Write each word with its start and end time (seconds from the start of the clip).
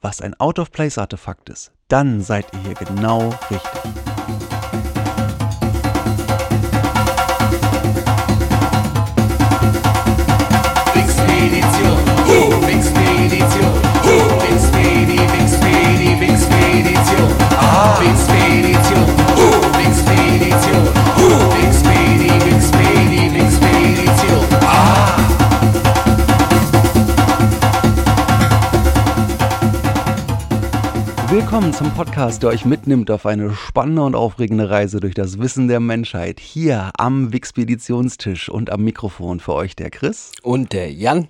was 0.00 0.20
ein 0.20 0.38
Out-of-Place-Artefakt 0.38 1.48
ist, 1.50 1.72
dann 1.88 2.22
seid 2.22 2.46
ihr 2.54 2.60
hier 2.60 2.74
genau 2.74 3.30
richtig. 3.50 3.70
Ah, 17.62 18.29
Willkommen 31.40 31.72
zum 31.72 31.90
Podcast, 31.94 32.42
der 32.42 32.50
euch 32.50 32.66
mitnimmt 32.66 33.10
auf 33.10 33.24
eine 33.24 33.54
spannende 33.54 34.02
und 34.02 34.14
aufregende 34.14 34.68
Reise 34.68 35.00
durch 35.00 35.14
das 35.14 35.38
Wissen 35.38 35.68
der 35.68 35.80
Menschheit. 35.80 36.38
Hier 36.38 36.90
am 36.98 37.32
Wixpeditionstisch 37.32 38.50
und 38.50 38.70
am 38.70 38.84
Mikrofon 38.84 39.40
für 39.40 39.54
euch 39.54 39.74
der 39.74 39.88
Chris. 39.88 40.32
Und 40.42 40.74
der 40.74 40.92
Jan, 40.92 41.28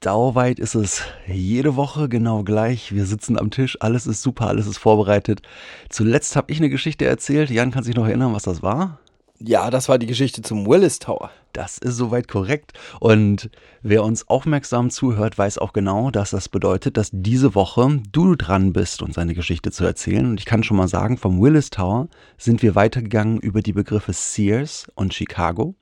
Dauerweit 0.00 0.58
ist 0.58 0.74
es 0.74 1.04
jede 1.26 1.74
Woche 1.74 2.10
genau 2.10 2.44
gleich. 2.44 2.94
Wir 2.94 3.06
sitzen 3.06 3.38
am 3.38 3.50
Tisch, 3.50 3.78
alles 3.80 4.06
ist 4.06 4.20
super, 4.20 4.46
alles 4.46 4.66
ist 4.66 4.76
vorbereitet. 4.76 5.40
Zuletzt 5.88 6.36
habe 6.36 6.52
ich 6.52 6.58
eine 6.58 6.68
Geschichte 6.68 7.06
erzählt. 7.06 7.48
Jan 7.48 7.70
kann 7.70 7.82
sich 7.82 7.96
noch 7.96 8.06
erinnern, 8.06 8.34
was 8.34 8.42
das 8.42 8.62
war? 8.62 8.98
Ja, 9.42 9.70
das 9.70 9.88
war 9.88 9.98
die 9.98 10.06
Geschichte 10.06 10.42
zum 10.42 10.66
Willis 10.66 10.98
Tower. 10.98 11.30
Das 11.52 11.78
ist 11.78 11.96
soweit 11.96 12.28
korrekt. 12.28 12.72
Und 13.00 13.50
wer 13.82 14.04
uns 14.04 14.28
aufmerksam 14.28 14.90
zuhört, 14.90 15.38
weiß 15.38 15.58
auch 15.58 15.72
genau, 15.72 16.10
dass 16.10 16.30
das 16.30 16.48
bedeutet, 16.48 16.96
dass 16.96 17.10
diese 17.12 17.54
Woche 17.54 18.00
du 18.12 18.36
dran 18.36 18.72
bist, 18.72 19.02
uns 19.02 19.18
eine 19.18 19.34
Geschichte 19.34 19.72
zu 19.72 19.84
erzählen. 19.84 20.26
Und 20.26 20.38
ich 20.38 20.46
kann 20.46 20.62
schon 20.62 20.76
mal 20.76 20.88
sagen, 20.88 21.16
vom 21.16 21.40
Willis 21.40 21.70
Tower 21.70 22.08
sind 22.36 22.62
wir 22.62 22.74
weitergegangen 22.74 23.38
über 23.38 23.62
die 23.62 23.72
Begriffe 23.72 24.12
Sears 24.12 24.86
und 24.94 25.14
Chicago. 25.14 25.74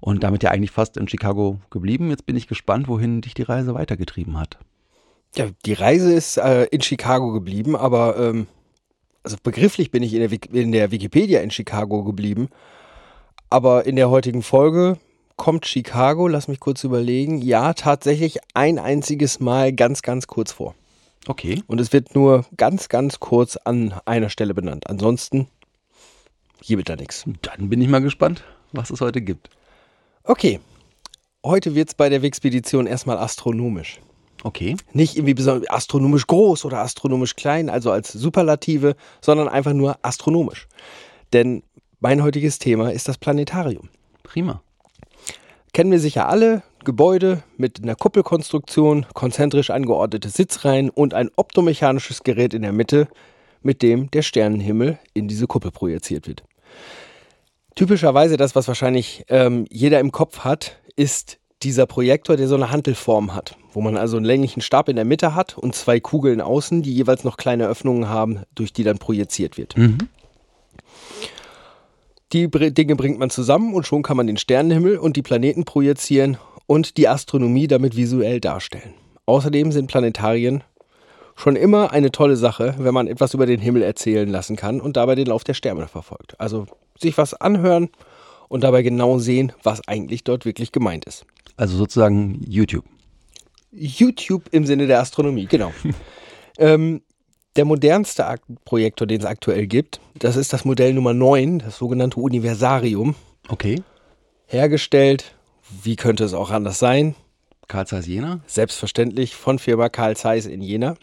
Und 0.00 0.24
damit 0.24 0.42
ja 0.42 0.50
eigentlich 0.50 0.72
fast 0.72 0.96
in 0.96 1.08
Chicago 1.08 1.60
geblieben. 1.70 2.10
Jetzt 2.10 2.26
bin 2.26 2.36
ich 2.36 2.48
gespannt, 2.48 2.88
wohin 2.88 3.22
dich 3.22 3.34
die 3.34 3.42
Reise 3.42 3.74
weitergetrieben 3.74 4.38
hat. 4.38 4.58
Ja, 5.36 5.46
die 5.64 5.72
Reise 5.72 6.12
ist 6.12 6.36
äh, 6.36 6.64
in 6.64 6.80
Chicago 6.80 7.32
geblieben, 7.32 7.76
aber 7.76 8.16
ähm, 8.18 8.46
also 9.26 9.38
begrifflich 9.42 9.90
bin 9.90 10.04
ich 10.04 10.14
in 10.14 10.20
der, 10.20 10.52
in 10.52 10.70
der 10.70 10.92
Wikipedia 10.92 11.40
in 11.40 11.50
Chicago 11.50 12.04
geblieben. 12.04 12.48
Aber 13.50 13.84
in 13.84 13.96
der 13.96 14.08
heutigen 14.08 14.44
Folge 14.44 14.98
kommt 15.34 15.66
Chicago, 15.66 16.28
lass 16.28 16.46
mich 16.46 16.60
kurz 16.60 16.84
überlegen, 16.84 17.42
ja, 17.42 17.74
tatsächlich 17.74 18.38
ein 18.54 18.78
einziges 18.78 19.40
Mal 19.40 19.72
ganz, 19.72 20.02
ganz 20.02 20.28
kurz 20.28 20.52
vor. 20.52 20.76
Okay. 21.26 21.60
Und 21.66 21.80
es 21.80 21.92
wird 21.92 22.14
nur 22.14 22.44
ganz, 22.56 22.88
ganz 22.88 23.18
kurz 23.18 23.56
an 23.56 23.94
einer 24.04 24.30
Stelle 24.30 24.54
benannt. 24.54 24.88
Ansonsten 24.88 25.48
hier 26.62 26.78
wird 26.78 26.88
da 26.88 26.94
nichts. 26.94 27.24
Dann 27.42 27.68
bin 27.68 27.80
ich 27.80 27.88
mal 27.88 28.00
gespannt, 28.00 28.44
was 28.70 28.90
es 28.90 29.00
heute 29.00 29.20
gibt. 29.20 29.50
Okay, 30.22 30.60
heute 31.44 31.74
wird 31.74 31.88
es 31.88 31.94
bei 31.94 32.08
der 32.08 32.22
Wixpedition 32.22 32.86
erstmal 32.86 33.18
astronomisch. 33.18 34.00
Okay. 34.46 34.76
Nicht 34.92 35.16
irgendwie 35.16 35.34
besonders 35.34 35.68
astronomisch 35.68 36.28
groß 36.28 36.64
oder 36.66 36.78
astronomisch 36.78 37.34
klein, 37.34 37.68
also 37.68 37.90
als 37.90 38.12
Superlative, 38.12 38.94
sondern 39.20 39.48
einfach 39.48 39.72
nur 39.72 39.98
astronomisch. 40.02 40.68
Denn 41.32 41.64
mein 41.98 42.22
heutiges 42.22 42.60
Thema 42.60 42.92
ist 42.92 43.08
das 43.08 43.18
Planetarium. 43.18 43.88
Prima. 44.22 44.62
Kennen 45.72 45.90
wir 45.90 45.98
sicher 45.98 46.28
alle, 46.28 46.62
Gebäude 46.84 47.42
mit 47.56 47.82
einer 47.82 47.96
Kuppelkonstruktion, 47.96 49.06
konzentrisch 49.14 49.70
angeordnete 49.70 50.28
Sitzreihen 50.28 50.90
und 50.90 51.12
ein 51.12 51.28
optomechanisches 51.34 52.22
Gerät 52.22 52.54
in 52.54 52.62
der 52.62 52.72
Mitte, 52.72 53.08
mit 53.62 53.82
dem 53.82 54.12
der 54.12 54.22
Sternenhimmel 54.22 55.00
in 55.12 55.26
diese 55.26 55.48
Kuppel 55.48 55.72
projiziert 55.72 56.28
wird. 56.28 56.44
Typischerweise 57.74 58.36
das, 58.36 58.54
was 58.54 58.68
wahrscheinlich 58.68 59.24
ähm, 59.28 59.64
jeder 59.70 59.98
im 59.98 60.12
Kopf 60.12 60.44
hat, 60.44 60.78
ist 60.94 61.40
dieser 61.62 61.86
Projektor, 61.86 62.36
der 62.36 62.48
so 62.48 62.54
eine 62.54 62.70
Hantelform 62.70 63.34
hat, 63.34 63.56
wo 63.72 63.80
man 63.80 63.96
also 63.96 64.16
einen 64.16 64.26
länglichen 64.26 64.60
Stab 64.60 64.88
in 64.88 64.96
der 64.96 65.04
Mitte 65.04 65.34
hat 65.34 65.56
und 65.56 65.74
zwei 65.74 66.00
Kugeln 66.00 66.40
außen, 66.40 66.82
die 66.82 66.94
jeweils 66.94 67.24
noch 67.24 67.36
kleine 67.36 67.66
Öffnungen 67.66 68.08
haben, 68.08 68.42
durch 68.54 68.72
die 68.72 68.84
dann 68.84 68.98
projiziert 68.98 69.56
wird. 69.56 69.76
Mhm. 69.76 69.98
Die 72.32 72.50
Dinge 72.50 72.96
bringt 72.96 73.18
man 73.18 73.30
zusammen 73.30 73.72
und 73.72 73.86
schon 73.86 74.02
kann 74.02 74.16
man 74.16 74.26
den 74.26 74.36
Sternenhimmel 74.36 74.98
und 74.98 75.16
die 75.16 75.22
Planeten 75.22 75.64
projizieren 75.64 76.36
und 76.66 76.96
die 76.96 77.08
Astronomie 77.08 77.68
damit 77.68 77.96
visuell 77.96 78.40
darstellen. 78.40 78.94
Außerdem 79.26 79.72
sind 79.72 79.86
Planetarien 79.86 80.62
schon 81.36 81.56
immer 81.56 81.92
eine 81.92 82.10
tolle 82.10 82.36
Sache, 82.36 82.74
wenn 82.78 82.94
man 82.94 83.06
etwas 83.06 83.34
über 83.34 83.46
den 83.46 83.60
Himmel 83.60 83.82
erzählen 83.82 84.28
lassen 84.28 84.56
kann 84.56 84.80
und 84.80 84.96
dabei 84.96 85.14
den 85.14 85.26
Lauf 85.26 85.44
der 85.44 85.54
Sterne 85.54 85.86
verfolgt. 85.86 86.38
Also 86.40 86.66
sich 86.98 87.16
was 87.16 87.34
anhören 87.34 87.90
und 88.48 88.64
dabei 88.64 88.82
genau 88.82 89.18
sehen, 89.18 89.52
was 89.62 89.86
eigentlich 89.88 90.24
dort 90.24 90.44
wirklich 90.44 90.72
gemeint 90.72 91.04
ist. 91.04 91.26
Also 91.56 91.76
sozusagen 91.76 92.40
YouTube. 92.46 92.84
YouTube 93.72 94.48
im 94.52 94.66
Sinne 94.66 94.86
der 94.86 95.00
Astronomie, 95.00 95.46
genau. 95.46 95.72
ähm, 96.58 97.02
der 97.56 97.64
modernste 97.64 98.26
Ak 98.26 98.42
Projektor, 98.64 99.06
den 99.06 99.20
es 99.20 99.26
aktuell 99.26 99.66
gibt, 99.66 100.00
das 100.18 100.36
ist 100.36 100.52
das 100.52 100.64
Modell 100.64 100.92
Nummer 100.92 101.14
9, 101.14 101.60
das 101.60 101.78
sogenannte 101.78 102.20
Universarium. 102.20 103.14
Okay. 103.48 103.82
Hergestellt, 104.46 105.34
wie 105.82 105.96
könnte 105.96 106.24
es 106.24 106.34
auch 106.34 106.50
anders 106.50 106.78
sein? 106.78 107.14
Karl 107.68 107.86
Zeiss 107.86 108.06
Jena. 108.06 108.40
Selbstverständlich 108.46 109.34
von 109.34 109.58
Firma 109.58 109.88
Carl 109.88 110.16
Zeiss 110.16 110.46
in 110.46 110.62
Jena. 110.62 110.96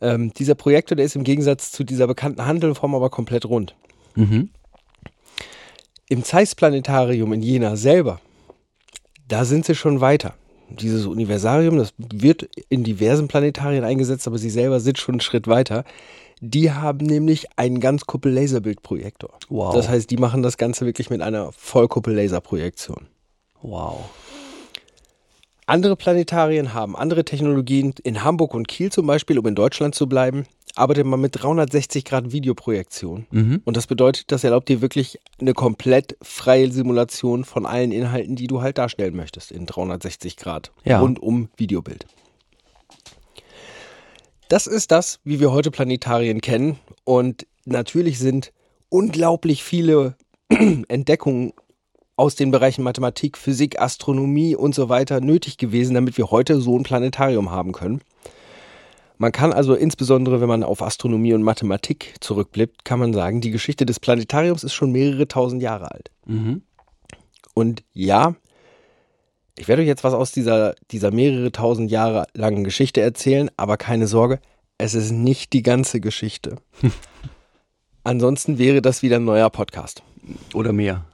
Ähm, 0.00 0.32
dieser 0.34 0.54
Projektor, 0.54 0.96
der 0.96 1.06
ist 1.06 1.16
im 1.16 1.24
Gegensatz 1.24 1.72
zu 1.72 1.84
dieser 1.84 2.06
bekannten 2.06 2.44
Handelform 2.46 2.94
aber 2.94 3.10
komplett 3.10 3.46
rund. 3.46 3.74
Mhm. 4.14 4.50
Im 6.12 6.24
Zeiss 6.24 6.54
Planetarium 6.54 7.32
in 7.32 7.40
Jena 7.40 7.74
selber, 7.74 8.20
da 9.28 9.46
sind 9.46 9.64
sie 9.64 9.74
schon 9.74 10.02
weiter. 10.02 10.34
Dieses 10.68 11.06
Universarium, 11.06 11.78
das 11.78 11.94
wird 11.96 12.50
in 12.68 12.84
diversen 12.84 13.28
Planetarien 13.28 13.82
eingesetzt, 13.82 14.26
aber 14.26 14.36
sie 14.36 14.50
selber 14.50 14.78
sind 14.80 14.98
schon 14.98 15.14
einen 15.14 15.20
Schritt 15.22 15.48
weiter. 15.48 15.84
Die 16.42 16.70
haben 16.70 17.06
nämlich 17.06 17.46
einen 17.56 17.80
Ganzkuppel-Laserbildprojektor. 17.80 19.30
Wow. 19.48 19.74
Das 19.74 19.88
heißt, 19.88 20.10
die 20.10 20.18
machen 20.18 20.42
das 20.42 20.58
Ganze 20.58 20.84
wirklich 20.84 21.08
mit 21.08 21.22
einer 21.22 21.50
Vollkuppel-Laserprojektion. 21.52 23.06
Wow. 23.62 24.10
Andere 25.64 25.96
Planetarien 25.96 26.74
haben 26.74 26.94
andere 26.94 27.24
Technologien. 27.24 27.94
In 28.04 28.22
Hamburg 28.22 28.52
und 28.52 28.68
Kiel 28.68 28.92
zum 28.92 29.06
Beispiel, 29.06 29.38
um 29.38 29.46
in 29.46 29.54
Deutschland 29.54 29.94
zu 29.94 30.06
bleiben, 30.06 30.44
arbeitet 30.74 31.06
man 31.06 31.20
mit 31.20 31.42
360 31.42 32.04
Grad 32.04 32.32
Videoprojektion. 32.32 33.26
Mhm. 33.30 33.62
Und 33.64 33.76
das 33.76 33.86
bedeutet, 33.86 34.30
das 34.32 34.44
erlaubt 34.44 34.68
dir 34.68 34.80
wirklich 34.80 35.18
eine 35.40 35.54
komplett 35.54 36.16
freie 36.22 36.70
Simulation 36.70 37.44
von 37.44 37.66
allen 37.66 37.92
Inhalten, 37.92 38.36
die 38.36 38.46
du 38.46 38.62
halt 38.62 38.78
darstellen 38.78 39.14
möchtest, 39.16 39.52
in 39.52 39.66
360 39.66 40.36
Grad. 40.36 40.72
Ja. 40.84 41.00
Rund 41.00 41.20
um 41.20 41.48
Videobild. 41.56 42.06
Das 44.48 44.66
ist 44.66 44.90
das, 44.90 45.20
wie 45.24 45.40
wir 45.40 45.52
heute 45.52 45.70
Planetarien 45.70 46.40
kennen. 46.40 46.78
Und 47.04 47.46
natürlich 47.64 48.18
sind 48.18 48.52
unglaublich 48.88 49.64
viele 49.64 50.16
Entdeckungen 50.88 51.52
aus 52.16 52.34
den 52.34 52.50
Bereichen 52.50 52.82
Mathematik, 52.82 53.38
Physik, 53.38 53.80
Astronomie 53.80 54.54
und 54.54 54.74
so 54.74 54.88
weiter 54.88 55.20
nötig 55.20 55.56
gewesen, 55.56 55.94
damit 55.94 56.18
wir 56.18 56.30
heute 56.30 56.60
so 56.60 56.78
ein 56.78 56.82
Planetarium 56.82 57.50
haben 57.50 57.72
können. 57.72 58.02
Man 59.22 59.30
kann 59.30 59.52
also 59.52 59.76
insbesondere, 59.76 60.40
wenn 60.40 60.48
man 60.48 60.64
auf 60.64 60.82
Astronomie 60.82 61.32
und 61.32 61.44
Mathematik 61.44 62.14
zurückblickt, 62.18 62.84
kann 62.84 62.98
man 62.98 63.12
sagen, 63.12 63.40
die 63.40 63.52
Geschichte 63.52 63.86
des 63.86 64.00
Planetariums 64.00 64.64
ist 64.64 64.74
schon 64.74 64.90
mehrere 64.90 65.28
tausend 65.28 65.62
Jahre 65.62 65.92
alt. 65.92 66.10
Mhm. 66.26 66.62
Und 67.54 67.84
ja, 67.92 68.34
ich 69.56 69.68
werde 69.68 69.82
euch 69.82 69.86
jetzt 69.86 70.02
was 70.02 70.12
aus 70.12 70.32
dieser, 70.32 70.74
dieser 70.90 71.12
mehrere 71.12 71.52
tausend 71.52 71.92
Jahre 71.92 72.26
langen 72.34 72.64
Geschichte 72.64 73.00
erzählen, 73.00 73.48
aber 73.56 73.76
keine 73.76 74.08
Sorge, 74.08 74.40
es 74.76 74.94
ist 74.94 75.12
nicht 75.12 75.52
die 75.52 75.62
ganze 75.62 76.00
Geschichte. 76.00 76.56
Ansonsten 78.02 78.58
wäre 78.58 78.82
das 78.82 79.04
wieder 79.04 79.20
ein 79.20 79.24
neuer 79.24 79.50
Podcast. 79.50 80.02
Oder 80.52 80.72
mehr. 80.72 81.04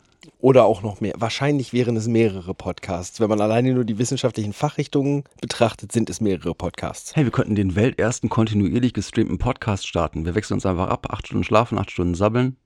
Oder 0.40 0.66
auch 0.66 0.82
noch 0.82 1.00
mehr. 1.00 1.14
Wahrscheinlich 1.16 1.72
wären 1.72 1.96
es 1.96 2.06
mehrere 2.06 2.54
Podcasts. 2.54 3.18
Wenn 3.18 3.28
man 3.28 3.40
alleine 3.40 3.74
nur 3.74 3.84
die 3.84 3.98
wissenschaftlichen 3.98 4.52
Fachrichtungen 4.52 5.24
betrachtet, 5.40 5.90
sind 5.90 6.08
es 6.10 6.20
mehrere 6.20 6.54
Podcasts. 6.54 7.16
Hey, 7.16 7.24
wir 7.24 7.32
könnten 7.32 7.56
den 7.56 7.74
weltersten 7.74 8.28
kontinuierlich 8.28 8.92
gestreamten 8.92 9.38
Podcast 9.38 9.88
starten. 9.88 10.24
Wir 10.24 10.36
wechseln 10.36 10.54
uns 10.54 10.66
einfach 10.66 10.88
ab. 10.88 11.08
Acht 11.10 11.26
Stunden 11.26 11.42
schlafen, 11.42 11.76
acht 11.76 11.90
Stunden 11.90 12.14
sabbeln. 12.14 12.56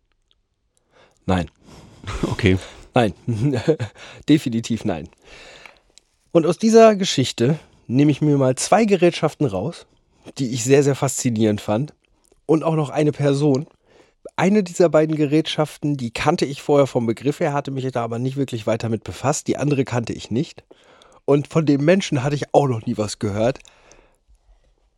Nein. 1.26 1.50
Okay. 2.24 2.58
Nein. 2.94 3.14
Definitiv 4.28 4.84
nein. 4.84 5.08
Und 6.32 6.46
aus 6.46 6.58
dieser 6.58 6.96
Geschichte 6.96 7.58
nehme 7.86 8.10
ich 8.10 8.20
mir 8.20 8.36
mal 8.36 8.56
zwei 8.56 8.84
Gerätschaften 8.84 9.46
raus, 9.46 9.86
die 10.38 10.50
ich 10.50 10.64
sehr, 10.64 10.82
sehr 10.82 10.96
faszinierend 10.96 11.60
fand. 11.60 11.94
Und 12.44 12.64
auch 12.64 12.74
noch 12.74 12.90
eine 12.90 13.12
Person. 13.12 13.66
Eine 14.36 14.62
dieser 14.62 14.88
beiden 14.88 15.16
Gerätschaften, 15.16 15.96
die 15.96 16.12
kannte 16.12 16.44
ich 16.44 16.62
vorher 16.62 16.86
vom 16.86 17.06
Begriff 17.06 17.40
her, 17.40 17.52
hatte 17.52 17.70
mich 17.70 17.90
da 17.90 18.02
aber 18.02 18.19
nicht 18.19 18.36
wirklich 18.36 18.66
weiter 18.66 18.88
mit 18.88 19.04
befasst. 19.04 19.48
Die 19.48 19.56
andere 19.56 19.84
kannte 19.84 20.12
ich 20.12 20.30
nicht. 20.30 20.64
Und 21.24 21.48
von 21.48 21.66
dem 21.66 21.84
Menschen 21.84 22.22
hatte 22.22 22.36
ich 22.36 22.54
auch 22.54 22.66
noch 22.66 22.86
nie 22.86 22.96
was 22.96 23.19
gehört. 23.19 23.58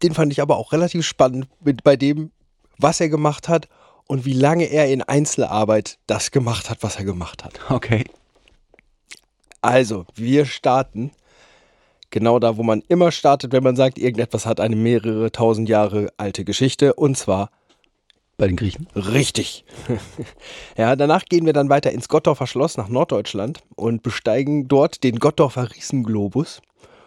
Den 0.02 0.14
fand 0.14 0.32
ich 0.32 0.42
aber 0.42 0.56
auch 0.56 0.72
relativ 0.72 1.06
spannend 1.06 1.48
mit 1.60 1.84
bei 1.84 1.96
dem, 1.96 2.30
was 2.78 3.00
er 3.00 3.08
gemacht 3.08 3.48
hat 3.48 3.68
und 4.06 4.24
wie 4.24 4.32
lange 4.32 4.64
er 4.64 4.90
in 4.90 5.02
Einzelarbeit 5.02 5.98
das 6.06 6.30
gemacht 6.30 6.70
hat, 6.70 6.82
was 6.82 6.96
er 6.96 7.04
gemacht 7.04 7.44
hat. 7.44 7.58
Okay. 7.70 8.04
Also, 9.62 10.04
wir 10.14 10.44
starten 10.44 11.12
genau 12.10 12.38
da, 12.38 12.56
wo 12.56 12.62
man 12.62 12.82
immer 12.88 13.10
startet, 13.12 13.52
wenn 13.52 13.62
man 13.62 13.76
sagt, 13.76 13.98
irgendetwas 13.98 14.46
hat 14.46 14.60
eine 14.60 14.76
mehrere 14.76 15.32
tausend 15.32 15.68
Jahre 15.68 16.12
alte 16.16 16.44
Geschichte 16.44 16.94
und 16.94 17.16
zwar 17.16 17.50
Bei 18.36 18.48
den 18.48 18.56
Griechen. 18.56 18.88
richtig. 18.96 19.64
ja, 20.76 20.96
danach 20.96 21.24
gehen 21.26 21.46
wir 21.46 21.52
dann 21.52 21.68
weiter 21.68 21.92
ins 21.92 22.08
Gottorfer 22.08 22.46
Schloss 22.46 22.76
nach 22.76 22.88
Norddeutschland 22.88 23.60
und 23.76 24.02
besteigen 24.02 24.66
dort 24.66 25.04
den 25.04 25.20
Gottorfer 25.20 25.70
Riesenglobus. 25.74 26.60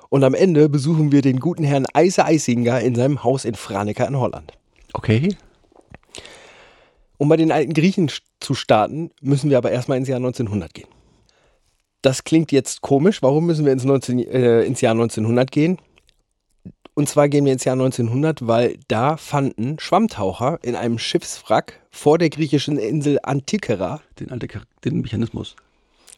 Und 0.09 0.23
am 0.23 0.33
Ende 0.33 0.69
besuchen 0.69 1.11
wir 1.11 1.21
den 1.21 1.39
guten 1.39 1.63
Herrn 1.63 1.85
Eise 1.93 2.23
Eisinger 2.23 2.79
in 2.79 2.95
seinem 2.95 3.25
Haus 3.25 3.43
in 3.43 3.55
Franeker 3.55 4.07
in 4.07 4.17
Holland. 4.17 4.53
Okay. 4.93 5.35
Um 7.17 7.27
bei 7.27 7.35
den 7.35 7.51
alten 7.51 7.73
Griechen 7.73 8.09
zu 8.39 8.53
starten, 8.53 9.11
müssen 9.21 9.49
wir 9.49 9.57
aber 9.57 9.71
erstmal 9.71 9.97
ins 9.97 10.07
Jahr 10.07 10.17
1900 10.17 10.73
gehen. 10.73 10.87
Das 12.01 12.23
klingt 12.23 12.51
jetzt 12.51 12.81
komisch. 12.81 13.21
Warum 13.21 13.47
müssen 13.47 13.65
wir 13.65 13.73
ins, 13.73 13.83
19, 13.83 14.19
äh, 14.19 14.63
ins 14.63 14.81
Jahr 14.81 14.93
1900 14.93 15.51
gehen? 15.51 15.77
Und 16.97 17.07
zwar 17.07 17.29
gehen 17.29 17.45
wir 17.45 17.53
ins 17.53 17.63
Jahr 17.63 17.73
1900, 17.73 18.47
weil 18.47 18.79
da 18.87 19.17
fanden 19.17 19.77
Schwammtaucher 19.79 20.57
in 20.63 20.73
einem 20.75 20.97
Schiffswrack 20.97 21.79
vor 21.91 22.17
der 22.17 22.31
griechischen 22.31 22.79
Insel 22.79 23.19
Antikera. 23.21 24.01
Den, 24.19 24.31
Ante- 24.31 24.61
den 24.83 25.01
Mechanismus. 25.01 25.55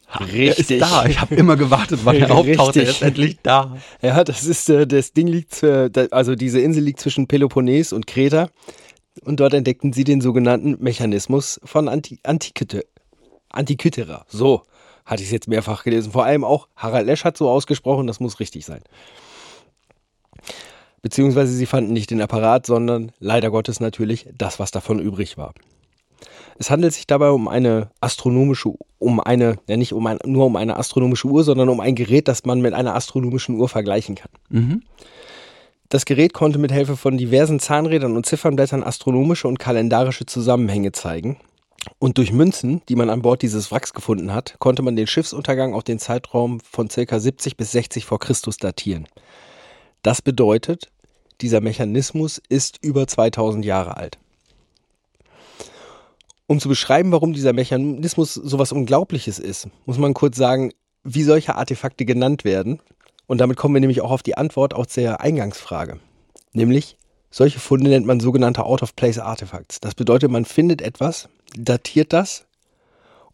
Er 0.10 0.22
Richtig. 0.32 0.80
ist 0.80 0.82
da. 0.82 1.06
Ich 1.06 1.20
habe 1.20 1.36
immer 1.36 1.58
gewartet, 1.58 2.00
wann 2.06 2.16
er 2.16 2.32
auftaucht. 2.32 2.78
Er 2.78 2.84
ist 2.84 3.02
endlich 3.02 3.40
da. 3.44 3.76
Ja, 4.02 4.24
das 4.24 4.46
ist, 4.46 4.70
äh, 4.70 4.88
das 4.88 5.12
Ding 5.12 5.28
liegt, 5.28 5.62
äh, 5.64 5.90
also 6.12 6.36
diese 6.36 6.62
Insel 6.62 6.84
liegt 6.84 7.02
zwischen 7.02 7.28
Peloponnes 7.28 7.92
und 7.92 8.08
Kreta. 8.08 8.48
Und 9.26 9.42
dort 9.42 9.54
entdeckten 9.54 9.92
sie 9.92 10.06
den 10.06 10.22
sogenannten 10.22 10.78
Mechanismus 10.80 11.60
von 11.66 11.90
Anti 11.90 12.20
Antikythera. 12.24 14.26
So 14.30 14.62
hatte 15.06 15.24
ich 15.24 15.28
es 15.28 15.34
jetzt 15.34 15.50
mehrfach 15.50 15.84
gelesen. 15.84 16.14
Vor 16.14 16.24
allem 16.24 16.46
auch 16.46 16.70
Harald 16.78 17.06
Lesch 17.06 17.26
hat 17.26 17.36
so 17.36 17.50
ausgesprochen, 17.50 18.08
das 18.08 18.22
muss 18.22 18.40
richtig 18.40 18.66
sein. 18.66 18.80
Beziehungsweise 21.02 21.54
sie 21.54 21.66
fanden 21.66 21.94
nicht 21.94 22.12
den 22.12 22.22
Apparat, 22.22 22.66
sondern 22.66 23.12
leider 23.20 23.52
Gottes 23.52 23.80
natürlich 23.80 24.28
das, 24.38 24.60
was 24.60 24.72
davon 24.72 25.00
übrig 25.00 25.38
war. 25.38 25.54
Es 26.58 26.70
handelt 26.70 26.94
sich 26.94 27.08
dabei 27.08 27.30
um 27.30 27.48
eine 27.48 27.90
astronomische, 28.02 28.74
um 28.98 29.22
eine, 29.22 29.58
ja 29.68 29.78
nicht 29.78 29.94
um 29.94 30.06
ein, 30.08 30.20
nur 30.26 30.46
um 30.46 30.58
eine 30.58 30.76
astronomische 30.76 31.28
Uhr, 31.28 31.46
sondern 31.46 31.70
um 31.70 31.80
ein 31.80 31.96
Gerät, 31.96 32.28
das 32.28 32.44
man 32.44 32.60
mit 32.60 32.74
einer 32.74 32.96
astronomischen 32.96 33.56
Uhr 33.56 33.70
vergleichen 33.70 34.16
kann. 34.16 34.32
Mhm. 34.50 34.84
Das 35.88 36.06
Gerät 36.06 36.34
konnte 36.34 36.60
mit 36.60 36.72
Hilfe 36.72 36.98
von 36.98 37.18
diversen 37.18 37.60
Zahnrädern 37.60 38.16
und 38.16 38.26
Ziffernblättern 38.26 38.84
astronomische 38.84 39.48
und 39.48 39.58
kalendarische 39.58 40.26
Zusammenhänge 40.26 40.92
zeigen. 40.92 41.38
Und 41.98 42.18
durch 42.18 42.34
Münzen, 42.34 42.82
die 42.90 42.96
man 42.96 43.10
an 43.10 43.22
Bord 43.22 43.42
dieses 43.42 43.72
Wracks 43.72 43.94
gefunden 43.94 44.34
hat, 44.34 44.56
konnte 44.60 44.82
man 44.82 44.96
den 44.96 45.08
Schiffsuntergang 45.08 45.74
auf 45.74 45.84
den 45.84 45.98
Zeitraum 45.98 46.60
von 46.60 46.90
ca. 46.90 47.20
70 47.20 47.56
bis 47.56 47.72
60 47.72 48.06
vor 48.06 48.20
Christus 48.20 48.58
datieren. 48.58 49.08
Das 50.02 50.22
bedeutet, 50.22 50.90
dieser 51.42 51.62
Mechanismus 51.62 52.42
ist 52.50 52.78
über 52.82 53.08
2000 53.08 53.66
Jahre 53.66 53.98
alt. 53.98 54.18
Um 56.48 56.60
zu 56.60 56.68
beschreiben, 56.70 57.12
warum 57.12 57.34
dieser 57.34 57.54
Mechanismus 57.54 58.34
sowas 58.34 58.72
Unglaubliches 58.72 59.40
ist, 59.40 59.68
muss 59.86 59.98
man 59.98 60.14
kurz 60.14 60.36
sagen, 60.36 60.72
wie 61.04 61.24
solche 61.24 61.56
Artefakte 61.56 62.06
genannt 62.06 62.44
werden. 62.44 62.80
Und 63.28 63.40
damit 63.40 63.58
kommen 63.58 63.76
wir 63.76 63.82
nämlich 63.82 64.02
auch 64.02 64.12
auf 64.12 64.24
die 64.24 64.36
Antwort 64.36 64.74
aus 64.74 64.88
der 64.88 65.22
Eingangsfrage. 65.22 66.00
Nämlich, 66.52 66.98
solche 67.30 67.60
Funde 67.60 67.90
nennt 67.92 68.08
man 68.08 68.20
sogenannte 68.20 68.64
Out-of-Place-Artefacts. 68.64 69.80
Das 69.80 69.94
bedeutet, 69.94 70.32
man 70.32 70.46
findet 70.46 70.82
etwas, 70.82 71.30
datiert 71.56 72.14
das 72.14 72.46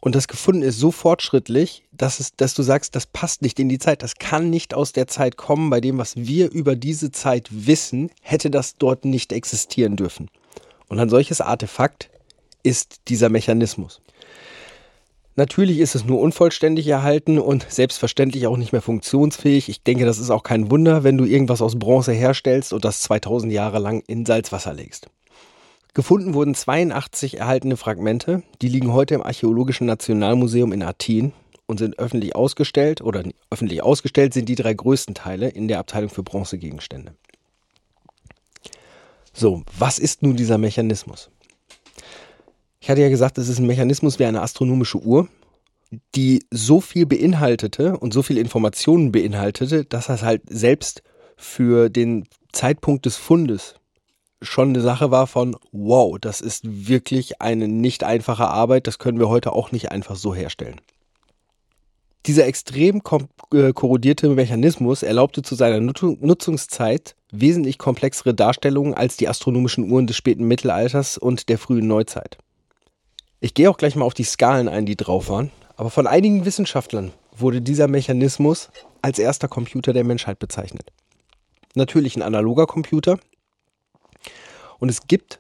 und 0.06 0.14
das 0.14 0.28
gefunden 0.28 0.62
ist 0.62 0.78
so 0.78 0.92
fortschrittlich, 0.92 1.84
dass, 1.92 2.20
es, 2.20 2.36
dass 2.36 2.54
du 2.54 2.62
sagst, 2.62 2.96
das 2.96 3.08
passt 3.08 3.42
nicht 3.42 3.60
in 3.60 3.70
die 3.70 3.80
Zeit. 3.80 4.04
Das 4.04 4.14
kann 4.14 4.52
nicht 4.52 4.76
aus 4.76 4.94
der 4.94 5.08
Zeit 5.08 5.36
kommen. 5.36 5.72
Bei 5.72 5.82
dem, 5.82 5.98
was 5.98 6.16
wir 6.16 6.52
über 6.52 6.76
diese 6.76 7.10
Zeit 7.10 7.50
wissen, 7.50 8.12
hätte 8.22 8.52
das 8.52 8.78
dort 8.78 9.04
nicht 9.04 9.34
existieren 9.34 9.96
dürfen. 9.96 10.30
Und 10.90 11.00
ein 11.00 11.10
solches 11.10 11.42
Artefakt 11.42 12.12
ist 12.62 13.02
dieser 13.08 13.30
Mechanismus. 13.30 14.00
Natürlich 15.38 15.80
ist 15.80 15.96
es 15.96 16.06
nur 16.06 16.22
unvollständig 16.22 16.88
erhalten 16.88 17.40
und 17.40 17.66
selbstverständlich 17.68 18.46
auch 18.46 18.58
nicht 18.58 18.74
mehr 18.74 18.84
funktionsfähig. 18.84 19.70
Ich 19.70 19.82
denke, 19.82 20.06
das 20.06 20.20
ist 20.20 20.30
auch 20.30 20.44
kein 20.44 20.70
Wunder, 20.70 21.04
wenn 21.04 21.18
du 21.18 21.26
irgendwas 21.26 21.64
aus 21.64 21.80
Bronze 21.80 22.12
herstellst 22.12 22.74
und 22.74 22.86
das 22.86 23.02
2000 23.02 23.52
Jahre 23.52 23.80
lang 23.80 24.04
in 24.06 24.24
Salzwasser 24.24 24.76
legst. 24.76 25.10
Gefunden 25.96 26.34
wurden 26.34 26.54
82 26.54 27.40
erhaltene 27.40 27.78
Fragmente, 27.78 28.44
die 28.62 28.68
liegen 28.68 28.92
heute 28.92 29.16
im 29.16 29.24
Archäologischen 29.24 29.88
Nationalmuseum 29.88 30.74
in 30.74 30.84
Athen 30.84 31.32
und 31.68 31.80
sind 31.80 31.98
öffentlich 31.98 32.36
ausgestellt 32.36 33.00
oder 33.00 33.24
öffentlich 33.50 33.82
ausgestellt 33.82 34.34
sind 34.34 34.50
die 34.50 34.56
drei 34.56 34.74
größten 34.74 35.16
Teile 35.16 35.48
in 35.48 35.70
der 35.70 35.80
Abteilung 35.80 36.10
für 36.10 36.22
Bronzegegenstände. 36.22 37.16
So, 39.32 39.64
was 39.80 39.98
ist 39.98 40.22
nun 40.22 40.36
dieser 40.36 40.58
Mechanismus? 40.58 41.30
Ich 42.82 42.90
hatte 42.90 43.02
ja 43.02 43.10
gesagt, 43.10 43.38
es 43.38 43.48
ist 43.48 43.60
ein 43.60 43.66
Mechanismus 43.66 44.20
wie 44.20 44.26
eine 44.26 44.42
astronomische 44.42 44.98
Uhr, 45.02 45.30
die 46.14 46.44
so 46.52 46.82
viel 46.82 47.06
beinhaltete 47.06 47.98
und 47.98 48.12
so 48.12 48.22
viel 48.22 48.38
Informationen 48.38 49.14
beinhaltete, 49.14 49.86
dass 49.86 50.08
das 50.08 50.24
halt 50.24 50.42
selbst 50.50 51.04
für 51.38 51.88
den 51.90 52.28
Zeitpunkt 52.52 53.06
des 53.06 53.16
Fundes 53.16 53.76
schon 54.46 54.70
eine 54.70 54.82
Sache 54.82 55.12
war 55.12 55.28
von, 55.28 55.56
wow, 55.72 56.18
das 56.20 56.42
ist 56.42 56.88
wirklich 56.88 57.42
eine 57.42 57.68
nicht 57.68 58.04
einfache 58.04 58.48
Arbeit, 58.48 58.88
das 58.88 59.00
können 59.00 59.20
wir 59.20 59.30
heute 59.30 59.54
auch 59.54 59.72
nicht 59.72 59.92
einfach 59.92 60.16
so 60.16 60.34
herstellen. 60.34 60.80
Dieser 62.26 62.48
extrem 62.48 63.02
äh, 63.54 63.72
korrodierte 63.74 64.30
Mechanismus 64.30 65.04
erlaubte 65.04 65.44
zu 65.44 65.54
seiner 65.54 65.80
Nutzungszeit 65.80 67.16
wesentlich 67.32 67.78
komplexere 67.78 68.34
Darstellungen 68.34 68.94
als 68.96 69.18
die 69.18 69.28
astronomischen 69.28 69.92
Uhren 69.92 70.08
des 70.08 70.16
späten 70.16 70.48
Mittelalters 70.48 71.18
und 71.18 71.50
der 71.50 71.60
frühen 71.60 71.88
Neuzeit. 71.88 72.38
Ich 73.42 73.54
gehe 73.54 73.70
auch 73.70 73.78
gleich 73.78 73.96
mal 73.96 74.06
auf 74.06 74.16
die 74.16 74.24
Skalen 74.24 74.68
ein, 74.68 74.86
die 74.86 74.96
drauf 74.96 75.30
waren, 75.30 75.52
aber 75.76 75.92
von 75.92 76.08
einigen 76.08 76.46
Wissenschaftlern 76.46 77.12
wurde 77.38 77.62
dieser 77.62 77.88
Mechanismus 77.88 78.70
als 79.02 79.20
erster 79.20 79.48
Computer 79.48 79.94
der 79.94 80.04
Menschheit 80.04 80.40
bezeichnet. 80.40 80.92
Natürlich 81.76 82.16
ein 82.16 82.22
analoger 82.22 82.66
Computer. 82.66 83.20
Und 84.80 84.90
es 84.90 85.08
gibt 85.08 85.40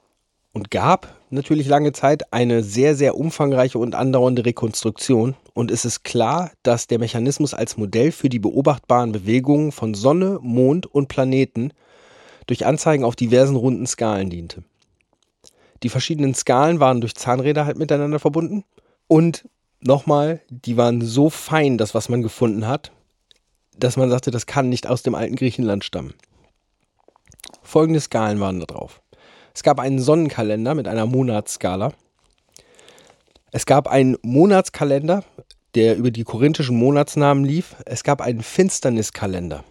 und 0.54 0.72
gab 0.72 1.20
natürlich 1.30 1.68
lange 1.68 1.92
Zeit 1.92 2.32
eine 2.34 2.64
sehr, 2.64 2.96
sehr 2.96 3.18
umfangreiche 3.18 3.78
und 3.78 3.94
andauernde 3.94 4.46
Rekonstruktion. 4.46 5.36
Und 5.54 5.70
es 5.70 5.86
ist 5.86 6.04
klar, 6.04 6.52
dass 6.64 6.88
der 6.88 7.00
Mechanismus 7.00 7.54
als 7.54 7.78
Modell 7.78 8.12
für 8.12 8.30
die 8.30 8.40
beobachtbaren 8.40 9.12
Bewegungen 9.12 9.72
von 9.72 9.94
Sonne, 9.94 10.40
Mond 10.42 10.86
und 10.88 11.08
Planeten 11.10 11.72
durch 12.48 12.66
Anzeigen 12.66 13.04
auf 13.04 13.16
diversen 13.16 13.56
runden 13.56 13.86
Skalen 13.86 14.30
diente. 14.30 14.64
Die 15.84 15.90
verschiedenen 15.90 16.34
Skalen 16.34 16.80
waren 16.80 17.02
durch 17.02 17.16
Zahnräder 17.16 17.66
halt 17.66 17.78
miteinander 17.78 18.20
verbunden. 18.20 18.64
Und 19.08 19.48
nochmal, 19.82 20.42
die 20.50 20.78
waren 20.78 21.02
so 21.02 21.30
fein, 21.30 21.78
das, 21.78 21.94
was 21.94 22.10
man 22.10 22.22
gefunden 22.22 22.66
hat, 22.68 22.92
dass 23.78 23.98
man 23.98 24.10
sagte, 24.10 24.32
das 24.32 24.46
kann 24.46 24.70
nicht 24.70 24.88
aus 24.88 25.04
dem 25.04 25.16
alten 25.16 25.36
Griechenland 25.36 25.84
stammen. 25.84 26.14
Folgende 27.62 28.00
Skalen 28.00 28.40
waren 28.40 28.60
da 28.60 28.66
drauf. 28.66 29.02
Es 29.56 29.64
gab 29.64 29.80
einen 29.80 30.00
Sonnenkalender 30.00 30.76
mit 30.76 30.88
einer 30.88 31.06
Monatsskala. 31.06 31.94
Es 33.52 33.66
gab 33.66 33.88
einen 33.88 34.18
Monatskalender, 34.22 35.24
der 35.76 35.96
über 35.96 36.12
die 36.12 36.26
korinthischen 36.26 36.78
Monatsnamen 36.78 37.46
lief. 37.46 37.76
Es 37.86 38.04
gab 38.04 38.22
einen 38.22 38.42
Finsterniskalender. 38.42 39.64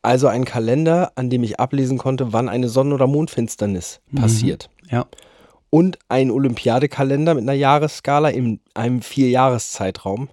Also 0.00 0.26
einen 0.26 0.46
Kalender, 0.46 1.12
an 1.14 1.30
dem 1.30 1.44
ich 1.44 1.60
ablesen 1.60 1.98
konnte, 1.98 2.32
wann 2.32 2.48
eine 2.48 2.68
Sonnen- 2.68 2.92
oder 2.92 3.06
Mondfinsternis 3.06 4.00
passiert. 4.16 4.68
Ja. 4.90 5.06
und 5.70 5.98
einen 6.10 6.30
Olympiadekalender 6.30 7.32
mit 7.32 7.44
einer 7.44 7.54
Jahresskala 7.54 8.28
in 8.28 8.60
einem 8.74 9.00
Vierjahreszeitraum, 9.00 10.28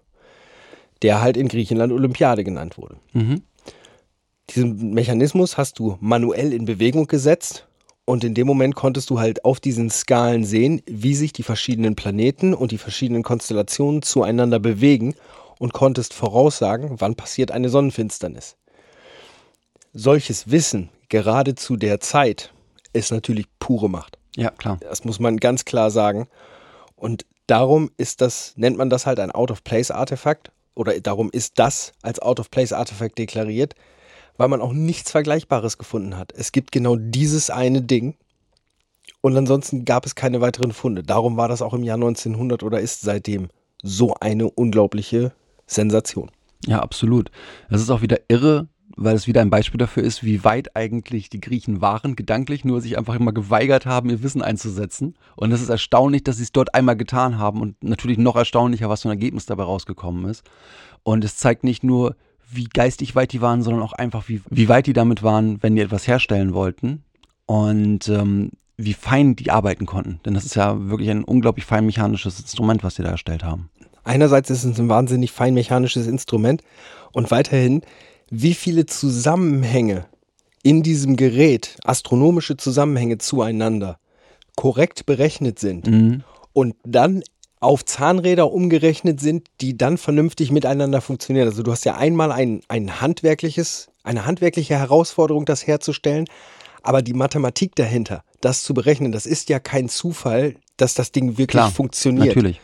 der 1.02 1.22
halt 1.22 1.38
in 1.38 1.48
Griechenland 1.48 1.94
Olympiade 1.94 2.44
genannt 2.44 2.78
wurde. 2.78 2.98
Mhm. 3.14 3.44
Diesen 4.50 4.94
Mechanismus 4.94 5.58
hast 5.58 5.80
du 5.80 5.98
manuell 6.02 6.52
in 6.52 6.66
Bewegung 6.66 7.08
gesetzt 7.08 7.69
und 8.10 8.24
in 8.24 8.34
dem 8.34 8.48
Moment 8.48 8.74
konntest 8.74 9.12
du 9.12 9.20
halt 9.20 9.46
auf 9.46 9.60
diesen 9.60 9.92
Skalen 9.92 10.44
sehen, 10.44 10.82
wie 10.88 11.14
sich 11.14 11.32
die 11.32 11.44
verschiedenen 11.44 11.96
Planeten 11.96 12.56
und 12.56 12.72
die 12.72 12.80
verschiedenen 12.80 13.22
Konstellationen 13.22 14.02
zueinander 14.02 14.58
bewegen 14.58 15.14
und 15.60 15.74
konntest 15.74 16.16
voraussagen, 16.16 17.00
wann 17.00 17.14
passiert 17.14 17.52
eine 17.52 17.70
Sonnenfinsternis. 17.70 18.58
Solches 19.94 20.50
Wissen, 20.50 20.90
gerade 21.10 21.54
zu 21.54 21.76
der 21.76 22.00
Zeit, 22.00 22.52
ist 22.94 23.12
natürlich 23.12 23.46
pure 23.60 23.92
Macht. 23.92 24.18
Ja, 24.36 24.50
klar. 24.50 24.80
Das 24.82 25.06
muss 25.06 25.20
man 25.20 25.38
ganz 25.38 25.64
klar 25.64 25.92
sagen. 25.92 26.28
Und 26.96 27.28
darum 27.46 27.92
ist 27.98 28.22
das, 28.22 28.54
nennt 28.56 28.76
man 28.76 28.90
das 28.90 29.06
halt 29.06 29.20
ein 29.20 29.30
Out-of-Place-Artefakt 29.30 30.52
oder 30.74 31.00
darum 31.00 31.30
ist 31.32 31.60
das 31.60 31.92
als 32.02 32.18
Out-of-Place-Artefakt 32.18 33.20
deklariert, 33.20 33.76
weil 34.40 34.48
man 34.48 34.62
auch 34.62 34.72
nichts 34.72 35.12
Vergleichbares 35.12 35.78
gefunden 35.78 36.18
hat. 36.18 36.32
Es 36.34 36.54
gibt 36.54 36.72
genau 36.72 36.96
dieses 36.96 37.50
eine 37.50 37.82
Ding 37.82 38.16
und 39.20 39.36
ansonsten 39.36 39.84
gab 39.84 40.06
es 40.06 40.16
keine 40.16 40.40
weiteren 40.40 40.72
Funde. 40.72 41.04
Darum 41.04 41.36
war 41.36 41.50
das 41.50 41.62
auch 41.62 41.74
im 41.74 41.84
Jahr 41.84 41.98
1900 41.98 42.64
oder 42.64 42.80
ist 42.80 43.02
seitdem 43.02 43.50
so 43.84 44.16
eine 44.16 44.50
unglaubliche 44.50 45.34
Sensation. 45.68 46.32
Ja, 46.66 46.80
absolut. 46.80 47.32
Das 47.70 47.82
ist 47.82 47.90
auch 47.90 48.02
wieder 48.02 48.18
irre, 48.30 48.70
weil 48.96 49.16
es 49.16 49.28
wieder 49.28 49.42
ein 49.42 49.50
Beispiel 49.50 49.78
dafür 49.78 50.04
ist, 50.04 50.24
wie 50.24 50.46
weit 50.46 50.74
eigentlich 50.74 51.30
die 51.30 51.42
Griechen 51.42 51.82
waren, 51.82 52.16
gedanklich, 52.16 52.64
nur 52.64 52.80
sich 52.80 52.98
einfach 52.98 53.16
immer 53.16 53.34
geweigert 53.34 53.86
haben, 53.86 54.10
ihr 54.10 54.24
Wissen 54.24 54.42
einzusetzen. 54.42 55.16
Und 55.36 55.52
es 55.52 55.62
ist 55.62 55.70
erstaunlich, 55.70 56.24
dass 56.24 56.38
sie 56.38 56.44
es 56.44 56.54
dort 56.54 56.76
einmal 56.76 56.96
getan 56.96 57.40
haben 57.40 57.60
und 57.60 57.84
natürlich 57.84 58.18
noch 58.18 58.38
erstaunlicher, 58.38 58.88
was 58.88 59.02
für 59.02 59.10
ein 59.10 59.18
Ergebnis 59.18 59.46
dabei 59.46 59.64
rausgekommen 59.64 60.30
ist. 60.30 60.46
Und 61.04 61.26
es 61.26 61.36
zeigt 61.36 61.66
nicht 61.66 61.84
nur, 61.84 62.16
wie 62.52 62.66
geistig 62.66 63.16
weit 63.16 63.32
die 63.34 63.42
waren, 63.42 63.62
sondern 63.62 63.84
auch 63.84 63.94
einfach, 63.94 64.28
wie, 64.28 64.42
wie 64.50 64.70
weit 64.70 64.88
die 64.88 64.94
damit 64.94 65.24
waren, 65.24 65.62
wenn 65.62 65.76
die 65.76 65.82
etwas 65.82 66.08
herstellen 66.08 66.54
wollten. 66.54 67.04
Und 67.46 68.08
ähm, 68.10 68.52
wie 68.78 68.94
fein 68.94 69.36
die 69.36 69.52
arbeiten 69.52 69.86
konnten. 69.86 70.20
Denn 70.26 70.34
das 70.34 70.46
ist 70.46 70.56
ja 70.56 70.90
wirklich 70.90 71.10
ein 71.10 71.24
unglaublich 71.24 71.66
fein 71.66 71.86
mechanisches 71.86 72.40
Instrument, 72.40 72.84
was 72.84 72.96
sie 72.96 73.04
da 73.04 73.10
erstellt 73.10 73.44
haben. 73.44 73.70
Einerseits 74.04 74.50
ist 74.50 74.64
es 74.64 74.80
ein 74.80 74.88
wahnsinnig 74.88 75.32
fein 75.32 75.54
mechanisches 75.54 76.08
Instrument 76.08 76.62
und 77.12 77.30
weiterhin, 77.30 77.82
wie 78.30 78.54
viele 78.54 78.86
Zusammenhänge 78.86 80.06
in 80.64 80.84
diesem 80.84 81.16
Gerät, 81.18 81.78
astronomische 81.84 82.56
Zusammenhänge 82.56 83.18
zueinander, 83.18 83.98
korrekt 84.56 85.06
berechnet 85.06 85.60
sind 85.60 85.88
Mhm. 85.88 86.24
und 86.54 86.76
dann 86.86 87.24
auf 87.60 87.84
Zahnräder 87.84 88.52
umgerechnet 88.52 89.20
sind, 89.20 89.48
die 89.60 89.78
dann 89.78 89.98
vernünftig 89.98 90.52
miteinander 90.52 91.02
funktionieren. 91.02 91.48
Also 91.48 91.64
du 91.64 91.72
hast 91.72 91.86
ja 91.86 91.96
einmal 91.96 92.32
ein, 92.32 92.62
ein 92.68 93.02
handwerkliches, 93.02 93.90
eine 94.04 94.26
handwerkliche 94.26 94.76
Herausforderung, 94.76 95.46
das 95.46 95.68
herzustellen, 95.68 96.26
aber 96.84 97.02
die 97.02 97.14
Mathematik 97.14 97.76
dahinter, 97.76 98.24
das 98.40 98.64
zu 98.64 98.74
berechnen, 98.74 99.12
das 99.12 99.26
ist 99.26 99.50
ja 99.50 99.60
kein 99.60 99.90
Zufall, 99.90 100.56
dass 100.78 100.94
das 100.94 101.12
Ding 101.12 101.38
wirklich 101.38 101.50
Klar, 101.50 101.72
funktioniert. 101.72 102.36
Natürlich. 102.36 102.62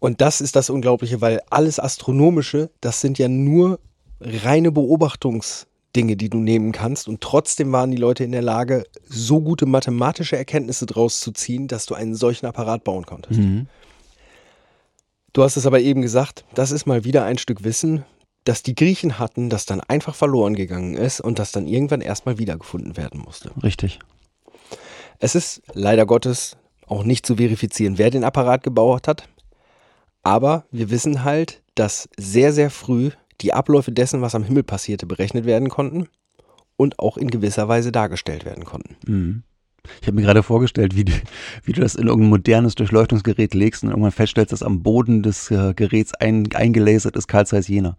Und 0.00 0.22
das 0.22 0.40
ist 0.40 0.56
das 0.56 0.70
Unglaubliche, 0.70 1.20
weil 1.20 1.42
alles 1.50 1.78
Astronomische, 1.78 2.70
das 2.80 3.02
sind 3.02 3.18
ja 3.18 3.28
nur 3.28 3.78
reine 4.20 4.72
Beobachtungsdinge, 4.72 6.16
die 6.16 6.30
du 6.30 6.38
nehmen 6.38 6.72
kannst. 6.72 7.06
Und 7.06 7.20
trotzdem 7.20 7.70
waren 7.72 7.90
die 7.90 7.98
Leute 7.98 8.24
in 8.24 8.32
der 8.32 8.40
Lage, 8.40 8.84
so 9.06 9.42
gute 9.42 9.66
mathematische 9.66 10.38
Erkenntnisse 10.38 10.86
draus 10.86 11.20
zu 11.20 11.32
ziehen, 11.32 11.68
dass 11.68 11.84
du 11.84 11.94
einen 11.94 12.14
solchen 12.14 12.46
Apparat 12.46 12.82
bauen 12.82 13.04
konntest. 13.04 13.40
Mhm. 13.40 13.66
Du 15.32 15.42
hast 15.42 15.56
es 15.56 15.66
aber 15.66 15.80
eben 15.80 16.02
gesagt, 16.02 16.44
das 16.54 16.70
ist 16.70 16.86
mal 16.86 17.04
wieder 17.04 17.24
ein 17.24 17.38
Stück 17.38 17.64
Wissen, 17.64 18.04
das 18.44 18.62
die 18.62 18.74
Griechen 18.74 19.18
hatten, 19.18 19.50
das 19.50 19.66
dann 19.66 19.80
einfach 19.80 20.14
verloren 20.14 20.54
gegangen 20.54 20.94
ist 20.94 21.20
und 21.20 21.38
das 21.38 21.52
dann 21.52 21.66
irgendwann 21.66 22.00
erstmal 22.00 22.38
wiedergefunden 22.38 22.96
werden 22.96 23.20
musste. 23.20 23.50
Richtig. 23.62 23.98
Es 25.18 25.34
ist 25.34 25.62
leider 25.74 26.06
Gottes 26.06 26.56
auch 26.86 27.04
nicht 27.04 27.26
zu 27.26 27.36
verifizieren, 27.36 27.98
wer 27.98 28.10
den 28.10 28.24
Apparat 28.24 28.62
gebaut 28.62 29.06
hat. 29.06 29.28
Aber 30.22 30.64
wir 30.70 30.90
wissen 30.90 31.24
halt, 31.24 31.62
dass 31.74 32.08
sehr, 32.16 32.52
sehr 32.52 32.70
früh 32.70 33.10
die 33.40 33.52
Abläufe 33.52 33.92
dessen, 33.92 34.22
was 34.22 34.34
am 34.34 34.44
Himmel 34.44 34.64
passierte, 34.64 35.06
berechnet 35.06 35.44
werden 35.44 35.68
konnten 35.68 36.08
und 36.76 36.98
auch 36.98 37.16
in 37.16 37.30
gewisser 37.30 37.68
Weise 37.68 37.92
dargestellt 37.92 38.44
werden 38.44 38.64
konnten. 38.64 38.96
Mhm. 39.06 39.42
Ich 40.00 40.06
habe 40.06 40.16
mir 40.16 40.22
gerade 40.22 40.42
vorgestellt, 40.42 40.96
wie 40.96 41.04
du, 41.04 41.12
wie 41.64 41.72
du 41.72 41.80
das 41.80 41.94
in 41.94 42.06
irgendein 42.06 42.30
modernes 42.30 42.74
Durchleuchtungsgerät 42.74 43.54
legst 43.54 43.82
und 43.82 43.90
irgendwann 43.90 44.12
feststellst, 44.12 44.52
dass 44.52 44.62
am 44.62 44.82
Boden 44.82 45.22
des 45.22 45.50
äh, 45.50 45.74
Geräts 45.74 46.14
ein, 46.14 46.48
eingelasert 46.54 47.16
ist 47.16 47.28
Carl 47.28 47.46
Zeiss 47.46 47.68
Jena. 47.68 47.96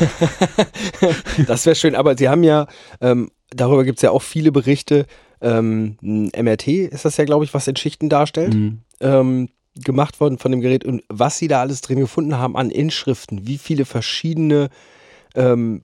Das 1.46 1.66
wäre 1.66 1.76
schön, 1.76 1.94
aber 1.94 2.16
sie 2.16 2.28
haben 2.28 2.42
ja, 2.42 2.66
ähm, 3.00 3.30
darüber 3.50 3.84
gibt 3.84 3.98
es 3.98 4.02
ja 4.02 4.10
auch 4.10 4.22
viele 4.22 4.52
Berichte, 4.52 5.06
ähm, 5.40 5.96
ein 6.02 6.30
MRT 6.44 6.68
ist 6.68 7.04
das 7.04 7.16
ja, 7.16 7.24
glaube 7.24 7.44
ich, 7.44 7.54
was 7.54 7.68
in 7.68 7.76
Schichten 7.76 8.08
darstellt. 8.08 8.54
Mhm. 8.54 8.80
ähm, 9.00 9.48
gemacht 9.76 10.20
worden 10.20 10.38
von 10.38 10.52
dem 10.52 10.60
Gerät 10.60 10.84
und 10.84 11.02
was 11.08 11.38
sie 11.38 11.48
da 11.48 11.60
alles 11.60 11.80
drin 11.80 11.98
gefunden 11.98 12.38
haben 12.38 12.56
an 12.56 12.70
Inschriften, 12.70 13.46
wie 13.46 13.58
viele 13.58 13.84
verschiedene 13.84 14.68
ähm, 15.34 15.82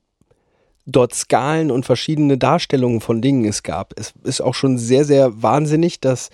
dort 0.90 1.14
Skalen 1.14 1.70
und 1.70 1.86
verschiedene 1.86 2.38
Darstellungen 2.38 3.00
von 3.00 3.20
Dingen 3.22 3.44
es 3.44 3.62
gab. 3.62 3.92
Es 3.98 4.12
ist 4.24 4.40
auch 4.40 4.54
schon 4.54 4.78
sehr, 4.78 5.04
sehr 5.04 5.42
wahnsinnig, 5.42 6.00
dass 6.00 6.30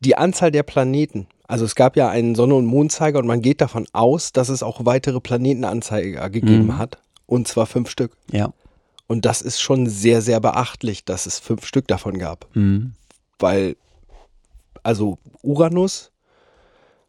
die 0.00 0.16
Anzahl 0.16 0.50
der 0.50 0.62
Planeten, 0.64 1.26
also 1.46 1.64
es 1.64 1.74
gab 1.74 1.96
ja 1.96 2.08
einen 2.08 2.34
Sonne- 2.34 2.54
und 2.54 2.66
Mondzeiger 2.66 3.18
und 3.18 3.26
man 3.26 3.42
geht 3.42 3.60
davon 3.60 3.86
aus, 3.92 4.32
dass 4.32 4.48
es 4.48 4.62
auch 4.62 4.84
weitere 4.84 5.20
Planetenanzeiger 5.20 6.28
gegeben 6.30 6.66
Mhm. 6.66 6.78
hat. 6.78 6.98
Und 7.26 7.46
zwar 7.48 7.66
fünf 7.66 7.88
Stück. 7.90 8.16
Ja. 8.30 8.52
Und 9.06 9.24
das 9.24 9.42
ist 9.42 9.60
schon 9.60 9.86
sehr, 9.86 10.22
sehr 10.22 10.40
beachtlich, 10.40 11.04
dass 11.04 11.26
es 11.26 11.38
fünf 11.38 11.66
Stück 11.66 11.86
davon 11.88 12.18
gab 12.18 12.46
Mhm. 12.54 12.92
weil 13.38 13.76
also 14.82 15.18
Uranus 15.42 16.10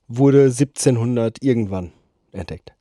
wurde 0.07 0.51
1700 0.51 1.41
irgendwann 1.41 1.91
entdeckt. 2.31 2.73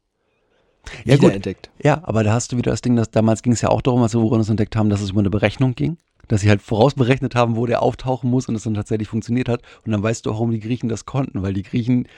Ja, 1.04 1.16
gut. 1.16 1.24
Wiederentdeckt. 1.24 1.70
Ja, 1.82 2.00
aber 2.04 2.24
da 2.24 2.32
hast 2.32 2.52
du 2.52 2.56
wieder 2.56 2.70
das 2.70 2.80
Ding, 2.80 2.96
dass 2.96 3.10
damals 3.10 3.42
ging 3.42 3.52
es 3.52 3.60
ja 3.60 3.68
auch 3.68 3.82
darum, 3.82 4.02
als 4.02 4.14
wir 4.14 4.20
Uranus 4.20 4.48
entdeckt 4.48 4.76
haben, 4.76 4.90
dass 4.90 5.00
es 5.00 5.10
über 5.10 5.20
eine 5.20 5.30
Berechnung 5.30 5.74
ging. 5.74 5.96
Dass 6.28 6.40
sie 6.40 6.48
halt 6.48 6.62
vorausberechnet 6.62 7.34
haben, 7.34 7.56
wo 7.56 7.66
der 7.66 7.82
auftauchen 7.82 8.30
muss 8.30 8.48
und 8.48 8.54
es 8.54 8.62
dann 8.62 8.74
tatsächlich 8.74 9.08
funktioniert 9.08 9.48
hat. 9.48 9.62
Und 9.84 9.92
dann 9.92 10.02
weißt 10.02 10.24
du 10.24 10.30
auch, 10.30 10.34
warum 10.34 10.50
die 10.50 10.60
Griechen 10.60 10.88
das 10.88 11.04
konnten, 11.04 11.42
weil 11.42 11.52
die 11.52 11.62
Griechen 11.62 12.08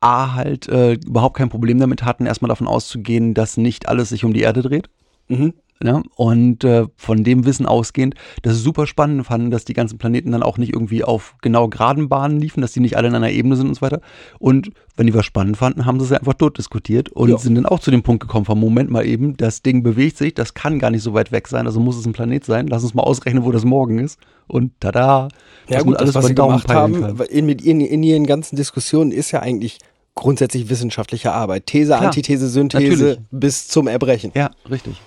A 0.00 0.34
halt 0.34 0.66
äh, 0.68 0.94
überhaupt 0.94 1.36
kein 1.36 1.50
Problem 1.50 1.78
damit 1.78 2.02
hatten, 2.02 2.24
erstmal 2.24 2.48
davon 2.48 2.66
auszugehen, 2.66 3.34
dass 3.34 3.58
nicht 3.58 3.88
alles 3.88 4.08
sich 4.08 4.24
um 4.24 4.32
die 4.32 4.40
Erde 4.40 4.62
dreht. 4.62 4.88
Mhm. 5.28 5.52
Ne? 5.82 6.02
Und 6.14 6.62
äh, 6.62 6.86
von 6.96 7.24
dem 7.24 7.46
Wissen 7.46 7.64
ausgehend, 7.64 8.14
dass 8.42 8.54
sie 8.56 8.60
super 8.60 8.86
spannend 8.86 9.26
fanden, 9.26 9.50
dass 9.50 9.64
die 9.64 9.72
ganzen 9.72 9.96
Planeten 9.96 10.30
dann 10.32 10.42
auch 10.42 10.58
nicht 10.58 10.74
irgendwie 10.74 11.04
auf 11.04 11.36
genau 11.40 11.68
geraden 11.68 12.10
Bahnen 12.10 12.38
liefen, 12.38 12.60
dass 12.60 12.72
die 12.72 12.80
nicht 12.80 12.98
alle 12.98 13.08
in 13.08 13.14
einer 13.14 13.30
Ebene 13.30 13.56
sind 13.56 13.68
und 13.68 13.74
so 13.76 13.80
weiter. 13.80 14.02
Und 14.38 14.72
wenn 14.96 15.06
die 15.06 15.14
was 15.14 15.24
spannend 15.24 15.56
fanden, 15.56 15.86
haben 15.86 15.98
sie 15.98 16.04
es 16.04 16.12
einfach 16.12 16.34
dort 16.34 16.58
diskutiert 16.58 17.08
und 17.08 17.30
Ja. 17.30 17.38
sind 17.38 17.54
dann 17.54 17.64
auch 17.64 17.80
zu 17.80 17.90
dem 17.90 18.02
Punkt 18.02 18.20
gekommen, 18.20 18.44
vom 18.44 18.60
Moment 18.60 18.90
mal 18.90 19.06
eben, 19.06 19.38
das 19.38 19.62
Ding 19.62 19.82
bewegt 19.82 20.18
sich, 20.18 20.34
das 20.34 20.52
kann 20.52 20.78
gar 20.78 20.90
nicht 20.90 21.02
so 21.02 21.14
weit 21.14 21.32
weg 21.32 21.48
sein, 21.48 21.66
also 21.66 21.80
muss 21.80 21.96
es 21.96 22.04
ein 22.04 22.12
Planet 22.12 22.44
sein. 22.44 22.66
Lass 22.66 22.82
uns 22.82 22.92
mal 22.92 23.02
ausrechnen, 23.04 23.44
wo 23.44 23.50
das 23.50 23.64
morgen 23.64 23.98
ist. 24.00 24.18
Und 24.48 24.72
tada, 24.80 25.28
Ja 25.68 25.80
gut, 25.80 25.96
alles, 25.96 26.14
was 26.14 26.24
über 26.24 26.28
sie 26.28 26.34
Daumen 26.34 26.58
gemacht 26.58 26.68
haben 26.74 27.20
in, 27.30 27.48
in, 27.48 27.80
in 27.80 28.02
ihren 28.02 28.26
ganzen 28.26 28.56
Diskussionen 28.56 29.12
ist 29.12 29.30
ja 29.30 29.40
eigentlich 29.40 29.78
grundsätzlich 30.14 30.68
wissenschaftliche 30.68 31.32
Arbeit. 31.32 31.66
These, 31.66 31.92
Klar, 31.92 32.02
Antithese, 32.02 32.48
Synthese 32.48 32.92
natürlich. 32.92 33.18
bis 33.30 33.68
zum 33.68 33.86
Erbrechen. 33.86 34.32
Ja, 34.34 34.50
richtig. 34.70 35.00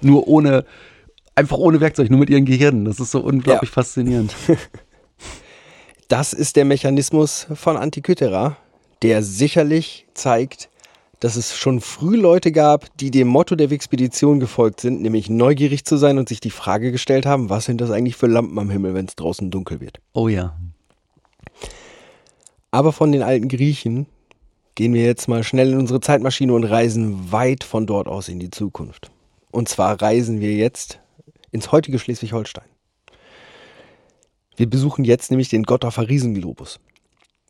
Nur 0.00 0.28
ohne, 0.28 0.64
einfach 1.34 1.58
ohne 1.58 1.80
Werkzeug, 1.80 2.10
nur 2.10 2.20
mit 2.20 2.30
ihren 2.30 2.44
Gehirnen. 2.44 2.84
Das 2.84 3.00
ist 3.00 3.10
so 3.10 3.20
unglaublich 3.20 3.70
faszinierend. 3.70 4.34
Das 6.08 6.32
ist 6.32 6.56
der 6.56 6.64
Mechanismus 6.64 7.46
von 7.52 7.76
Antikythera, 7.76 8.56
der 9.02 9.22
sicherlich 9.22 10.06
zeigt, 10.14 10.70
dass 11.20 11.36
es 11.36 11.54
schon 11.54 11.82
früh 11.82 12.16
Leute 12.16 12.50
gab, 12.50 12.96
die 12.96 13.10
dem 13.10 13.28
Motto 13.28 13.56
der 13.56 13.68
Wixpedition 13.68 14.40
gefolgt 14.40 14.80
sind, 14.80 15.02
nämlich 15.02 15.28
neugierig 15.28 15.84
zu 15.84 15.98
sein 15.98 16.16
und 16.16 16.28
sich 16.28 16.40
die 16.40 16.50
Frage 16.50 16.92
gestellt 16.92 17.26
haben, 17.26 17.50
was 17.50 17.66
sind 17.66 17.82
das 17.82 17.90
eigentlich 17.90 18.16
für 18.16 18.26
Lampen 18.26 18.58
am 18.58 18.70
Himmel, 18.70 18.94
wenn 18.94 19.04
es 19.04 19.16
draußen 19.16 19.50
dunkel 19.50 19.80
wird. 19.80 20.00
Oh 20.14 20.28
ja. 20.28 20.56
Aber 22.70 22.92
von 22.92 23.12
den 23.12 23.22
alten 23.22 23.48
Griechen 23.48 24.06
gehen 24.76 24.94
wir 24.94 25.04
jetzt 25.04 25.28
mal 25.28 25.42
schnell 25.42 25.72
in 25.72 25.78
unsere 25.78 26.00
Zeitmaschine 26.00 26.54
und 26.54 26.64
reisen 26.64 27.32
weit 27.32 27.64
von 27.64 27.86
dort 27.86 28.06
aus 28.06 28.28
in 28.28 28.38
die 28.38 28.50
Zukunft. 28.50 29.10
Und 29.50 29.68
zwar 29.68 30.00
reisen 30.00 30.40
wir 30.40 30.54
jetzt 30.54 31.00
ins 31.50 31.72
heutige 31.72 31.98
Schleswig-Holstein. 31.98 32.68
Wir 34.56 34.68
besuchen 34.68 35.04
jetzt 35.04 35.30
nämlich 35.30 35.48
den 35.48 35.62
Gottorfer 35.62 36.08
Riesenglobus. 36.08 36.80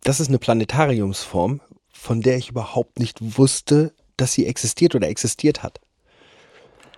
Das 0.05 0.21
ist 0.21 0.29
eine 0.29 0.39
Planetariumsform, 0.39 1.61
von 1.91 2.21
der 2.21 2.37
ich 2.37 2.51
überhaupt 2.51 2.99
nicht 2.99 3.39
wusste, 3.39 3.93
dass 4.17 4.33
sie 4.33 4.47
existiert 4.47 4.95
oder 4.95 5.09
existiert 5.09 5.63
hat. 5.63 5.81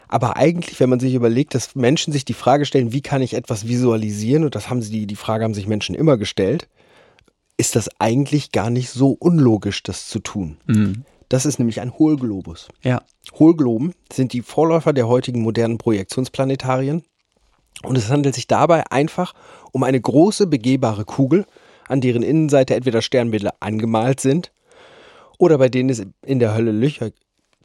Aber 0.09 0.37
eigentlich, 0.37 0.81
wenn 0.81 0.91
man 0.91 0.99
sich 0.99 1.15
überlegt, 1.15 1.55
dass 1.55 1.77
Menschen 1.77 2.13
sich 2.13 2.25
die 2.25 2.35
Frage 2.35 2.67
stellen, 2.67 2.93
wie 2.93 3.01
kann 3.01 3.23
ich 3.23 3.35
etwas 3.35 3.69
visualisieren, 3.69 4.43
und 4.45 4.57
das 4.57 4.69
haben 4.69 4.83
sie, 4.83 4.91
die, 4.91 5.07
die 5.07 5.17
Frage 5.17 5.45
haben 5.45 5.55
sich 5.55 5.69
Menschen 5.69 5.95
immer 5.95 6.17
gestellt, 6.17 6.69
ist 7.57 7.77
das 7.77 7.89
eigentlich 8.01 8.51
gar 8.51 8.71
nicht 8.71 8.91
so 8.91 9.11
unlogisch, 9.13 9.85
das 9.85 10.09
zu 10.09 10.19
tun. 10.19 10.57
Das 11.31 11.47
ist 11.47 11.59
nämlich 11.59 11.81
ein 11.81 11.97
Hohlglobus. 11.99 12.69
Ja. 12.83 13.03
Hohlgloben 13.39 13.95
sind 14.13 14.35
die 14.35 14.43
Vorläufer 14.43 14.93
der 14.93 15.09
heutigen 15.09 15.41
modernen 15.41 15.79
Projektionsplanetarien 15.79 17.03
und 17.83 17.97
es 17.97 18.11
handelt 18.11 18.35
sich 18.35 18.47
dabei 18.47 18.91
einfach 18.91 19.33
um 19.73 19.83
eine 19.85 20.01
große 20.01 20.47
begehbare 20.49 21.05
Kugel, 21.07 21.47
an 21.89 22.01
deren 22.01 22.23
Innenseite 22.23 22.75
entweder 22.75 23.01
Sternbilder 23.01 23.55
angemalt 23.61 24.21
sind 24.21 24.53
oder 25.39 25.57
bei 25.57 25.69
denen 25.69 25.89
es 25.89 26.03
in 26.27 26.39
der 26.41 26.55
Hölle 26.55 26.73
Löcher, 26.73 27.11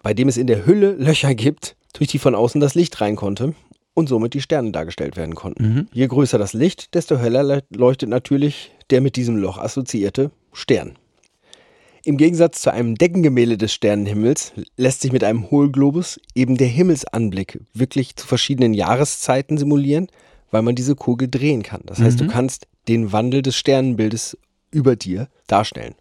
bei 0.04 0.14
dem 0.14 0.28
es 0.30 0.38
in 0.38 0.48
der 0.48 0.66
Hülle 0.66 0.94
Löcher 0.94 1.34
gibt, 1.36 1.76
durch 1.94 2.08
die 2.10 2.20
von 2.20 2.36
außen 2.36 2.62
das 2.62 2.76
Licht 2.76 3.02
rein 3.02 3.16
konnte 3.16 3.56
und 3.96 4.10
somit 4.10 4.34
die 4.36 4.42
Sterne 4.42 4.72
dargestellt 4.72 5.18
werden 5.18 5.34
konnten. 5.34 5.64
Je 5.92 6.06
größer 6.08 6.38
das 6.38 6.54
Licht, 6.54 6.94
desto 6.94 7.18
heller 7.18 7.42
le- 7.44 7.64
leuchtet 7.76 8.10
natürlich 8.10 8.72
der 8.92 9.02
mit 9.02 9.16
diesem 9.16 9.38
Loch 9.38 9.58
assoziierte 9.58 10.30
Stern. 10.54 10.98
Im 12.06 12.18
Gegensatz 12.18 12.62
zu 12.62 12.72
einem 12.72 12.94
Deckengemälde 12.94 13.58
des 13.58 13.74
Sternenhimmels 13.74 14.54
lässt 14.78 15.02
sich 15.02 15.12
mit 15.12 15.24
einem 15.24 15.50
Hohlglobus 15.50 16.20
eben 16.36 16.56
der 16.56 16.68
Himmelsanblick 16.68 17.62
wirklich 17.74 18.16
zu 18.16 18.28
verschiedenen 18.28 18.76
Jahreszeiten 18.76 19.58
simulieren, 19.58 20.08
weil 20.52 20.62
man 20.62 20.76
diese 20.76 20.96
Kugel 20.96 21.28
drehen 21.28 21.64
kann. 21.64 21.82
Das 21.88 21.98
heißt, 21.98 22.20
du 22.22 22.28
kannst 22.28 22.68
den 22.88 23.12
Wandel 23.12 23.42
des 23.42 23.58
Sternenbildes 23.58 24.38
über 24.70 24.96
dir 24.96 25.30
darstellen. 25.48 25.96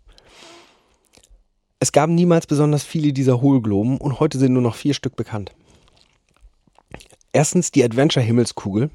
Es 1.80 1.90
gab 1.90 2.10
niemals 2.10 2.46
besonders 2.46 2.84
viele 2.84 3.14
dieser 3.14 3.40
Hohlgloben 3.40 3.96
und 3.96 4.20
heute 4.20 4.38
sind 4.38 4.52
nur 4.52 4.62
noch 4.62 4.74
vier 4.74 4.92
Stück 4.92 5.16
bekannt. 5.16 5.52
Erstens 7.32 7.70
die 7.70 7.82
Adventure-Himmelskugel. 7.82 8.90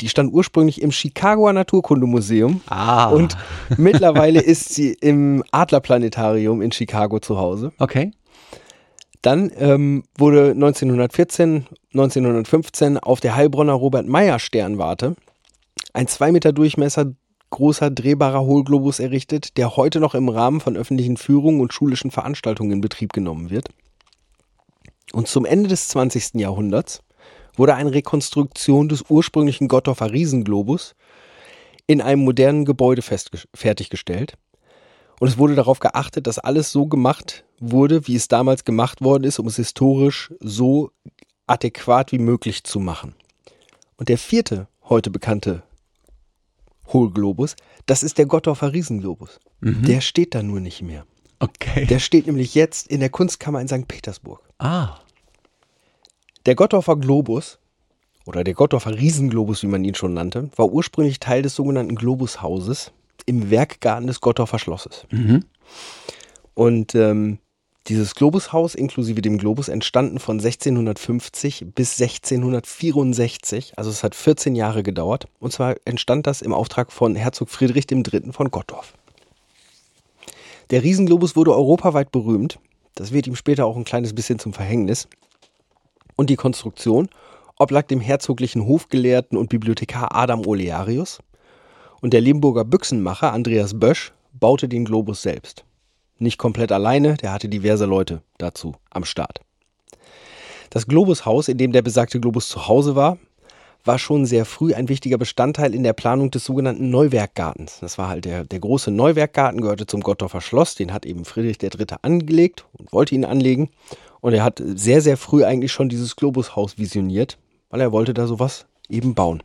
Die 0.00 0.08
stand 0.08 0.32
ursprünglich 0.32 0.80
im 0.82 0.92
Chicagoer 0.92 1.52
Naturkundemuseum 1.52 2.62
Ah. 2.68 3.08
und 3.10 3.36
mittlerweile 3.76 4.40
ist 4.40 4.72
sie 4.74 4.92
im 4.92 5.44
Adlerplanetarium 5.50 6.62
in 6.62 6.72
Chicago 6.72 7.18
zu 7.20 7.38
Hause. 7.38 7.72
Okay. 7.78 8.12
Dann 9.22 9.50
ähm, 9.58 10.04
wurde 10.16 10.52
1914, 10.52 11.66
1915 11.92 12.98
auf 12.98 13.20
der 13.20 13.36
Heilbronner 13.36 13.74
Robert-Meyer-Sternwarte 13.74 15.16
ein 15.92 16.06
zwei 16.06 16.32
Meter 16.32 16.52
Durchmesser 16.52 17.12
großer 17.50 17.90
drehbarer 17.90 18.42
Hohlglobus 18.42 19.00
errichtet, 19.00 19.56
der 19.56 19.76
heute 19.76 20.00
noch 20.00 20.14
im 20.14 20.28
Rahmen 20.28 20.60
von 20.60 20.76
öffentlichen 20.76 21.16
Führungen 21.16 21.60
und 21.60 21.72
schulischen 21.72 22.10
Veranstaltungen 22.10 22.70
in 22.70 22.80
Betrieb 22.80 23.12
genommen 23.12 23.50
wird. 23.50 23.68
Und 25.12 25.26
zum 25.26 25.44
Ende 25.44 25.68
des 25.68 25.88
20. 25.88 26.34
Jahrhunderts 26.34 27.02
wurde 27.60 27.74
eine 27.74 27.92
Rekonstruktion 27.92 28.88
des 28.88 29.04
ursprünglichen 29.08 29.68
Gottorfer 29.68 30.10
Riesenglobus 30.10 30.94
in 31.86 32.00
einem 32.00 32.24
modernen 32.24 32.64
Gebäude 32.64 33.02
fertiggestellt. 33.02 34.38
Und 35.20 35.28
es 35.28 35.36
wurde 35.36 35.54
darauf 35.54 35.78
geachtet, 35.78 36.26
dass 36.26 36.38
alles 36.38 36.72
so 36.72 36.86
gemacht 36.86 37.44
wurde, 37.60 38.08
wie 38.08 38.16
es 38.16 38.28
damals 38.28 38.64
gemacht 38.64 39.02
worden 39.02 39.24
ist, 39.24 39.38
um 39.38 39.46
es 39.46 39.56
historisch 39.56 40.32
so 40.40 40.90
adäquat 41.46 42.12
wie 42.12 42.18
möglich 42.18 42.64
zu 42.64 42.80
machen. 42.80 43.14
Und 43.98 44.08
der 44.08 44.16
vierte 44.16 44.66
heute 44.84 45.10
bekannte 45.10 45.62
Hohlglobus, 46.86 47.56
das 47.84 48.02
ist 48.02 48.16
der 48.16 48.24
Gottorfer 48.24 48.72
Riesenglobus. 48.72 49.38
Der 49.60 50.00
steht 50.00 50.34
da 50.34 50.42
nur 50.42 50.60
nicht 50.60 50.80
mehr. 50.80 51.04
Okay. 51.40 51.84
Der 51.84 51.98
steht 51.98 52.26
nämlich 52.26 52.54
jetzt 52.54 52.86
in 52.86 53.00
der 53.00 53.10
Kunstkammer 53.10 53.60
in 53.60 53.68
St. 53.68 53.86
Petersburg. 53.86 54.40
ah. 54.58 54.98
Der 56.46 56.54
Gottorfer 56.54 56.96
Globus 56.96 57.58
oder 58.24 58.44
der 58.44 58.54
Gottorfer 58.54 58.96
Riesenglobus, 58.96 59.62
wie 59.62 59.66
man 59.66 59.84
ihn 59.84 59.94
schon 59.94 60.14
nannte, 60.14 60.50
war 60.56 60.70
ursprünglich 60.72 61.20
Teil 61.20 61.42
des 61.42 61.54
sogenannten 61.54 61.96
Globushauses 61.96 62.92
im 63.26 63.50
Werkgarten 63.50 64.06
des 64.06 64.20
Gottorfer 64.20 64.58
Schlosses. 64.58 65.06
Und 66.54 66.94
ähm, 66.94 67.38
dieses 67.88 68.14
Globushaus 68.14 68.74
inklusive 68.74 69.20
dem 69.20 69.36
Globus 69.36 69.68
entstanden 69.68 70.18
von 70.18 70.38
1650 70.38 71.66
bis 71.74 72.00
1664, 72.00 73.78
also 73.78 73.90
es 73.90 74.02
hat 74.02 74.14
14 74.14 74.54
Jahre 74.54 74.82
gedauert. 74.82 75.26
Und 75.40 75.52
zwar 75.52 75.76
entstand 75.84 76.26
das 76.26 76.40
im 76.40 76.54
Auftrag 76.54 76.92
von 76.92 77.16
Herzog 77.16 77.50
Friedrich 77.50 77.90
III. 77.90 78.32
von 78.32 78.50
Gottorf. 78.50 78.94
Der 80.70 80.82
Riesenglobus 80.82 81.36
wurde 81.36 81.54
europaweit 81.54 82.12
berühmt. 82.12 82.58
Das 82.94 83.12
wird 83.12 83.26
ihm 83.26 83.36
später 83.36 83.66
auch 83.66 83.76
ein 83.76 83.84
kleines 83.84 84.14
bisschen 84.14 84.38
zum 84.38 84.52
Verhängnis. 84.52 85.08
Und 86.20 86.28
die 86.28 86.36
Konstruktion 86.36 87.08
oblag 87.56 87.86
dem 87.86 87.98
herzoglichen 87.98 88.66
Hofgelehrten 88.66 89.38
und 89.38 89.48
Bibliothekar 89.48 90.14
Adam 90.14 90.46
Olearius. 90.46 91.20
Und 92.02 92.12
der 92.12 92.20
Limburger 92.20 92.66
Büchsenmacher 92.66 93.32
Andreas 93.32 93.80
Bösch 93.80 94.12
baute 94.34 94.68
den 94.68 94.84
Globus 94.84 95.22
selbst. 95.22 95.64
Nicht 96.18 96.36
komplett 96.36 96.72
alleine, 96.72 97.14
der 97.14 97.32
hatte 97.32 97.48
diverse 97.48 97.86
Leute 97.86 98.20
dazu 98.36 98.74
am 98.90 99.06
Start. 99.06 99.40
Das 100.68 100.86
Globushaus, 100.86 101.48
in 101.48 101.56
dem 101.56 101.72
der 101.72 101.80
besagte 101.80 102.20
Globus 102.20 102.50
zu 102.50 102.68
Hause 102.68 102.96
war, 102.96 103.16
war 103.86 103.98
schon 103.98 104.26
sehr 104.26 104.44
früh 104.44 104.74
ein 104.74 104.90
wichtiger 104.90 105.16
Bestandteil 105.16 105.74
in 105.74 105.84
der 105.84 105.94
Planung 105.94 106.30
des 106.30 106.44
sogenannten 106.44 106.90
Neuwerkgartens. 106.90 107.78
Das 107.80 107.96
war 107.96 108.10
halt 108.10 108.26
der, 108.26 108.44
der 108.44 108.60
große 108.60 108.90
Neuwerkgarten, 108.90 109.62
gehörte 109.62 109.86
zum 109.86 110.02
Gottorfer 110.02 110.42
Schloss, 110.42 110.74
den 110.74 110.92
hat 110.92 111.06
eben 111.06 111.24
Friedrich 111.24 111.62
III. 111.62 111.86
angelegt 112.02 112.66
und 112.74 112.92
wollte 112.92 113.14
ihn 113.14 113.24
anlegen. 113.24 113.70
Und 114.20 114.34
er 114.34 114.44
hat 114.44 114.62
sehr, 114.64 115.00
sehr 115.00 115.16
früh 115.16 115.44
eigentlich 115.44 115.72
schon 115.72 115.88
dieses 115.88 116.16
Globushaus 116.16 116.78
visioniert, 116.78 117.38
weil 117.70 117.80
er 117.80 117.92
wollte 117.92 118.14
da 118.14 118.26
sowas 118.26 118.66
eben 118.88 119.14
bauen. 119.14 119.42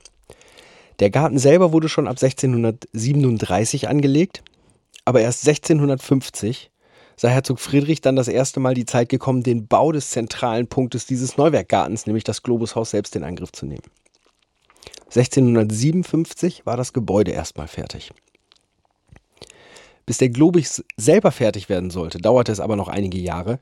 Der 1.00 1.10
Garten 1.10 1.38
selber 1.38 1.72
wurde 1.72 1.90
schon 1.90 2.08
ab 2.08 2.18
1637 2.22 3.88
angelegt, 3.88 4.44
aber 5.04 5.22
erst 5.22 5.48
1650 5.48 6.72
sei 7.18 7.30
Herzog 7.30 7.60
Friedrich 7.60 8.02
dann 8.02 8.16
das 8.16 8.28
erste 8.28 8.60
Mal 8.60 8.74
die 8.74 8.86
Zeit 8.86 9.10
gekommen, 9.10 9.44
den 9.44 9.68
Bau 9.68 9.92
des 9.92 10.10
zentralen 10.10 10.68
Punktes 10.68 11.06
dieses 11.06 11.38
Neuwerkgartens, 11.38 12.06
nämlich 12.06 12.24
das 12.24 12.44
Globushaus 12.44 12.92
selbst 12.92 13.16
in 13.16 13.24
Angriff 13.24 13.52
zu 13.52 13.66
nehmen. 13.66 13.84
1657 15.06 16.66
war 16.66 16.76
das 16.76 16.92
Gebäude 16.92 17.32
erstmal 17.32 17.68
fertig. 17.68 18.12
Bis 20.06 20.18
der 20.18 20.30
Globus 20.30 20.84
selber 20.98 21.32
fertig 21.32 21.70
werden 21.70 21.90
sollte, 21.90 22.20
dauerte 22.20 22.52
es 22.52 22.60
aber 22.60 22.76
noch 22.76 22.90
einige 22.90 23.18
Jahre. 23.18 23.60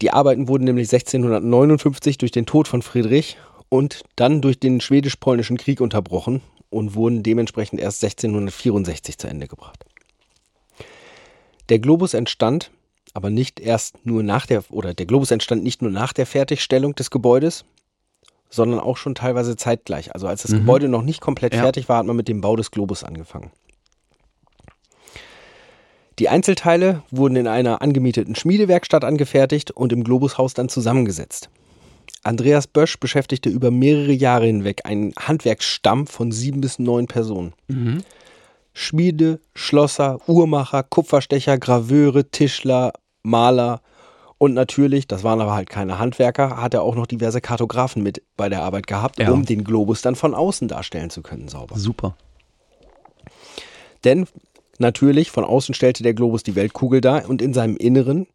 Die 0.00 0.12
Arbeiten 0.12 0.48
wurden 0.48 0.64
nämlich 0.64 0.92
1659 0.92 2.18
durch 2.18 2.30
den 2.30 2.46
Tod 2.46 2.68
von 2.68 2.82
Friedrich 2.82 3.36
und 3.68 4.04
dann 4.16 4.40
durch 4.40 4.60
den 4.60 4.80
schwedisch-polnischen 4.80 5.56
Krieg 5.56 5.80
unterbrochen 5.80 6.40
und 6.70 6.94
wurden 6.94 7.22
dementsprechend 7.22 7.80
erst 7.80 8.04
1664 8.04 9.18
zu 9.18 9.26
Ende 9.28 9.48
gebracht. 9.48 9.84
Der 11.68 11.78
Globus 11.78 12.14
entstand 12.14 12.70
aber 13.14 13.30
nicht 13.30 13.58
erst 13.58 14.06
nur 14.06 14.22
nach 14.22 14.46
der, 14.46 14.62
oder 14.70 14.94
der 14.94 15.06
Globus 15.06 15.30
entstand 15.30 15.64
nicht 15.64 15.82
nur 15.82 15.90
nach 15.90 16.12
der 16.12 16.26
Fertigstellung 16.26 16.94
des 16.94 17.10
Gebäudes, 17.10 17.64
sondern 18.50 18.80
auch 18.80 18.96
schon 18.96 19.14
teilweise 19.14 19.56
zeitgleich. 19.56 20.14
Also 20.14 20.28
als 20.28 20.42
das 20.42 20.52
Gebäude 20.52 20.88
noch 20.88 21.02
nicht 21.02 21.20
komplett 21.20 21.54
Ja. 21.54 21.62
fertig 21.62 21.88
war, 21.88 21.98
hat 21.98 22.06
man 22.06 22.16
mit 22.16 22.28
dem 22.28 22.40
Bau 22.40 22.54
des 22.54 22.70
Globus 22.70 23.04
angefangen. 23.04 23.50
Die 26.18 26.28
Einzelteile 26.28 27.02
wurden 27.10 27.36
in 27.36 27.46
einer 27.46 27.80
angemieteten 27.80 28.34
Schmiedewerkstatt 28.34 29.04
angefertigt 29.04 29.70
und 29.70 29.92
im 29.92 30.02
Globushaus 30.04 30.54
dann 30.54 30.68
zusammengesetzt. 30.68 31.48
Andreas 32.24 32.66
Bösch 32.66 32.98
beschäftigte 32.98 33.48
über 33.48 33.70
mehrere 33.70 34.12
Jahre 34.12 34.46
hinweg 34.46 34.80
einen 34.84 35.12
Handwerksstamm 35.16 36.06
von 36.08 36.32
sieben 36.32 36.60
bis 36.60 36.78
neun 36.80 37.06
Personen. 37.06 37.52
Schmiede, 38.72 39.40
Schlosser, 39.54 40.18
Uhrmacher, 40.26 40.82
Kupferstecher, 40.82 41.58
Graveure, 41.58 42.28
Tischler, 42.30 42.92
Maler 43.22 43.80
und 44.38 44.54
natürlich, 44.54 45.06
das 45.06 45.24
waren 45.24 45.40
aber 45.40 45.54
halt 45.54 45.68
keine 45.70 45.98
Handwerker, 45.98 46.60
hat 46.60 46.74
er 46.74 46.82
auch 46.82 46.94
noch 46.94 47.06
diverse 47.06 47.40
Kartografen 47.40 48.02
mit 48.02 48.22
bei 48.36 48.48
der 48.48 48.62
Arbeit 48.62 48.86
gehabt, 48.86 49.18
Ja. 49.18 49.30
um 49.30 49.44
den 49.44 49.64
Globus 49.64 50.02
dann 50.02 50.14
von 50.16 50.34
außen 50.34 50.68
darstellen 50.68 51.10
zu 51.10 51.22
können, 51.22 51.48
sauber. 51.48 51.76
Super. 51.76 52.16
Denn 54.04 54.26
natürlich, 54.78 55.30
von 55.30 55.44
außen 55.44 55.74
stellte 55.74 56.02
der 56.02 56.14
Globus 56.14 56.42
die 56.42 56.54
Weltkugel 56.54 57.00
dar 57.00 57.28
und 57.28 57.42
in 57.42 57.54
seinem 57.54 57.76
Inneren 57.76 58.26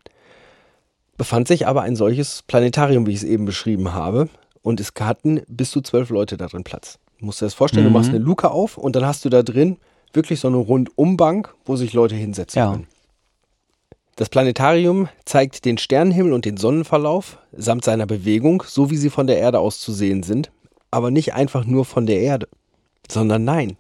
befand 1.17 1.47
sich 1.47 1.67
aber 1.67 1.82
ein 1.84 1.95
solches 1.95 2.43
Planetarium, 2.43 3.06
wie 3.06 3.12
ich 3.12 3.17
es 3.17 3.23
eben 3.23 3.45
beschrieben 3.45 3.93
habe. 3.93 4.29
Und 4.62 4.79
es 4.79 4.93
hatten 4.99 5.41
bis 5.47 5.71
zu 5.71 5.82
zwölf 5.82 6.10
Leute 6.10 6.38
da 6.38 6.47
drin 6.47 6.63
Platz. 6.63 6.97
Du 7.19 7.25
musst 7.25 7.41
dir 7.41 7.45
das 7.45 7.53
vorstellen, 7.53 7.86
du 7.86 7.91
machst 7.91 8.10
eine 8.13 8.23
Luke 8.23 8.49
auf 8.49 8.77
und 8.77 8.95
dann 8.95 9.06
hast 9.06 9.25
du 9.25 9.29
da 9.29 9.43
drin 9.43 9.77
wirklich 10.13 10.39
so 10.39 10.47
eine 10.47 10.58
Rundumbank, 10.58 11.53
wo 11.65 11.75
sich 11.75 11.93
Leute 11.93 12.15
hinsetzen 12.15 12.60
Ja. 12.60 12.71
können. 12.71 12.88
Das 14.15 14.29
Planetarium 14.29 15.10
zeigt 15.25 15.65
den 15.65 15.77
Sternenhimmel 15.77 16.34
und 16.34 16.45
den 16.45 16.58
Sonnenverlauf 16.58 17.39
samt 17.51 17.84
seiner 17.84 18.06
Bewegung, 18.06 18.63
so 18.67 18.91
wie 18.91 18.97
sie 18.97 19.10
von 19.10 19.25
der 19.25 19.39
Erde 19.39 19.60
aus 19.60 19.79
zu 19.79 19.91
sehen 19.91 20.21
sind, 20.21 20.51
aber 20.91 21.10
nicht 21.10 21.34
einfach 21.34 21.65
nur 21.65 21.84
von 21.84 22.06
der 22.06 22.19
Erde, 22.21 22.47
sondern 23.10 23.43
nein, 23.43 23.75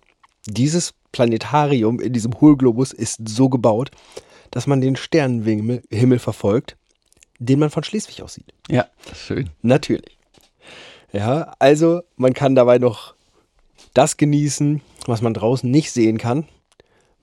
dieses 0.47 0.93
Planetarium 1.13 2.01
in 2.01 2.11
diesem 2.11 2.33
Hohlglobus 2.41 2.91
ist 2.91 3.29
so 3.29 3.47
gebaut, 3.47 3.91
dass 4.51 4.67
man 4.67 4.81
den 4.81 4.97
Sternenhimmel 4.97 5.81
Himmel 5.89 6.19
verfolgt, 6.19 6.75
den 7.39 7.59
man 7.59 7.69
von 7.69 7.83
Schleswig 7.83 8.21
aus 8.21 8.33
sieht. 8.33 8.53
Ja, 8.69 8.87
das 9.05 9.13
ist 9.13 9.25
schön. 9.25 9.49
Natürlich. 9.61 10.17
Ja, 11.13 11.53
also 11.59 12.01
man 12.17 12.33
kann 12.33 12.55
dabei 12.55 12.79
noch 12.79 13.15
das 13.93 14.17
genießen, 14.17 14.81
was 15.05 15.21
man 15.21 15.33
draußen 15.33 15.69
nicht 15.69 15.91
sehen 15.91 16.17
kann, 16.17 16.47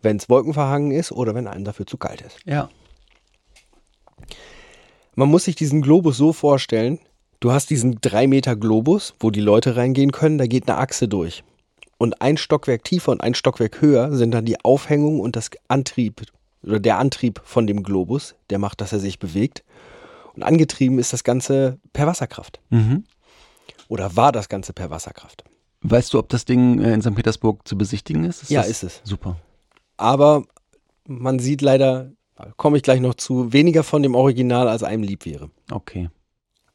wenn 0.00 0.16
es 0.16 0.28
wolkenverhangen 0.28 0.92
ist 0.92 1.12
oder 1.12 1.34
wenn 1.34 1.46
einem 1.46 1.64
dafür 1.64 1.86
zu 1.86 1.98
kalt 1.98 2.22
ist. 2.22 2.38
Ja. 2.46 2.70
Man 5.16 5.28
muss 5.28 5.44
sich 5.44 5.56
diesen 5.56 5.82
Globus 5.82 6.16
so 6.16 6.32
vorstellen, 6.32 7.00
du 7.40 7.50
hast 7.50 7.70
diesen 7.70 8.00
3 8.00 8.28
Meter 8.28 8.54
Globus, 8.54 9.14
wo 9.18 9.30
die 9.30 9.40
Leute 9.40 9.74
reingehen 9.74 10.12
können, 10.12 10.38
da 10.38 10.46
geht 10.46 10.68
eine 10.68 10.78
Achse 10.78 11.08
durch. 11.08 11.42
Und 12.00 12.22
ein 12.22 12.38
Stockwerk 12.38 12.82
tiefer 12.82 13.12
und 13.12 13.20
ein 13.20 13.34
Stockwerk 13.34 13.82
höher 13.82 14.16
sind 14.16 14.30
dann 14.30 14.46
die 14.46 14.64
Aufhängung 14.64 15.20
und 15.20 15.36
das 15.36 15.50
Antrieb 15.68 16.22
oder 16.62 16.80
der 16.80 16.96
Antrieb 16.96 17.42
von 17.44 17.66
dem 17.66 17.82
Globus, 17.82 18.36
der 18.48 18.58
macht, 18.58 18.80
dass 18.80 18.94
er 18.94 19.00
sich 19.00 19.18
bewegt. 19.18 19.64
Und 20.34 20.42
angetrieben 20.42 20.98
ist 20.98 21.12
das 21.12 21.24
Ganze 21.24 21.78
per 21.92 22.06
Wasserkraft. 22.06 22.58
Mhm. 22.70 23.04
Oder 23.88 24.16
war 24.16 24.32
das 24.32 24.48
Ganze 24.48 24.72
per 24.72 24.88
Wasserkraft. 24.88 25.44
Weißt 25.82 26.14
du, 26.14 26.18
ob 26.18 26.30
das 26.30 26.46
Ding 26.46 26.80
äh, 26.80 26.94
in 26.94 27.02
St. 27.02 27.14
Petersburg 27.14 27.68
zu 27.68 27.76
besichtigen 27.76 28.24
ist? 28.24 28.48
Ja, 28.48 28.62
das 28.62 28.70
ist 28.70 28.82
es. 28.82 29.00
Super. 29.04 29.36
Aber 29.98 30.44
man 31.06 31.38
sieht 31.38 31.60
leider, 31.60 32.12
komme 32.56 32.78
ich 32.78 32.82
gleich 32.82 33.00
noch 33.00 33.12
zu, 33.12 33.52
weniger 33.52 33.82
von 33.82 34.02
dem 34.02 34.14
Original, 34.14 34.68
als 34.68 34.82
einem 34.82 35.02
lieb 35.02 35.26
wäre. 35.26 35.50
Okay. 35.70 36.08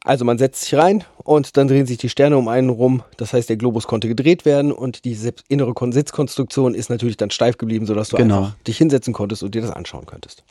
Also 0.06 0.24
man 0.24 0.38
setzt 0.38 0.62
sich 0.62 0.76
rein 0.76 1.04
und 1.18 1.58
dann 1.58 1.68
drehen 1.68 1.88
sich 1.88 1.98
die 1.98 2.10
Sterne 2.10 2.38
um 2.38 2.48
einen 2.48 2.70
rum. 2.70 3.02
Das 3.18 3.34
heißt, 3.34 3.50
der 3.50 3.58
Globus 3.58 3.88
konnte 3.88 4.08
gedreht 4.08 4.46
werden 4.46 4.72
und 4.72 5.04
die 5.04 5.18
innere 5.48 5.74
Kon- 5.74 5.92
Sitzkonstruktion 5.92 6.76
ist 6.76 6.90
natürlich 6.90 7.18
dann 7.18 7.32
steif 7.32 7.58
geblieben, 7.58 7.88
sodass 7.88 8.10
du 8.10 8.18
Genau. 8.18 8.38
einfach 8.38 8.56
dich 8.68 8.78
hinsetzen 8.78 9.14
konntest 9.14 9.42
und 9.42 9.56
dir 9.56 9.62
das 9.64 9.72
anschauen 9.72 10.06
könntest. 10.06 10.44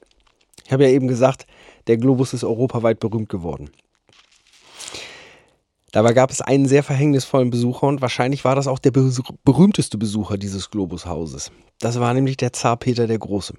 Ich 0.67 0.73
habe 0.73 0.83
ja 0.83 0.90
eben 0.90 1.07
gesagt, 1.07 1.47
der 1.87 1.99
Globus 1.99 2.35
ist 2.35 2.43
europaweit 2.43 2.99
berühmt 2.99 3.29
geworden. 3.29 3.71
Dabei 5.93 6.12
gab 6.14 6.33
es 6.33 6.40
einen 6.40 6.67
sehr 6.67 6.83
verhängnisvollen 6.83 7.51
Besucher 7.51 7.87
und 7.87 8.01
wahrscheinlich 8.01 8.45
war 8.45 8.57
das 8.57 8.67
auch 8.67 8.81
der 8.81 8.90
berühmteste 8.90 9.97
Besucher 9.99 10.37
dieses 10.37 10.71
Globushauses. 10.71 11.53
Das 11.79 12.01
war 12.01 12.12
nämlich 12.12 12.37
der 12.37 12.53
Zar 12.53 12.77
Peter 12.77 13.07
der 13.07 13.19
Große. 13.21 13.55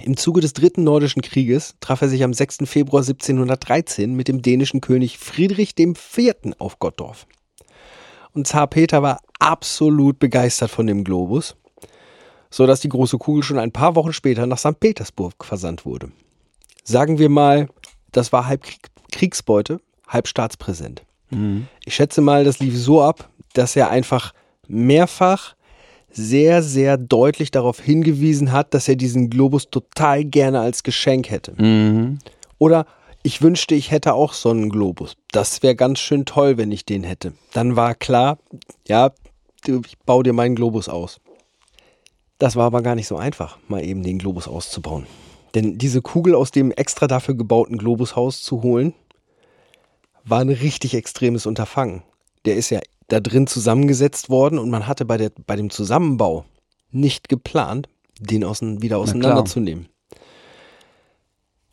Im 0.00 0.16
Zuge 0.16 0.40
des 0.40 0.54
Dritten 0.54 0.84
Nordischen 0.84 1.20
Krieges 1.20 1.74
traf 1.80 2.00
er 2.00 2.08
sich 2.08 2.24
am 2.24 2.32
6. 2.32 2.58
Februar 2.64 3.02
1713 3.02 4.14
mit 4.14 4.26
dem 4.26 4.40
dänischen 4.40 4.80
König 4.80 5.18
Friedrich 5.18 5.78
IV. 5.78 6.34
auf 6.58 6.78
Gottorf. 6.78 7.26
Und 8.32 8.46
Zar 8.46 8.66
Peter 8.68 9.02
war 9.02 9.20
absolut 9.38 10.18
begeistert 10.18 10.70
von 10.70 10.86
dem 10.86 11.04
Globus, 11.04 11.56
so 12.50 12.66
dass 12.66 12.80
die 12.80 12.88
große 12.88 13.18
Kugel 13.18 13.42
schon 13.42 13.58
ein 13.58 13.72
paar 13.72 13.94
Wochen 13.94 14.14
später 14.14 14.46
nach 14.46 14.58
St. 14.58 14.80
Petersburg 14.80 15.44
versandt 15.44 15.84
wurde. 15.84 16.10
Sagen 16.84 17.18
wir 17.18 17.28
mal, 17.28 17.68
das 18.12 18.32
war 18.32 18.46
halb 18.46 18.62
Krieg 18.62 18.88
Kriegsbeute, 19.10 19.78
halb 20.08 20.26
Staatspräsent. 20.26 21.02
Mhm. 21.28 21.68
Ich 21.84 21.94
schätze 21.94 22.22
mal, 22.22 22.44
das 22.44 22.60
lief 22.60 22.78
so 22.78 23.02
ab, 23.02 23.28
dass 23.52 23.76
er 23.76 23.90
einfach 23.90 24.32
mehrfach 24.68 25.54
sehr, 26.12 26.62
sehr 26.62 26.96
deutlich 26.98 27.50
darauf 27.50 27.80
hingewiesen 27.80 28.52
hat, 28.52 28.74
dass 28.74 28.88
er 28.88 28.96
diesen 28.96 29.30
Globus 29.30 29.70
total 29.70 30.24
gerne 30.24 30.60
als 30.60 30.82
Geschenk 30.82 31.30
hätte. 31.30 31.54
Mhm. 31.60 32.18
Oder 32.58 32.86
ich 33.22 33.40
wünschte, 33.40 33.74
ich 33.74 33.90
hätte 33.90 34.14
auch 34.14 34.32
so 34.32 34.50
einen 34.50 34.68
Globus. 34.68 35.16
Das 35.30 35.62
wäre 35.62 35.76
ganz 35.76 36.00
schön 36.00 36.24
toll, 36.24 36.58
wenn 36.58 36.72
ich 36.72 36.84
den 36.84 37.04
hätte. 37.04 37.32
Dann 37.52 37.76
war 37.76 37.94
klar, 37.94 38.38
ja, 38.86 39.12
ich 39.66 39.98
baue 40.00 40.24
dir 40.24 40.32
meinen 40.32 40.56
Globus 40.56 40.88
aus. 40.88 41.20
Das 42.38 42.56
war 42.56 42.66
aber 42.66 42.82
gar 42.82 42.96
nicht 42.96 43.06
so 43.06 43.16
einfach, 43.16 43.58
mal 43.68 43.84
eben 43.84 44.02
den 44.02 44.18
Globus 44.18 44.48
auszubauen. 44.48 45.06
Denn 45.54 45.78
diese 45.78 46.02
Kugel 46.02 46.34
aus 46.34 46.50
dem 46.50 46.72
extra 46.72 47.06
dafür 47.06 47.36
gebauten 47.36 47.78
Globushaus 47.78 48.42
zu 48.42 48.62
holen, 48.62 48.94
war 50.24 50.40
ein 50.40 50.48
richtig 50.48 50.94
extremes 50.94 51.46
Unterfangen. 51.46 52.02
Der 52.44 52.56
ist 52.56 52.70
ja 52.70 52.80
da 53.12 53.20
drin 53.20 53.46
zusammengesetzt 53.46 54.30
worden 54.30 54.58
und 54.58 54.70
man 54.70 54.86
hatte 54.86 55.04
bei, 55.04 55.18
der, 55.18 55.30
bei 55.46 55.56
dem 55.56 55.70
Zusammenbau 55.70 56.44
nicht 56.90 57.28
geplant, 57.28 57.88
den 58.18 58.44
außen, 58.44 58.82
wieder 58.82 58.98
auseinanderzunehmen. 58.98 59.86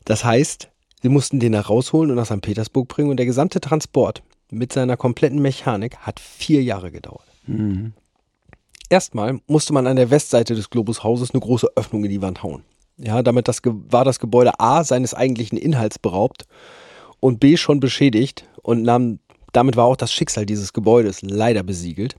Das 0.03 0.25
heißt, 0.25 0.69
sie 1.01 1.09
mussten 1.09 1.39
den 1.39 1.53
da 1.53 1.61
rausholen 1.61 2.09
und 2.09 2.17
nach 2.17 2.25
St. 2.25 2.41
Petersburg 2.41 2.87
bringen 2.87 3.09
und 3.09 3.17
der 3.17 3.25
gesamte 3.25 3.61
Transport 3.61 4.21
mit 4.51 4.73
seiner 4.73 4.97
kompletten 4.97 5.41
Mechanik 5.41 5.97
hat 5.97 6.19
vier 6.19 6.63
Jahre 6.63 6.91
gedauert. 6.91 7.27
Mhm. 7.45 7.93
Erstmal 8.89 9.39
musste 9.45 9.71
man 9.71 9.85
an 9.87 9.95
der 9.95 10.09
Westseite 10.09 10.55
des 10.55 10.69
Globushauses 10.69 11.31
eine 11.31 11.41
große 11.41 11.69
Öffnung 11.75 12.03
in 12.03 12.09
die 12.09 12.21
Wand 12.21 12.41
hauen. 12.41 12.63
Ja, 12.97 13.21
damit 13.21 13.47
das, 13.47 13.61
war 13.63 14.03
das 14.03 14.19
Gebäude 14.19 14.59
A 14.59 14.83
seines 14.83 15.13
eigentlichen 15.13 15.57
Inhalts 15.57 15.99
beraubt 15.99 16.47
und 17.19 17.39
B 17.39 17.55
schon 17.55 17.79
beschädigt 17.79 18.45
und 18.61 18.81
nahm, 18.81 19.19
damit 19.53 19.75
war 19.75 19.85
auch 19.85 19.95
das 19.95 20.13
Schicksal 20.13 20.45
dieses 20.45 20.73
Gebäudes 20.73 21.21
leider 21.21 21.63
besiegelt. 21.63 22.15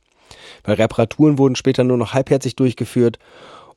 Weil 0.64 0.76
Reparaturen 0.76 1.38
wurden 1.38 1.56
später 1.56 1.84
nur 1.84 1.96
noch 1.96 2.14
halbherzig 2.14 2.56
durchgeführt 2.56 3.18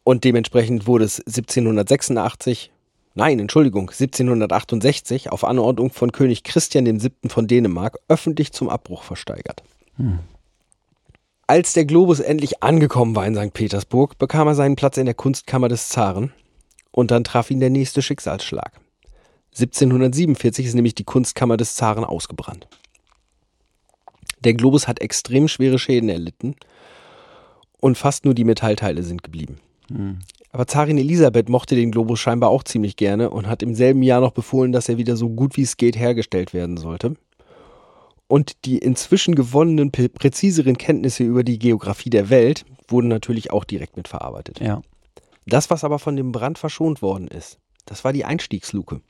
und 0.03 0.23
dementsprechend 0.23 0.85
wurde 0.85 1.05
es 1.05 1.19
1786, 1.19 2.71
nein, 3.15 3.39
Entschuldigung, 3.39 3.89
1768 3.89 5.31
auf 5.31 5.43
Anordnung 5.43 5.91
von 5.91 6.11
König 6.11 6.43
Christian 6.43 6.85
VII. 6.85 7.11
von 7.27 7.47
Dänemark 7.47 7.97
öffentlich 8.07 8.51
zum 8.51 8.69
Abbruch 8.69 9.03
versteigert. 9.03 9.63
Als 11.47 11.73
der 11.73 11.85
Globus 11.85 12.19
endlich 12.19 12.63
angekommen 12.63 13.15
war 13.15 13.25
in 13.25 13.35
St. 13.35 13.53
Petersburg, 13.53 14.17
bekam 14.17 14.47
er 14.47 14.55
seinen 14.55 14.75
Platz 14.75 14.97
in 14.97 15.05
der 15.05 15.13
Kunstkammer 15.13 15.67
des 15.69 15.89
Zaren 15.89 16.33
und 16.91 17.11
dann 17.11 17.23
traf 17.23 17.51
ihn 17.51 17.59
der 17.59 17.69
nächste 17.69 18.01
Schicksalsschlag. 18.01 18.79
1747 19.51 20.65
ist 20.65 20.73
nämlich 20.73 20.95
die 20.95 21.03
Kunstkammer 21.03 21.57
des 21.57 21.75
Zaren 21.75 22.03
ausgebrannt. 22.03 22.67
Der 24.43 24.53
Globus 24.53 24.87
hat 24.87 24.99
extrem 25.01 25.47
schwere 25.47 25.79
Schäden 25.79 26.09
erlitten 26.09 26.55
und 27.79 27.97
fast 27.97 28.25
nur 28.25 28.33
die 28.33 28.43
Metallteile 28.43 29.03
sind 29.03 29.23
geblieben. 29.23 29.57
Aber 30.51 30.67
Zarin 30.67 30.97
Elisabeth 30.97 31.49
mochte 31.49 31.75
den 31.75 31.91
Globus 31.91 32.19
scheinbar 32.19 32.49
auch 32.49 32.63
ziemlich 32.63 32.95
gerne 32.95 33.29
und 33.29 33.47
hat 33.47 33.63
im 33.63 33.75
selben 33.75 34.03
Jahr 34.03 34.21
noch 34.21 34.31
befohlen, 34.31 34.71
dass 34.71 34.89
er 34.89 34.97
wieder 34.97 35.15
so 35.15 35.29
gut 35.29 35.57
wie 35.57 35.63
es 35.63 35.77
geht 35.77 35.97
hergestellt 35.97 36.53
werden 36.53 36.77
sollte. 36.77 37.15
Und 38.27 38.65
die 38.65 38.77
inzwischen 38.77 39.35
gewonnenen, 39.35 39.91
prä- 39.91 40.09
präziseren 40.09 40.77
Kenntnisse 40.77 41.23
über 41.23 41.43
die 41.43 41.59
Geografie 41.59 42.09
der 42.09 42.29
Welt 42.29 42.65
wurden 42.87 43.07
natürlich 43.07 43.51
auch 43.51 43.63
direkt 43.63 43.97
mitverarbeitet. 43.97 44.59
Ja. 44.59 44.81
Das, 45.45 45.69
was 45.69 45.83
aber 45.83 45.99
von 45.99 46.15
dem 46.15 46.31
Brand 46.31 46.57
verschont 46.57 47.01
worden 47.01 47.27
ist, 47.27 47.59
das 47.85 48.03
war 48.03 48.13
die 48.13 48.25
Einstiegsluke. 48.25 49.01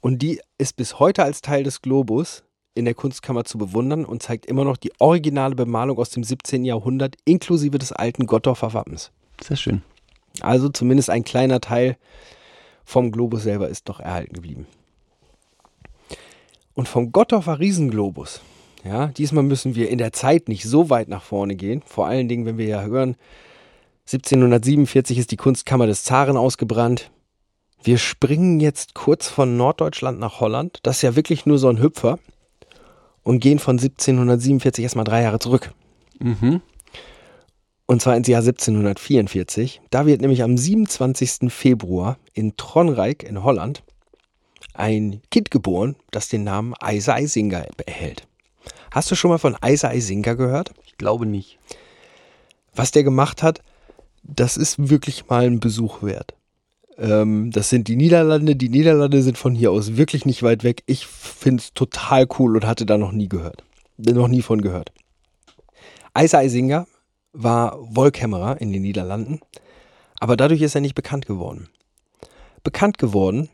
Und 0.00 0.20
die 0.20 0.40
ist 0.58 0.76
bis 0.76 0.98
heute 0.98 1.22
als 1.22 1.40
Teil 1.42 1.62
des 1.62 1.80
Globus 1.80 2.42
in 2.74 2.84
der 2.84 2.94
Kunstkammer 2.94 3.44
zu 3.44 3.58
bewundern 3.58 4.04
und 4.04 4.22
zeigt 4.22 4.46
immer 4.46 4.64
noch 4.64 4.76
die 4.76 4.92
originale 4.98 5.54
Bemalung 5.54 5.98
aus 5.98 6.10
dem 6.10 6.24
17. 6.24 6.64
Jahrhundert 6.64 7.16
inklusive 7.24 7.78
des 7.78 7.92
alten 7.92 8.26
Gottorfer 8.26 8.72
Wappens. 8.72 9.10
Sehr 9.42 9.56
schön. 9.56 9.82
Also 10.40 10.68
zumindest 10.68 11.10
ein 11.10 11.24
kleiner 11.24 11.60
Teil 11.60 11.96
vom 12.84 13.12
Globus 13.12 13.42
selber 13.42 13.68
ist 13.68 13.88
noch 13.88 14.00
erhalten 14.00 14.34
geblieben. 14.34 14.66
Und 16.74 16.88
vom 16.88 17.12
Gottorfer 17.12 17.60
Riesenglobus, 17.60 18.40
ja, 18.84 19.08
diesmal 19.08 19.44
müssen 19.44 19.74
wir 19.74 19.90
in 19.90 19.98
der 19.98 20.12
Zeit 20.12 20.48
nicht 20.48 20.64
so 20.64 20.90
weit 20.90 21.08
nach 21.08 21.22
vorne 21.22 21.54
gehen. 21.54 21.82
Vor 21.84 22.06
allen 22.06 22.28
Dingen, 22.28 22.46
wenn 22.46 22.58
wir 22.58 22.66
ja 22.66 22.82
hören, 22.82 23.16
1747 24.06 25.18
ist 25.18 25.30
die 25.30 25.36
Kunstkammer 25.36 25.86
des 25.86 26.02
Zaren 26.02 26.36
ausgebrannt. 26.36 27.10
Wir 27.84 27.98
springen 27.98 28.58
jetzt 28.60 28.94
kurz 28.94 29.28
von 29.28 29.56
Norddeutschland 29.56 30.18
nach 30.18 30.40
Holland. 30.40 30.78
Das 30.82 30.96
ist 30.96 31.02
ja 31.02 31.14
wirklich 31.14 31.46
nur 31.46 31.58
so 31.58 31.68
ein 31.68 31.80
Hüpfer. 31.80 32.18
Und 33.22 33.40
gehen 33.40 33.58
von 33.58 33.78
1747 33.78 34.82
erstmal 34.82 35.04
drei 35.04 35.22
Jahre 35.22 35.38
zurück. 35.38 35.72
Mhm. 36.18 36.60
Und 37.86 38.02
zwar 38.02 38.16
ins 38.16 38.28
Jahr 38.28 38.40
1744. 38.40 39.82
Da 39.90 40.06
wird 40.06 40.20
nämlich 40.20 40.42
am 40.42 40.56
27. 40.56 41.52
Februar 41.52 42.18
in 42.32 42.56
Tronrijk 42.56 43.22
in 43.22 43.44
Holland 43.44 43.82
ein 44.74 45.20
Kind 45.30 45.50
geboren, 45.50 45.96
das 46.10 46.28
den 46.28 46.44
Namen 46.44 46.74
Isa 46.82 47.14
Eisinger 47.14 47.66
erhält. 47.86 48.26
Hast 48.90 49.10
du 49.10 49.14
schon 49.14 49.30
mal 49.30 49.38
von 49.38 49.56
Isa 49.64 49.88
Eisinger 49.88 50.36
gehört? 50.36 50.72
Ich 50.86 50.96
glaube 50.96 51.26
nicht. 51.26 51.58
Was 52.74 52.90
der 52.90 53.04
gemacht 53.04 53.42
hat, 53.42 53.60
das 54.22 54.56
ist 54.56 54.88
wirklich 54.90 55.28
mal 55.28 55.46
ein 55.46 55.60
Besuch 55.60 56.02
wert. 56.02 56.34
Ähm, 56.98 57.50
das 57.50 57.70
sind 57.70 57.88
die 57.88 57.96
Niederlande. 57.96 58.56
Die 58.56 58.68
Niederlande 58.68 59.22
sind 59.22 59.38
von 59.38 59.54
hier 59.54 59.70
aus 59.70 59.96
wirklich 59.96 60.26
nicht 60.26 60.42
weit 60.42 60.64
weg. 60.64 60.82
Ich 60.86 61.06
finde 61.06 61.62
es 61.62 61.72
total 61.74 62.26
cool 62.38 62.56
und 62.56 62.66
hatte 62.66 62.86
da 62.86 62.98
noch 62.98 63.12
nie 63.12 63.28
gehört. 63.28 63.64
Noch 63.98 64.28
nie 64.28 64.42
von 64.42 64.60
gehört. 64.60 64.92
Isa 66.18 66.38
Eisinger 66.38 66.86
war 67.32 67.78
Wollkämmerer 67.80 68.60
in 68.60 68.72
den 68.72 68.82
Niederlanden, 68.82 69.40
aber 70.20 70.36
dadurch 70.36 70.60
ist 70.60 70.74
er 70.74 70.80
nicht 70.80 70.94
bekannt 70.94 71.26
geworden. 71.26 71.68
Bekannt 72.62 72.98
geworden 72.98 73.48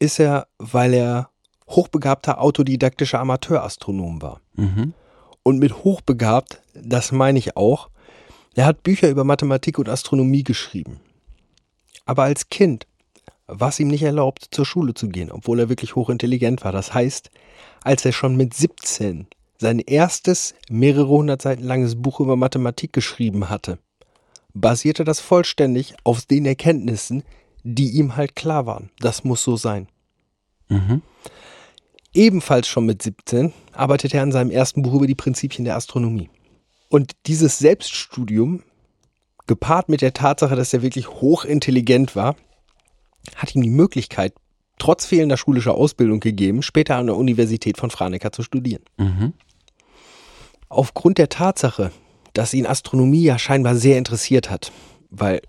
ist 0.00 0.18
er, 0.18 0.48
weil 0.58 0.94
er 0.94 1.30
hochbegabter 1.68 2.40
autodidaktischer 2.40 3.20
Amateurastronom 3.20 4.20
war. 4.20 4.40
Mhm. 4.54 4.92
Und 5.42 5.58
mit 5.58 5.84
hochbegabt, 5.84 6.62
das 6.74 7.12
meine 7.12 7.38
ich 7.38 7.56
auch, 7.56 7.90
er 8.54 8.66
hat 8.66 8.82
Bücher 8.82 9.08
über 9.08 9.24
Mathematik 9.24 9.78
und 9.78 9.88
Astronomie 9.88 10.44
geschrieben. 10.44 11.00
Aber 12.04 12.24
als 12.24 12.48
Kind 12.48 12.86
war 13.46 13.68
es 13.68 13.80
ihm 13.80 13.88
nicht 13.88 14.02
erlaubt, 14.02 14.48
zur 14.50 14.64
Schule 14.64 14.94
zu 14.94 15.08
gehen, 15.08 15.30
obwohl 15.30 15.60
er 15.60 15.68
wirklich 15.68 15.94
hochintelligent 15.94 16.64
war. 16.64 16.72
Das 16.72 16.94
heißt, 16.94 17.30
als 17.82 18.04
er 18.04 18.12
schon 18.12 18.36
mit 18.36 18.54
17 18.54 19.26
sein 19.58 19.78
erstes 19.78 20.54
mehrere 20.68 21.08
hundert 21.08 21.42
Seiten 21.42 21.62
langes 21.62 22.00
Buch 22.00 22.20
über 22.20 22.36
Mathematik 22.36 22.92
geschrieben 22.92 23.48
hatte, 23.48 23.78
basierte 24.52 25.04
das 25.04 25.20
vollständig 25.20 25.94
auf 26.04 26.22
den 26.22 26.46
Erkenntnissen, 26.46 27.22
die 27.62 27.90
ihm 27.90 28.16
halt 28.16 28.36
klar 28.36 28.66
waren. 28.66 28.90
Das 28.98 29.24
muss 29.24 29.42
so 29.42 29.56
sein. 29.56 29.88
Mhm. 30.68 31.02
Ebenfalls 32.12 32.68
schon 32.68 32.86
mit 32.86 33.02
17 33.02 33.52
arbeitete 33.72 34.18
er 34.18 34.22
an 34.22 34.32
seinem 34.32 34.50
ersten 34.50 34.82
Buch 34.82 34.94
über 34.94 35.06
die 35.06 35.16
Prinzipien 35.16 35.64
der 35.64 35.76
Astronomie. 35.76 36.30
Und 36.88 37.12
dieses 37.26 37.58
Selbststudium, 37.58 38.62
gepaart 39.46 39.88
mit 39.88 40.00
der 40.00 40.14
Tatsache, 40.14 40.56
dass 40.56 40.72
er 40.72 40.82
wirklich 40.82 41.08
hochintelligent 41.08 42.16
war, 42.16 42.36
hat 43.36 43.54
ihm 43.54 43.62
die 43.62 43.70
Möglichkeit, 43.70 44.34
trotz 44.78 45.06
fehlender 45.06 45.36
schulischer 45.36 45.74
Ausbildung 45.74 46.20
gegeben, 46.20 46.62
später 46.62 46.96
an 46.96 47.06
der 47.06 47.16
Universität 47.16 47.76
von 47.78 47.90
Franeker 47.90 48.32
zu 48.32 48.42
studieren. 48.42 48.82
Mhm. 48.96 49.32
Aufgrund 50.68 51.18
der 51.18 51.28
Tatsache, 51.28 51.92
dass 52.32 52.54
ihn 52.54 52.66
Astronomie 52.66 53.22
ja 53.22 53.38
scheinbar 53.38 53.76
sehr 53.76 53.98
interessiert 53.98 54.50
hat, 54.50 54.72
weil 55.10 55.40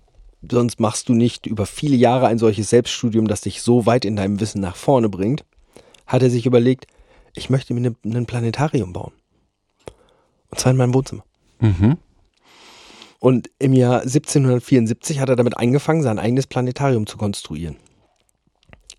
sonst 0.48 0.78
machst 0.78 1.08
du 1.08 1.14
nicht 1.14 1.46
über 1.46 1.66
viele 1.66 1.96
Jahre 1.96 2.28
ein 2.28 2.38
solches 2.38 2.70
Selbststudium, 2.70 3.26
das 3.26 3.40
dich 3.40 3.62
so 3.62 3.86
weit 3.86 4.04
in 4.04 4.14
deinem 4.16 4.38
Wissen 4.40 4.60
nach 4.60 4.76
vorne 4.76 5.08
bringt, 5.08 5.44
hat 6.06 6.22
er 6.22 6.30
sich 6.30 6.46
überlegt, 6.46 6.86
ich 7.34 7.50
möchte 7.50 7.74
mir 7.74 7.80
ne- 7.80 7.96
ein 8.04 8.26
Planetarium 8.26 8.92
bauen. 8.92 9.12
Und 10.50 10.60
zwar 10.60 10.70
in 10.70 10.78
meinem 10.78 10.94
Wohnzimmer. 10.94 11.24
Mhm. 11.58 11.96
Und 13.18 13.50
im 13.58 13.72
Jahr 13.72 14.02
1774 14.02 15.20
hat 15.20 15.28
er 15.28 15.36
damit 15.36 15.56
angefangen, 15.56 16.02
sein 16.02 16.18
eigenes 16.18 16.46
Planetarium 16.46 17.06
zu 17.06 17.16
konstruieren. 17.16 17.76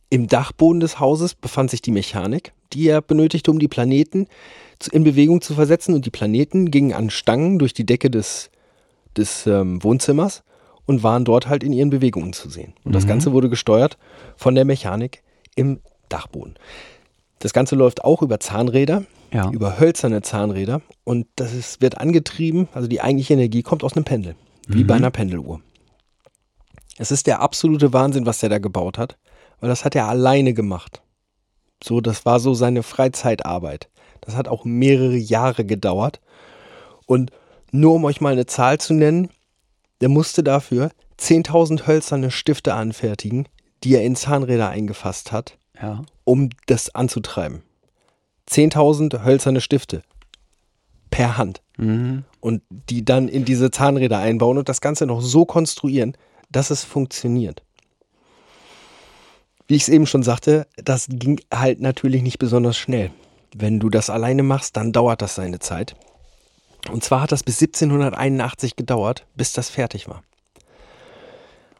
Im 0.09 0.27
Dachboden 0.27 0.79
des 0.79 0.99
Hauses 0.99 1.35
befand 1.35 1.69
sich 1.69 1.81
die 1.81 1.91
Mechanik, 1.91 2.53
die 2.73 2.87
er 2.87 3.01
benötigte, 3.01 3.51
um 3.51 3.59
die 3.59 3.67
Planeten 3.67 4.27
in 4.91 5.03
Bewegung 5.03 5.41
zu 5.41 5.53
versetzen. 5.53 5.93
Und 5.93 6.05
die 6.05 6.11
Planeten 6.11 6.71
gingen 6.71 6.93
an 6.93 7.09
Stangen 7.09 7.59
durch 7.59 7.73
die 7.73 7.85
Decke 7.85 8.09
des, 8.09 8.49
des 9.17 9.45
ähm, 9.47 9.83
Wohnzimmers 9.83 10.43
und 10.85 11.03
waren 11.03 11.25
dort 11.25 11.47
halt 11.47 11.63
in 11.63 11.73
ihren 11.73 11.89
Bewegungen 11.89 12.33
zu 12.33 12.49
sehen. 12.49 12.73
Und 12.83 12.93
das 12.95 13.05
Ganze 13.05 13.33
wurde 13.33 13.49
gesteuert 13.49 13.97
von 14.37 14.55
der 14.55 14.65
Mechanik 14.65 15.21
im 15.55 15.81
Dachboden. 16.09 16.55
Das 17.39 17.53
Ganze 17.53 17.75
läuft 17.75 18.03
auch 18.03 18.21
über 18.21 18.39
Zahnräder, 18.39 19.03
Ja. 19.31 19.49
über 19.51 19.79
hölzerne 19.79 20.21
Zahnräder 20.21 20.81
und 21.03 21.27
das 21.35 21.53
ist, 21.53 21.81
wird 21.81 21.97
angetrieben, 21.97 22.67
also 22.73 22.87
die 22.87 23.01
eigentliche 23.01 23.33
Energie 23.33 23.61
kommt 23.61 23.83
aus 23.83 23.95
einem 23.95 24.05
Pendel, 24.05 24.35
wie 24.67 24.83
bei 24.83 24.95
einer 24.95 25.11
Pendeluhr. 25.11 25.61
Es 26.97 27.11
ist 27.11 27.27
der 27.27 27.41
absolute 27.41 27.93
Wahnsinn, 27.93 28.25
was 28.25 28.39
der 28.39 28.49
da 28.49 28.57
gebaut 28.59 28.97
hat, 28.97 29.17
weil 29.59 29.69
das 29.69 29.85
hat 29.85 29.95
er 29.95 30.07
alleine 30.07 30.53
gemacht. 30.53 31.01
So, 31.83 32.01
das 32.01 32.25
war 32.25 32.39
so 32.39 32.53
seine 32.53 32.83
Freizeitarbeit. 32.83 33.89
Das 34.21 34.35
hat 34.35 34.47
auch 34.47 34.65
mehrere 34.65 35.15
Jahre 35.15 35.63
gedauert. 35.63 36.19
Und 37.05 37.31
nur 37.71 37.93
um 37.93 38.05
euch 38.05 38.19
mal 38.19 38.33
eine 38.33 38.45
Zahl 38.47 38.79
zu 38.79 38.93
nennen, 38.93 39.29
der 40.01 40.09
musste 40.09 40.43
dafür 40.43 40.89
10.000 41.19 41.85
hölzerne 41.85 42.31
Stifte 42.31 42.73
anfertigen, 42.73 43.47
die 43.83 43.93
er 43.93 44.03
in 44.03 44.15
Zahnräder 44.15 44.69
eingefasst 44.69 45.31
hat, 45.31 45.57
Ja. 45.81 46.01
um 46.23 46.49
das 46.65 46.93
anzutreiben. 46.95 47.61
10.000 48.49 49.23
hölzerne 49.23 49.61
Stifte 49.61 50.01
per 51.09 51.37
Hand 51.37 51.61
Mhm. 51.77 52.23
und 52.39 52.63
die 52.69 53.05
dann 53.05 53.27
in 53.27 53.45
diese 53.45 53.69
Zahnräder 53.69 54.17
einbauen 54.17 54.57
und 54.57 54.67
das 54.67 54.81
Ganze 54.81 55.05
noch 55.05 55.21
so 55.21 55.45
konstruieren, 55.45 56.17
dass 56.49 56.71
es 56.71 56.83
funktioniert. 56.83 57.61
Wie 59.67 59.75
ich 59.75 59.83
es 59.83 59.89
eben 59.89 60.07
schon 60.07 60.23
sagte, 60.23 60.65
das 60.77 61.07
ging 61.09 61.39
halt 61.53 61.81
natürlich 61.81 62.23
nicht 62.23 62.39
besonders 62.39 62.77
schnell. 62.77 63.11
Wenn 63.55 63.79
du 63.79 63.89
das 63.89 64.09
alleine 64.09 64.43
machst, 64.43 64.77
dann 64.77 64.91
dauert 64.91 65.21
das 65.21 65.35
seine 65.35 65.59
Zeit. 65.59 65.95
Und 66.91 67.03
zwar 67.03 67.21
hat 67.21 67.31
das 67.31 67.43
bis 67.43 67.61
1781 67.61 68.75
gedauert, 68.75 69.25
bis 69.35 69.53
das 69.53 69.69
fertig 69.69 70.07
war. 70.07 70.23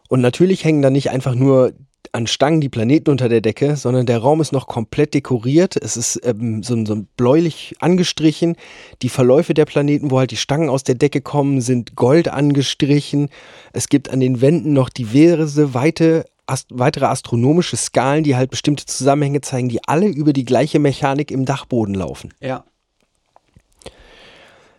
Und 0.09 0.21
natürlich 0.21 0.63
hängen 0.63 0.81
da 0.81 0.89
nicht 0.89 1.09
einfach 1.11 1.33
nur 1.35 1.73
an 2.13 2.27
Stangen 2.27 2.61
die 2.61 2.69
Planeten 2.69 3.09
unter 3.09 3.29
der 3.29 3.41
Decke, 3.41 3.75
sondern 3.75 4.05
der 4.05 4.19
Raum 4.19 4.41
ist 4.41 4.51
noch 4.51 4.67
komplett 4.67 5.13
dekoriert. 5.13 5.75
Es 5.75 5.97
ist 5.97 6.19
ähm, 6.23 6.63
so, 6.63 6.85
so 6.85 7.05
bläulich 7.15 7.75
angestrichen. 7.79 8.55
Die 9.01 9.09
Verläufe 9.09 9.53
der 9.53 9.65
Planeten, 9.65 10.11
wo 10.11 10.19
halt 10.19 10.31
die 10.31 10.37
Stangen 10.37 10.69
aus 10.69 10.83
der 10.83 10.95
Decke 10.95 11.21
kommen, 11.21 11.61
sind 11.61 11.95
gold 11.95 12.27
angestrichen. 12.27 13.29
Es 13.73 13.89
gibt 13.89 14.09
an 14.09 14.19
den 14.19 14.41
Wänden 14.41 14.73
noch 14.73 14.89
diverse 14.89 15.73
weite, 15.73 16.25
ast 16.45 16.67
weitere 16.71 17.05
astronomische 17.05 17.77
Skalen, 17.77 18.23
die 18.23 18.35
halt 18.35 18.49
bestimmte 18.49 18.85
Zusammenhänge 18.85 19.41
zeigen, 19.41 19.69
die 19.69 19.83
alle 19.85 20.07
über 20.07 20.33
die 20.33 20.45
gleiche 20.45 20.79
Mechanik 20.79 21.31
im 21.31 21.45
Dachboden 21.45 21.93
laufen. 21.93 22.33
Ja. 22.39 22.63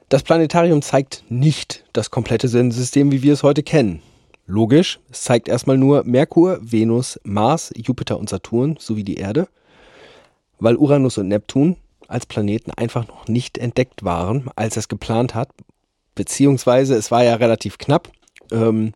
Das 0.08 0.22
Planetarium 0.22 0.80
zeigt 0.80 1.24
nicht 1.28 1.84
das 1.92 2.10
komplette 2.10 2.48
Sonnensystem, 2.48 3.12
wie 3.12 3.22
wir 3.22 3.34
es 3.34 3.42
heute 3.42 3.62
kennen. 3.62 4.00
Logisch, 4.50 4.98
es 5.11 5.22
zeigt 5.24 5.46
erstmal 5.46 5.76
nur 5.76 6.04
Merkur, 6.04 6.58
Venus, 6.62 7.20
Mars, 7.22 7.70
Jupiter 7.76 8.18
und 8.18 8.30
Saturn 8.30 8.76
sowie 8.80 9.04
die 9.04 9.16
Erde, 9.16 9.46
weil 10.58 10.76
Uranus 10.76 11.18
und 11.18 11.28
Neptun 11.28 11.76
als 12.08 12.24
Planeten 12.24 12.70
einfach 12.70 13.06
noch 13.06 13.28
nicht 13.28 13.58
entdeckt 13.58 14.04
waren, 14.04 14.48
als 14.56 14.78
es 14.78 14.88
geplant 14.88 15.34
hat, 15.34 15.50
beziehungsweise 16.14 16.94
es 16.94 17.11
war 17.11 17.22
ja 17.22 17.34
relativ 17.34 17.76
knapp. 17.76 18.11
Ähm, 18.50 18.94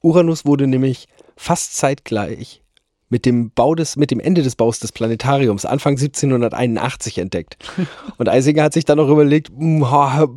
Uranus 0.00 0.46
wurde 0.46 0.66
nämlich 0.66 1.08
fast 1.36 1.76
zeitgleich 1.76 2.62
mit 3.10 3.26
dem 3.26 3.50
Bau 3.50 3.74
des, 3.74 3.96
mit 3.96 4.10
dem 4.10 4.18
Ende 4.18 4.42
des 4.42 4.56
Baus 4.56 4.78
des 4.78 4.92
Planetariums 4.92 5.66
Anfang 5.66 5.98
1781 5.98 7.18
entdeckt. 7.18 7.58
Und 8.16 8.30
Eisinger 8.30 8.62
hat 8.62 8.72
sich 8.72 8.86
dann 8.86 8.96
noch 8.96 9.10
überlegt, 9.10 9.50
hm, 9.50 9.84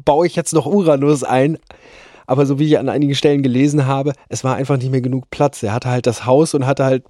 baue 0.04 0.28
ich 0.28 0.36
jetzt 0.36 0.52
noch 0.52 0.66
Uranus 0.66 1.24
ein? 1.24 1.60
Aber 2.28 2.46
so 2.46 2.60
wie 2.60 2.68
ich 2.68 2.80
an 2.80 2.90
einigen 2.90 3.16
Stellen 3.16 3.44
gelesen 3.44 3.86
habe, 3.86 4.14
es 4.30 4.44
war 4.44 4.56
einfach 4.56 4.78
nicht 4.78 4.92
mehr 4.92 5.02
genug 5.02 5.30
Platz. 5.30 5.64
Er 5.64 5.74
hatte 5.74 5.90
halt 5.90 6.08
das 6.08 6.26
Haus 6.26 6.54
und 6.54 6.66
hatte 6.66 6.86
halt 6.86 7.04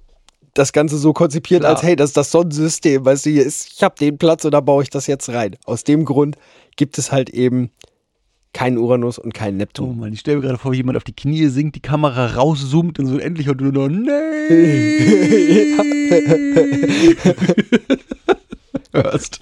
das 0.54 0.72
Ganze 0.72 0.98
so 0.98 1.12
konzipiert, 1.12 1.60
Klar. 1.62 1.72
als 1.72 1.82
hey, 1.82 1.96
das 1.96 2.10
ist 2.10 2.16
das 2.16 2.30
Sonnensystem, 2.30 3.04
weißt 3.04 3.26
du, 3.26 3.30
hier 3.30 3.44
ist, 3.44 3.72
ich 3.74 3.82
habe 3.82 3.96
den 3.98 4.18
Platz 4.18 4.44
und 4.44 4.52
da 4.52 4.60
baue 4.60 4.84
ich 4.84 4.90
das 4.90 5.08
jetzt 5.08 5.28
rein. 5.28 5.56
Aus 5.64 5.82
dem 5.82 6.04
Grund 6.04 6.36
gibt 6.76 6.96
es 6.96 7.10
halt 7.10 7.28
eben 7.30 7.70
keinen 8.52 8.78
Uranus 8.78 9.18
und 9.18 9.34
keinen 9.34 9.56
Oh 9.56 9.58
Neptun. 9.58 9.98
Mann, 9.98 10.12
ich 10.12 10.20
stelle 10.20 10.36
mir 10.36 10.44
gerade 10.44 10.58
vor, 10.58 10.70
wie 10.70 10.76
jemand 10.76 10.96
auf 10.96 11.02
die 11.02 11.14
Knie 11.14 11.48
sinkt, 11.48 11.74
die 11.74 11.80
Kamera 11.80 12.34
rauszoomt 12.34 13.00
und 13.00 13.06
so 13.06 13.18
endlich 13.18 13.48
und 13.48 13.58
du 13.58 13.64
nur 13.72 13.88
nee 13.90 14.46
hörst. 18.92 19.40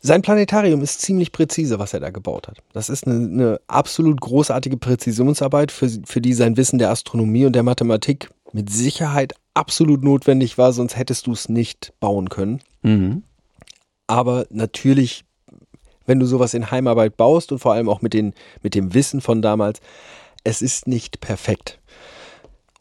Sein 0.00 0.22
Planetarium 0.22 0.80
ist 0.82 1.00
ziemlich 1.00 1.32
präzise, 1.32 1.78
was 1.78 1.92
er 1.92 2.00
da 2.00 2.10
gebaut 2.10 2.48
hat. 2.48 2.58
Das 2.72 2.88
ist 2.88 3.06
eine, 3.06 3.16
eine 3.16 3.60
absolut 3.66 4.20
großartige 4.20 4.76
Präzisionsarbeit, 4.76 5.72
für, 5.72 5.90
für 6.04 6.20
die 6.20 6.34
sein 6.34 6.56
Wissen 6.56 6.78
der 6.78 6.90
Astronomie 6.90 7.46
und 7.46 7.54
der 7.54 7.64
Mathematik 7.64 8.30
mit 8.52 8.70
Sicherheit 8.70 9.34
absolut 9.54 10.04
notwendig 10.04 10.56
war, 10.56 10.72
sonst 10.72 10.96
hättest 10.96 11.26
du 11.26 11.32
es 11.32 11.48
nicht 11.48 11.92
bauen 12.00 12.28
können. 12.28 12.60
Mhm. 12.82 13.22
Aber 14.06 14.46
natürlich, 14.50 15.24
wenn 16.06 16.20
du 16.20 16.26
sowas 16.26 16.54
in 16.54 16.70
Heimarbeit 16.70 17.16
baust 17.16 17.50
und 17.52 17.58
vor 17.58 17.74
allem 17.74 17.88
auch 17.88 18.00
mit, 18.00 18.14
den, 18.14 18.34
mit 18.62 18.74
dem 18.74 18.94
Wissen 18.94 19.20
von 19.20 19.42
damals, 19.42 19.80
es 20.44 20.62
ist 20.62 20.86
nicht 20.86 21.20
perfekt. 21.20 21.80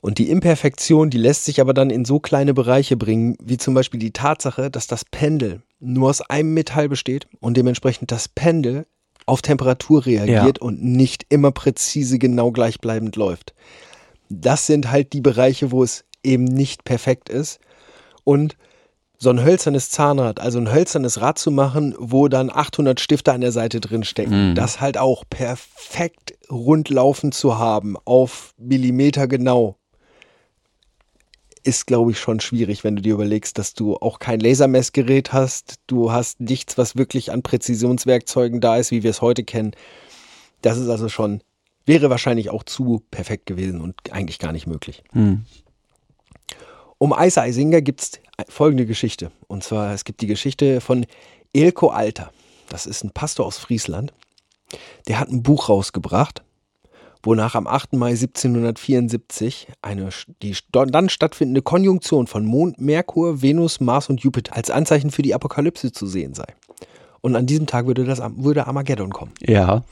Und 0.07 0.19
die 0.19 0.29
Imperfektion, 0.29 1.09
die 1.09 1.17
lässt 1.17 1.43
sich 1.43 1.59
aber 1.59 1.73
dann 1.73 1.89
in 1.89 2.05
so 2.05 2.21
kleine 2.21 2.53
Bereiche 2.53 2.95
bringen, 2.95 3.35
wie 3.43 3.57
zum 3.57 3.73
Beispiel 3.73 3.99
die 3.99 4.11
Tatsache, 4.13 4.71
dass 4.71 4.87
das 4.87 5.03
Pendel 5.03 5.63
nur 5.81 6.09
aus 6.09 6.21
einem 6.21 6.53
Metall 6.53 6.87
besteht 6.87 7.27
und 7.41 7.57
dementsprechend 7.57 8.09
das 8.09 8.29
Pendel 8.29 8.87
auf 9.25 9.41
Temperatur 9.41 10.05
reagiert 10.05 10.59
und 10.59 10.81
nicht 10.81 11.25
immer 11.27 11.51
präzise 11.51 12.19
genau 12.19 12.51
gleichbleibend 12.51 13.17
läuft. 13.17 13.53
Das 14.29 14.65
sind 14.65 14.89
halt 14.89 15.11
die 15.11 15.19
Bereiche, 15.19 15.71
wo 15.71 15.83
es 15.83 16.05
eben 16.23 16.45
nicht 16.45 16.85
perfekt 16.85 17.27
ist. 17.27 17.59
Und 18.23 18.55
so 19.17 19.29
ein 19.31 19.43
hölzernes 19.43 19.89
Zahnrad, 19.89 20.39
also 20.39 20.59
ein 20.59 20.71
hölzernes 20.71 21.19
Rad 21.19 21.39
zu 21.39 21.51
machen, 21.51 21.95
wo 21.97 22.27
dann 22.27 22.49
800 22.49 22.99
Stifte 23.01 23.33
an 23.33 23.41
der 23.41 23.51
Seite 23.51 23.81
drin 23.81 24.03
stecken, 24.03 24.51
Mhm. 24.51 24.55
das 24.55 24.79
halt 24.79 24.97
auch 24.97 25.25
perfekt 25.29 26.37
rundlaufen 26.49 27.31
zu 27.31 27.57
haben, 27.57 27.97
auf 28.05 28.53
Millimeter 28.57 29.27
genau, 29.27 29.76
ist, 31.67 31.85
glaube 31.85 32.11
ich, 32.11 32.19
schon 32.19 32.39
schwierig, 32.39 32.85
wenn 32.85 32.95
du 32.95 33.01
dir 33.01 33.13
überlegst, 33.13 33.57
dass 33.57 33.73
du 33.73 33.97
auch 33.97 34.19
kein 34.19 34.39
Lasermessgerät 34.39 35.33
hast, 35.33 35.75
du 35.87 36.11
hast 36.11 36.39
nichts, 36.39 36.77
was 36.77 36.95
wirklich 36.95 37.31
an 37.31 37.43
Präzisionswerkzeugen 37.43 38.61
da 38.61 38.77
ist, 38.77 38.91
wie 38.91 39.03
wir 39.03 39.11
es 39.11 39.21
heute 39.21 39.43
kennen. 39.43 39.71
Das 40.61 40.77
ist 40.77 40.87
also 40.87 41.09
schon, 41.09 41.41
wäre 41.85 42.09
wahrscheinlich 42.09 42.49
auch 42.49 42.63
zu 42.63 43.03
perfekt 43.11 43.45
gewesen 43.47 43.81
und 43.81 43.95
eigentlich 44.11 44.39
gar 44.39 44.53
nicht 44.53 44.65
möglich. 44.65 45.03
Mhm. 45.11 45.45
Um 46.97 47.11
Eise 47.11 47.41
Eisinger 47.41 47.81
gibt 47.81 48.01
es 48.01 48.11
folgende 48.47 48.85
Geschichte. 48.85 49.31
Und 49.47 49.63
zwar, 49.63 49.93
es 49.93 50.05
gibt 50.05 50.21
die 50.21 50.27
Geschichte 50.27 50.79
von 50.79 51.05
Elko 51.53 51.89
Alter. 51.89 52.31
Das 52.69 52.85
ist 52.85 53.03
ein 53.03 53.11
Pastor 53.11 53.45
aus 53.45 53.57
Friesland. 53.57 54.13
Der 55.07 55.19
hat 55.19 55.29
ein 55.29 55.43
Buch 55.43 55.69
rausgebracht, 55.69 56.43
wonach 57.23 57.55
am 57.55 57.67
8. 57.67 57.93
Mai 57.93 58.09
1774 58.11 59.67
eine, 59.81 60.09
die 60.41 60.55
dann 60.71 61.09
stattfindende 61.09 61.61
Konjunktion 61.61 62.27
von 62.27 62.45
Mond, 62.45 62.79
Merkur, 62.79 63.41
Venus, 63.41 63.79
Mars 63.79 64.09
und 64.09 64.21
Jupiter 64.21 64.55
als 64.55 64.69
Anzeichen 64.69 65.11
für 65.11 65.21
die 65.21 65.33
Apokalypse 65.33 65.91
zu 65.91 66.07
sehen 66.07 66.33
sei. 66.33 66.45
Und 67.21 67.35
an 67.35 67.45
diesem 67.45 67.65
Tag 67.65 67.87
würde, 67.87 68.05
das, 68.05 68.21
würde 68.35 68.67
Armageddon 68.67 69.11
kommen. 69.11 69.33
Ja. 69.41 69.83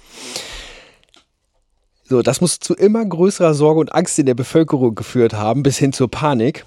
So, 2.08 2.22
das 2.22 2.40
muss 2.40 2.60
zu 2.60 2.76
immer 2.76 3.04
größerer 3.04 3.56
Sorge 3.56 3.80
und 3.80 3.94
Angst 3.96 4.20
in 4.20 4.28
der 4.28 4.36
Bevölkerung 4.36 4.94
geführt 4.94 5.34
haben, 5.34 5.64
bis 5.64 5.78
hin 5.78 5.92
zur 5.92 6.10
Panik. 6.10 6.66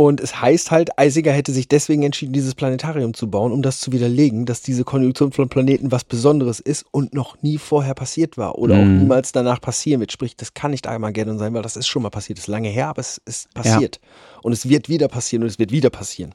Und 0.00 0.18
es 0.22 0.40
heißt 0.40 0.70
halt, 0.70 0.98
Eisinger 0.98 1.32
hätte 1.32 1.52
sich 1.52 1.68
deswegen 1.68 2.02
entschieden, 2.04 2.32
dieses 2.32 2.54
Planetarium 2.54 3.12
zu 3.12 3.28
bauen, 3.30 3.52
um 3.52 3.60
das 3.60 3.80
zu 3.80 3.92
widerlegen, 3.92 4.46
dass 4.46 4.62
diese 4.62 4.82
Konjunktion 4.82 5.30
von 5.30 5.50
Planeten 5.50 5.92
was 5.92 6.04
Besonderes 6.04 6.58
ist 6.58 6.86
und 6.90 7.12
noch 7.12 7.42
nie 7.42 7.58
vorher 7.58 7.92
passiert 7.92 8.38
war 8.38 8.56
oder 8.56 8.76
auch 8.76 8.84
Mhm. 8.86 8.96
niemals 9.00 9.32
danach 9.32 9.60
passieren 9.60 10.00
wird. 10.00 10.10
Sprich, 10.10 10.34
das 10.38 10.54
kann 10.54 10.70
nicht 10.70 10.86
Armageddon 10.86 11.36
sein, 11.38 11.52
weil 11.52 11.60
das 11.60 11.76
ist 11.76 11.86
schon 11.86 12.02
mal 12.02 12.08
passiert. 12.08 12.38
Das 12.38 12.44
ist 12.44 12.48
lange 12.48 12.70
her, 12.70 12.88
aber 12.88 13.00
es 13.00 13.20
ist 13.26 13.52
passiert. 13.52 14.00
Und 14.42 14.52
es 14.54 14.66
wird 14.70 14.88
wieder 14.88 15.06
passieren 15.08 15.42
und 15.42 15.50
es 15.50 15.58
wird 15.58 15.70
wieder 15.70 15.90
passieren. 15.90 16.34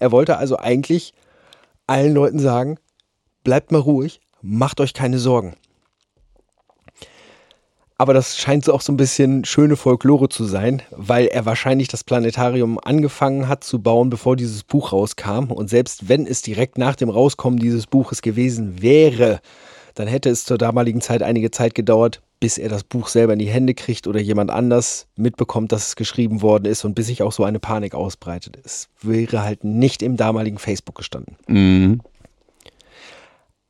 Er 0.00 0.10
wollte 0.10 0.36
also 0.38 0.56
eigentlich 0.58 1.14
allen 1.86 2.12
Leuten 2.14 2.40
sagen, 2.40 2.78
bleibt 3.44 3.70
mal 3.70 3.78
ruhig, 3.78 4.20
macht 4.40 4.80
euch 4.80 4.92
keine 4.92 5.20
Sorgen. 5.20 5.54
Aber 7.98 8.14
das 8.14 8.36
scheint 8.38 8.64
so 8.64 8.72
auch 8.72 8.80
so 8.80 8.92
ein 8.92 8.96
bisschen 8.96 9.44
schöne 9.44 9.76
Folklore 9.76 10.28
zu 10.28 10.44
sein, 10.44 10.82
weil 10.90 11.26
er 11.26 11.46
wahrscheinlich 11.46 11.88
das 11.88 12.04
Planetarium 12.04 12.78
angefangen 12.82 13.48
hat 13.48 13.62
zu 13.64 13.80
bauen, 13.80 14.10
bevor 14.10 14.36
dieses 14.36 14.64
Buch 14.64 14.92
rauskam. 14.92 15.52
Und 15.52 15.68
selbst 15.70 16.08
wenn 16.08 16.26
es 16.26 16.42
direkt 16.42 16.78
nach 16.78 16.96
dem 16.96 17.10
Rauskommen 17.10 17.58
dieses 17.58 17.86
Buches 17.86 18.22
gewesen 18.22 18.82
wäre, 18.82 19.40
dann 19.94 20.08
hätte 20.08 20.30
es 20.30 20.44
zur 20.44 20.58
damaligen 20.58 21.00
Zeit 21.00 21.22
einige 21.22 21.50
Zeit 21.50 21.74
gedauert, 21.74 22.22
bis 22.40 22.58
er 22.58 22.68
das 22.68 22.82
Buch 22.82 23.08
selber 23.08 23.34
in 23.34 23.38
die 23.38 23.48
Hände 23.48 23.74
kriegt 23.74 24.08
oder 24.08 24.18
jemand 24.18 24.50
anders 24.50 25.06
mitbekommt, 25.14 25.70
dass 25.70 25.88
es 25.88 25.96
geschrieben 25.96 26.42
worden 26.42 26.64
ist 26.64 26.84
und 26.84 26.94
bis 26.94 27.06
sich 27.06 27.22
auch 27.22 27.30
so 27.30 27.44
eine 27.44 27.60
Panik 27.60 27.94
ausbreitet. 27.94 28.58
Es 28.64 28.88
wäre 29.00 29.42
halt 29.42 29.62
nicht 29.64 30.02
im 30.02 30.16
damaligen 30.16 30.58
Facebook 30.58 30.96
gestanden. 30.96 31.36
Mhm. 31.46 32.00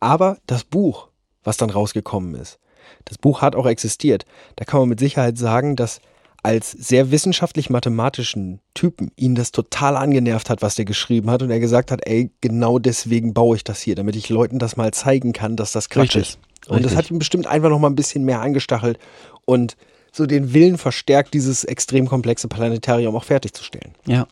Aber 0.00 0.38
das 0.46 0.64
Buch, 0.64 1.08
was 1.44 1.58
dann 1.58 1.70
rausgekommen 1.70 2.34
ist, 2.34 2.58
das 3.04 3.18
Buch 3.18 3.42
hat 3.42 3.56
auch 3.56 3.66
existiert. 3.66 4.24
Da 4.56 4.64
kann 4.64 4.80
man 4.80 4.88
mit 4.88 5.00
Sicherheit 5.00 5.38
sagen, 5.38 5.76
dass 5.76 6.00
als 6.42 6.72
sehr 6.72 7.10
wissenschaftlich-mathematischen 7.12 8.60
Typen 8.74 9.12
ihn 9.16 9.34
das 9.34 9.52
total 9.52 9.96
angenervt 9.96 10.50
hat, 10.50 10.60
was 10.60 10.74
der 10.74 10.84
geschrieben 10.84 11.30
hat 11.30 11.42
und 11.42 11.50
er 11.50 11.60
gesagt 11.60 11.90
hat, 11.92 12.00
ey, 12.04 12.30
genau 12.40 12.78
deswegen 12.78 13.32
baue 13.32 13.56
ich 13.56 13.64
das 13.64 13.80
hier, 13.80 13.94
damit 13.94 14.16
ich 14.16 14.28
Leuten 14.28 14.58
das 14.58 14.76
mal 14.76 14.92
zeigen 14.92 15.32
kann, 15.32 15.56
dass 15.56 15.72
das 15.72 15.88
Quatsch 15.88 16.16
Richtig. 16.16 16.38
ist. 16.66 16.68
Und 16.68 16.84
das 16.84 16.96
hat 16.96 17.10
ihn 17.10 17.18
bestimmt 17.18 17.46
einfach 17.46 17.68
noch 17.68 17.78
mal 17.78 17.90
ein 17.90 17.96
bisschen 17.96 18.24
mehr 18.24 18.40
angestachelt 18.40 18.98
und 19.44 19.76
so 20.12 20.26
den 20.26 20.52
Willen 20.52 20.78
verstärkt, 20.78 21.32
dieses 21.34 21.64
extrem 21.64 22.06
komplexe 22.06 22.48
Planetarium 22.48 23.16
auch 23.16 23.24
fertigzustellen. 23.24 23.94
Ja. 24.06 24.26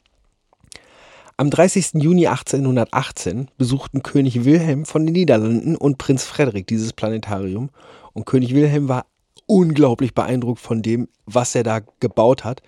Am 1.37 1.49
30. 1.49 1.95
Juni 1.95 2.27
1818 2.27 3.49
besuchten 3.57 4.03
König 4.03 4.45
Wilhelm 4.45 4.85
von 4.85 5.07
den 5.07 5.15
Niederlanden 5.15 5.75
und 5.75 5.97
Prinz 5.97 6.25
Frederik 6.25 6.67
dieses 6.67 6.93
Planetarium. 6.93 7.71
Und 8.13 8.27
König 8.27 8.55
Wilhelm 8.55 8.89
war 8.89 9.07
unglaublich 9.47 10.15
beeindruckt 10.15 10.61
von 10.61 10.83
dem, 10.83 11.09
was 11.27 11.55
er 11.55 11.63
da 11.63 11.81
gebaut 12.01 12.45
hat, 12.45 12.63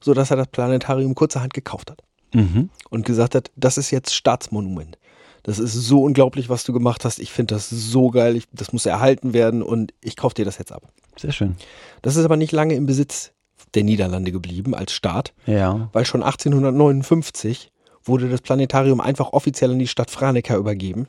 sodass 0.00 0.30
er 0.30 0.36
das 0.36 0.48
Planetarium 0.48 1.14
kurzerhand 1.14 1.54
gekauft 1.54 1.90
hat 1.90 2.02
Mhm. 2.34 2.70
und 2.90 3.06
gesagt 3.06 3.34
hat, 3.34 3.50
das 3.56 3.78
ist 3.78 3.90
jetzt 3.90 4.14
Staatsmonument. 4.14 4.98
Das 5.44 5.58
ist 5.60 5.72
so 5.74 6.02
unglaublich, 6.02 6.48
was 6.48 6.64
du 6.64 6.72
gemacht 6.72 7.04
hast. 7.04 7.20
Ich 7.20 7.30
finde 7.30 7.54
das 7.54 7.70
so 7.70 8.10
geil. 8.10 8.34
Ich, 8.36 8.44
das 8.52 8.72
muss 8.72 8.84
erhalten 8.84 9.32
werden 9.32 9.62
und 9.62 9.94
ich 10.00 10.16
kaufe 10.16 10.34
dir 10.34 10.44
das 10.44 10.58
jetzt 10.58 10.72
ab. 10.72 10.82
Sehr 11.16 11.30
schön. 11.32 11.54
Das 12.02 12.16
ist 12.16 12.24
aber 12.24 12.36
nicht 12.36 12.50
lange 12.52 12.74
im 12.74 12.86
Besitz 12.86 13.30
der 13.74 13.84
Niederlande 13.84 14.32
geblieben 14.32 14.74
als 14.74 14.92
Staat 14.92 15.34
Ja. 15.46 15.88
weil 15.92 16.04
schon 16.04 16.22
1859 16.22 17.70
wurde 18.04 18.28
das 18.28 18.40
Planetarium 18.40 19.00
einfach 19.00 19.32
offiziell 19.32 19.70
an 19.72 19.78
die 19.78 19.86
Stadt 19.88 20.10
Franeker 20.10 20.56
übergeben, 20.56 21.08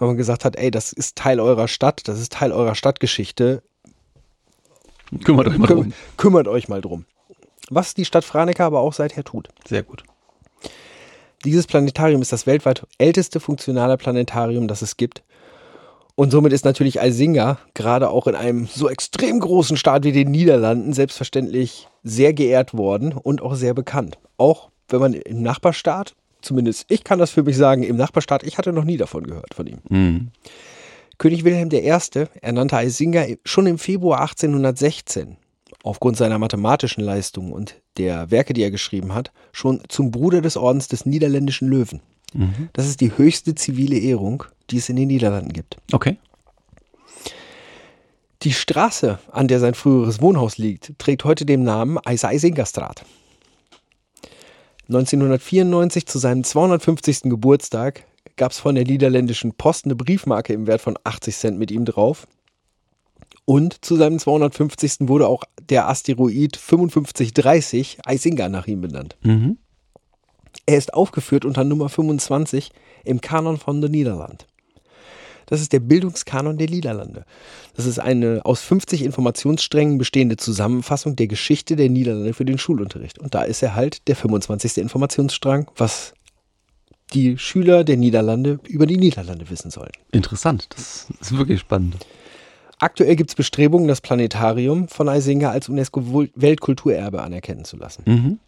weil 0.00 0.08
man 0.08 0.16
gesagt 0.16 0.44
hat, 0.44 0.56
ey, 0.56 0.70
das 0.72 0.92
ist 0.92 1.16
Teil 1.16 1.38
eurer 1.38 1.68
Stadt, 1.68 2.08
das 2.08 2.18
ist 2.18 2.32
Teil 2.32 2.50
eurer 2.50 2.74
Stadtgeschichte, 2.74 3.62
Kümmert 5.24 5.48
euch 5.48 5.58
mal 5.58 5.66
Küm 5.66 5.76
drum. 5.76 5.92
kümmert 6.16 6.48
euch 6.48 6.68
mal 6.68 6.80
drum. 6.80 7.04
Was 7.68 7.94
die 7.94 8.04
Stadt 8.04 8.24
Franeker 8.24 8.64
aber 8.64 8.80
auch 8.80 8.92
seither 8.92 9.24
tut. 9.24 9.48
Sehr 9.68 9.82
gut. 9.82 10.04
Dieses 11.44 11.66
Planetarium 11.66 12.22
ist 12.22 12.32
das 12.32 12.46
weltweit 12.46 12.86
älteste 12.98 13.40
funktionale 13.40 13.96
Planetarium, 13.96 14.68
das 14.68 14.82
es 14.82 14.96
gibt. 14.96 15.22
Und 16.14 16.30
somit 16.30 16.52
ist 16.52 16.64
natürlich 16.64 17.00
Alsinga 17.00 17.58
gerade 17.74 18.10
auch 18.10 18.26
in 18.26 18.34
einem 18.34 18.66
so 18.66 18.88
extrem 18.88 19.40
großen 19.40 19.76
Staat 19.76 20.04
wie 20.04 20.12
den 20.12 20.30
Niederlanden 20.30 20.92
selbstverständlich 20.92 21.88
sehr 22.02 22.32
geehrt 22.32 22.74
worden 22.74 23.12
und 23.12 23.42
auch 23.42 23.54
sehr 23.54 23.74
bekannt. 23.74 24.18
Auch 24.36 24.70
wenn 24.88 25.00
man 25.00 25.14
im 25.14 25.42
Nachbarstaat, 25.42 26.14
zumindest 26.42 26.86
ich 26.88 27.04
kann 27.04 27.18
das 27.18 27.30
für 27.30 27.42
mich 27.42 27.56
sagen, 27.56 27.82
im 27.82 27.96
Nachbarstaat, 27.96 28.42
ich 28.42 28.58
hatte 28.58 28.72
noch 28.72 28.84
nie 28.84 28.96
davon 28.96 29.26
gehört 29.26 29.54
von 29.54 29.66
ihm. 29.66 29.78
Mhm. 29.88 30.28
König 31.18 31.44
Wilhelm 31.44 31.68
I. 31.72 31.92
ernannte 32.40 32.76
Alsinga 32.76 33.26
schon 33.44 33.66
im 33.66 33.78
Februar 33.78 34.20
1816 34.20 35.36
aufgrund 35.82 36.16
seiner 36.16 36.38
mathematischen 36.38 37.04
Leistungen 37.04 37.52
und 37.52 37.76
der 37.96 38.30
Werke, 38.30 38.52
die 38.52 38.62
er 38.62 38.70
geschrieben 38.70 39.14
hat, 39.14 39.32
schon 39.52 39.82
zum 39.88 40.10
Bruder 40.10 40.40
des 40.40 40.56
Ordens 40.56 40.88
des 40.88 41.06
niederländischen 41.06 41.68
Löwen. 41.68 42.00
Das 42.72 42.86
ist 42.86 43.00
die 43.00 43.16
höchste 43.16 43.54
zivile 43.54 43.98
Ehrung, 43.98 44.44
die 44.70 44.78
es 44.78 44.88
in 44.88 44.96
den 44.96 45.08
Niederlanden 45.08 45.52
gibt. 45.52 45.76
Okay. 45.92 46.16
Die 48.42 48.52
Straße, 48.52 49.18
an 49.32 49.48
der 49.48 49.60
sein 49.60 49.74
früheres 49.74 50.22
Wohnhaus 50.22 50.56
liegt, 50.56 50.98
trägt 50.98 51.24
heute 51.24 51.44
den 51.44 51.64
Namen 51.64 51.98
Eiseisingerstraat. 51.98 53.04
1994 54.90 56.06
zu 56.06 56.18
seinem 56.18 56.42
250. 56.42 57.22
Geburtstag 57.22 58.04
gab 58.36 58.50
es 58.50 58.58
von 58.58 58.74
der 58.74 58.84
niederländischen 58.84 59.52
Post 59.52 59.84
eine 59.84 59.94
Briefmarke 59.94 60.52
im 60.52 60.66
Wert 60.66 60.80
von 60.80 60.98
80 61.04 61.36
Cent 61.36 61.58
mit 61.58 61.70
ihm 61.70 61.84
drauf. 61.84 62.26
Und 63.44 63.84
zu 63.84 63.94
seinem 63.94 64.18
250. 64.18 65.08
wurde 65.08 65.28
auch 65.28 65.44
der 65.68 65.88
Asteroid 65.88 66.56
5530 66.56 67.98
Eisinga 68.04 68.48
nach 68.48 68.66
ihm 68.66 68.80
benannt. 68.80 69.16
Mhm. 69.22 69.58
Er 70.66 70.78
ist 70.78 70.92
aufgeführt 70.92 71.44
unter 71.44 71.62
Nummer 71.62 71.88
25 71.88 72.72
im 73.04 73.20
Kanon 73.20 73.58
von 73.58 73.80
den 73.80 73.92
Niederlanden. 73.92 74.38
Das 75.50 75.60
ist 75.60 75.72
der 75.72 75.80
Bildungskanon 75.80 76.56
der 76.56 76.70
Niederlande. 76.70 77.24
Das 77.76 77.84
ist 77.84 77.98
eine 77.98 78.40
aus 78.44 78.62
50 78.62 79.02
Informationssträngen 79.02 79.98
bestehende 79.98 80.36
Zusammenfassung 80.36 81.16
der 81.16 81.26
Geschichte 81.26 81.76
der 81.76 81.90
Niederlande 81.90 82.32
für 82.32 82.44
den 82.44 82.56
Schulunterricht. 82.56 83.18
Und 83.18 83.34
da 83.34 83.42
ist 83.42 83.62
er 83.62 83.74
halt 83.74 84.08
der 84.08 84.16
25. 84.16 84.78
Informationsstrang, 84.78 85.70
was 85.76 86.14
die 87.12 87.36
Schüler 87.36 87.84
der 87.84 87.96
Niederlande 87.96 88.60
über 88.68 88.86
die 88.86 88.96
Niederlande 88.96 89.50
wissen 89.50 89.70
sollen. 89.70 89.92
Interessant. 90.12 90.68
Das 90.70 91.08
ist 91.20 91.36
wirklich 91.36 91.60
spannend. 91.60 92.06
Aktuell 92.78 93.16
gibt 93.16 93.30
es 93.30 93.34
Bestrebungen, 93.34 93.88
das 93.88 94.00
Planetarium 94.00 94.88
von 94.88 95.08
Eisinga 95.08 95.50
als 95.50 95.68
UNESCO-Weltkulturerbe 95.68 97.20
anerkennen 97.22 97.64
zu 97.64 97.76
lassen. 97.76 98.02
Mhm. 98.06 98.38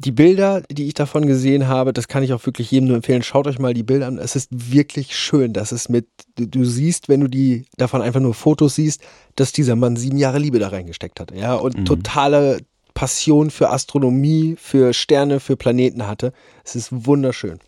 Die 0.00 0.12
Bilder, 0.12 0.62
die 0.70 0.86
ich 0.86 0.94
davon 0.94 1.26
gesehen 1.26 1.66
habe, 1.66 1.92
das 1.92 2.06
kann 2.06 2.22
ich 2.22 2.32
auch 2.32 2.46
wirklich 2.46 2.70
jedem 2.70 2.86
nur 2.86 2.96
empfehlen. 2.96 3.24
Schaut 3.24 3.48
euch 3.48 3.58
mal 3.58 3.74
die 3.74 3.82
Bilder 3.82 4.06
an. 4.06 4.18
Es 4.18 4.36
ist 4.36 4.48
wirklich 4.52 5.16
schön. 5.16 5.52
Das 5.52 5.72
ist 5.72 5.88
mit, 5.88 6.06
du, 6.36 6.46
du 6.46 6.64
siehst, 6.64 7.08
wenn 7.08 7.20
du 7.20 7.26
die 7.26 7.64
davon 7.76 8.00
einfach 8.00 8.20
nur 8.20 8.34
Fotos 8.34 8.76
siehst, 8.76 9.02
dass 9.34 9.50
dieser 9.50 9.74
Mann 9.74 9.96
sieben 9.96 10.16
Jahre 10.16 10.38
Liebe 10.38 10.60
da 10.60 10.68
reingesteckt 10.68 11.18
hat. 11.18 11.32
Ja, 11.32 11.54
und 11.54 11.84
totale 11.84 12.58
Passion 12.94 13.50
für 13.50 13.70
Astronomie, 13.70 14.56
für 14.58 14.92
Sterne, 14.92 15.38
für 15.38 15.56
Planeten 15.56 16.08
hatte. 16.08 16.32
Es 16.64 16.74
ist 16.74 17.06
wunderschön. 17.06 17.60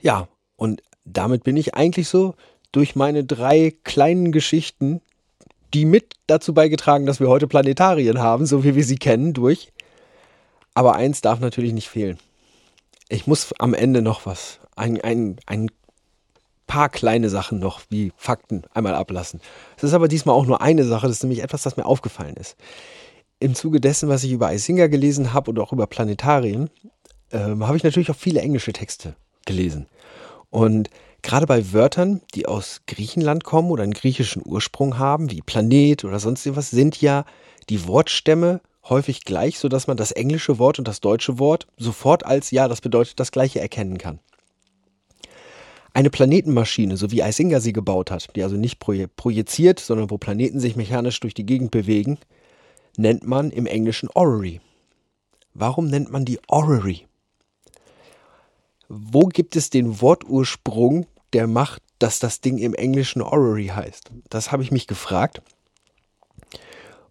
Ja, 0.00 0.28
und 0.56 0.82
damit 1.04 1.44
bin 1.44 1.58
ich 1.58 1.74
eigentlich 1.74 2.08
so 2.08 2.34
durch 2.72 2.96
meine 2.96 3.24
drei 3.24 3.74
kleinen 3.84 4.32
Geschichten, 4.32 5.02
die 5.74 5.84
mit 5.84 6.14
dazu 6.26 6.54
beigetragen, 6.54 7.04
dass 7.04 7.20
wir 7.20 7.28
heute 7.28 7.46
Planetarien 7.46 8.18
haben, 8.18 8.46
so 8.46 8.64
wie 8.64 8.74
wir 8.74 8.84
sie 8.84 8.96
kennen, 8.96 9.34
durch. 9.34 9.73
Aber 10.74 10.96
eins 10.96 11.20
darf 11.20 11.40
natürlich 11.40 11.72
nicht 11.72 11.88
fehlen. 11.88 12.18
Ich 13.08 13.26
muss 13.26 13.52
am 13.58 13.74
Ende 13.74 14.02
noch 14.02 14.26
was, 14.26 14.60
ein, 14.76 15.00
ein, 15.00 15.36
ein 15.46 15.70
paar 16.66 16.88
kleine 16.88 17.30
Sachen 17.30 17.58
noch, 17.58 17.82
wie 17.90 18.12
Fakten, 18.16 18.62
einmal 18.72 18.94
ablassen. 18.94 19.40
Es 19.76 19.84
ist 19.84 19.92
aber 19.92 20.08
diesmal 20.08 20.34
auch 20.34 20.46
nur 20.46 20.60
eine 20.60 20.84
Sache, 20.84 21.06
das 21.06 21.16
ist 21.16 21.22
nämlich 21.22 21.42
etwas, 21.42 21.62
das 21.62 21.76
mir 21.76 21.86
aufgefallen 21.86 22.34
ist. 22.36 22.56
Im 23.38 23.54
Zuge 23.54 23.80
dessen, 23.80 24.08
was 24.08 24.24
ich 24.24 24.32
über 24.32 24.48
Eisinga 24.48 24.86
gelesen 24.86 25.32
habe 25.32 25.50
und 25.50 25.58
auch 25.58 25.72
über 25.72 25.86
Planetarien, 25.86 26.70
ähm, 27.30 27.66
habe 27.66 27.76
ich 27.76 27.84
natürlich 27.84 28.10
auch 28.10 28.16
viele 28.16 28.40
englische 28.40 28.72
Texte 28.72 29.14
gelesen. 29.44 29.86
Und 30.50 30.88
gerade 31.22 31.46
bei 31.46 31.72
Wörtern, 31.72 32.22
die 32.34 32.46
aus 32.46 32.82
Griechenland 32.86 33.44
kommen 33.44 33.70
oder 33.70 33.82
einen 33.82 33.92
griechischen 33.92 34.42
Ursprung 34.44 34.98
haben, 34.98 35.30
wie 35.30 35.42
Planet 35.42 36.04
oder 36.04 36.20
sonst 36.20 36.46
irgendwas, 36.46 36.70
sind 36.70 37.00
ja 37.00 37.24
die 37.68 37.86
Wortstämme 37.86 38.60
häufig 38.88 39.24
gleich, 39.24 39.58
sodass 39.58 39.86
man 39.86 39.96
das 39.96 40.12
englische 40.12 40.58
Wort 40.58 40.78
und 40.78 40.88
das 40.88 41.00
deutsche 41.00 41.38
Wort 41.38 41.66
sofort 41.76 42.24
als 42.24 42.50
ja, 42.50 42.68
das 42.68 42.80
bedeutet 42.80 43.18
das 43.20 43.32
gleiche 43.32 43.60
erkennen 43.60 43.98
kann. 43.98 44.20
Eine 45.92 46.10
Planetenmaschine, 46.10 46.96
so 46.96 47.12
wie 47.12 47.22
Eisinger 47.22 47.60
sie 47.60 47.72
gebaut 47.72 48.10
hat, 48.10 48.34
die 48.34 48.42
also 48.42 48.56
nicht 48.56 48.80
projiziert, 48.80 49.78
sondern 49.78 50.10
wo 50.10 50.18
Planeten 50.18 50.58
sich 50.58 50.74
mechanisch 50.74 51.20
durch 51.20 51.34
die 51.34 51.46
Gegend 51.46 51.70
bewegen, 51.70 52.18
nennt 52.96 53.24
man 53.24 53.50
im 53.50 53.66
Englischen 53.66 54.08
Orrery. 54.14 54.60
Warum 55.54 55.86
nennt 55.86 56.10
man 56.10 56.24
die 56.24 56.40
Orrery? 56.48 57.06
Wo 58.88 59.26
gibt 59.26 59.54
es 59.54 59.70
den 59.70 60.00
Wortursprung, 60.00 61.06
der 61.32 61.46
macht, 61.46 61.80
dass 62.00 62.18
das 62.18 62.40
Ding 62.40 62.58
im 62.58 62.74
Englischen 62.74 63.22
Orrery 63.22 63.68
heißt? 63.68 64.10
Das 64.28 64.50
habe 64.50 64.64
ich 64.64 64.72
mich 64.72 64.88
gefragt. 64.88 65.42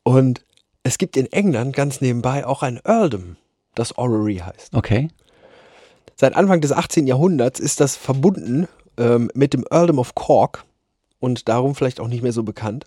Und 0.04 0.46
es 0.84 0.98
gibt 0.98 1.18
in 1.18 1.32
England 1.32 1.76
ganz 1.76 2.02
nebenbei 2.02 2.46
auch 2.46 2.62
ein 2.62 2.80
Earldom, 2.84 3.38
das 3.76 3.98
Orrery 3.98 4.38
heißt. 4.38 4.74
Okay. 4.74 5.10
Seit 6.16 6.36
Anfang 6.36 6.62
des 6.62 6.72
18. 6.72 7.08
Jahrhunderts 7.08 7.60
ist 7.60 7.80
das 7.80 7.96
verbunden 7.96 8.68
ähm, 8.98 9.32
mit 9.34 9.54
dem 9.54 9.66
Earldom 9.70 10.00
of 10.00 10.14
Cork 10.14 10.66
und 11.20 11.48
darum 11.50 11.74
vielleicht 11.74 12.00
auch 12.00 12.08
nicht 12.08 12.22
mehr 12.22 12.34
so 12.34 12.44
bekannt. 12.44 12.86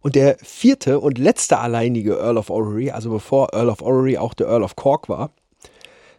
Und 0.00 0.14
der 0.14 0.36
vierte 0.42 0.98
und 1.00 1.18
letzte 1.18 1.58
alleinige 1.58 2.14
Earl 2.14 2.38
of 2.38 2.50
Orrery, 2.50 2.90
also 2.90 3.10
bevor 3.10 3.52
Earl 3.52 3.68
of 3.68 3.82
Orrery 3.82 4.18
auch 4.18 4.34
der 4.34 4.48
Earl 4.48 4.62
of 4.62 4.74
Cork 4.76 5.08
war, 5.08 5.30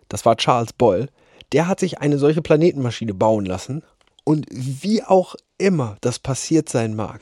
das 0.10 0.26
war 0.26 0.38
Charles 0.38 0.74
Boyle, 0.74 1.08
der 1.52 1.68
hat 1.68 1.80
sich 1.80 2.00
eine 2.00 2.18
solche 2.18 2.42
Planetenmaschine 2.42 3.14
bauen 3.14 3.46
lassen. 3.46 3.84
Und 4.24 4.46
wie 4.52 5.04
auch 5.04 5.36
immer 5.58 5.98
das 6.02 6.20
passiert 6.20 6.70
sein 6.70 6.96
mag, 6.96 7.20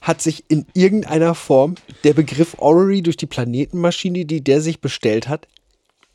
hat 0.00 0.22
sich 0.22 0.44
in 0.48 0.66
irgendeiner 0.74 1.34
Form 1.34 1.74
der 2.04 2.14
Begriff 2.14 2.56
Orrery 2.58 3.02
durch 3.02 3.16
die 3.16 3.26
Planetenmaschine, 3.26 4.24
die 4.24 4.42
der 4.42 4.60
sich 4.60 4.80
bestellt 4.80 5.28
hat, 5.28 5.48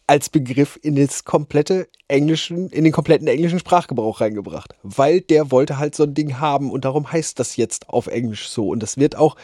als 0.08 0.30
Begriff 0.30 0.78
in 0.82 0.96
das 0.96 1.24
komplette 1.24 1.88
englischen, 2.08 2.70
in 2.70 2.84
den 2.84 2.94
kompletten 2.94 3.28
englischen 3.28 3.60
Sprachgebrauch 3.60 4.22
reingebracht. 4.22 4.76
Weil 4.84 5.22
der 5.22 5.52
wollte 5.52 5.78
halt 5.78 5.96
so 5.96 6.04
ein 6.04 6.14
Ding 6.14 6.40
haben 6.40 6.72
und 6.72 6.86
darum 6.86 7.12
heißt 7.12 7.40
das 7.40 7.56
jetzt 7.56 7.90
auf 7.90 8.08
Englisch 8.08 8.50
so. 8.50 8.70
Und 8.70 8.84
das 8.84 8.98
wird 8.98 9.16
auch, 9.16 9.36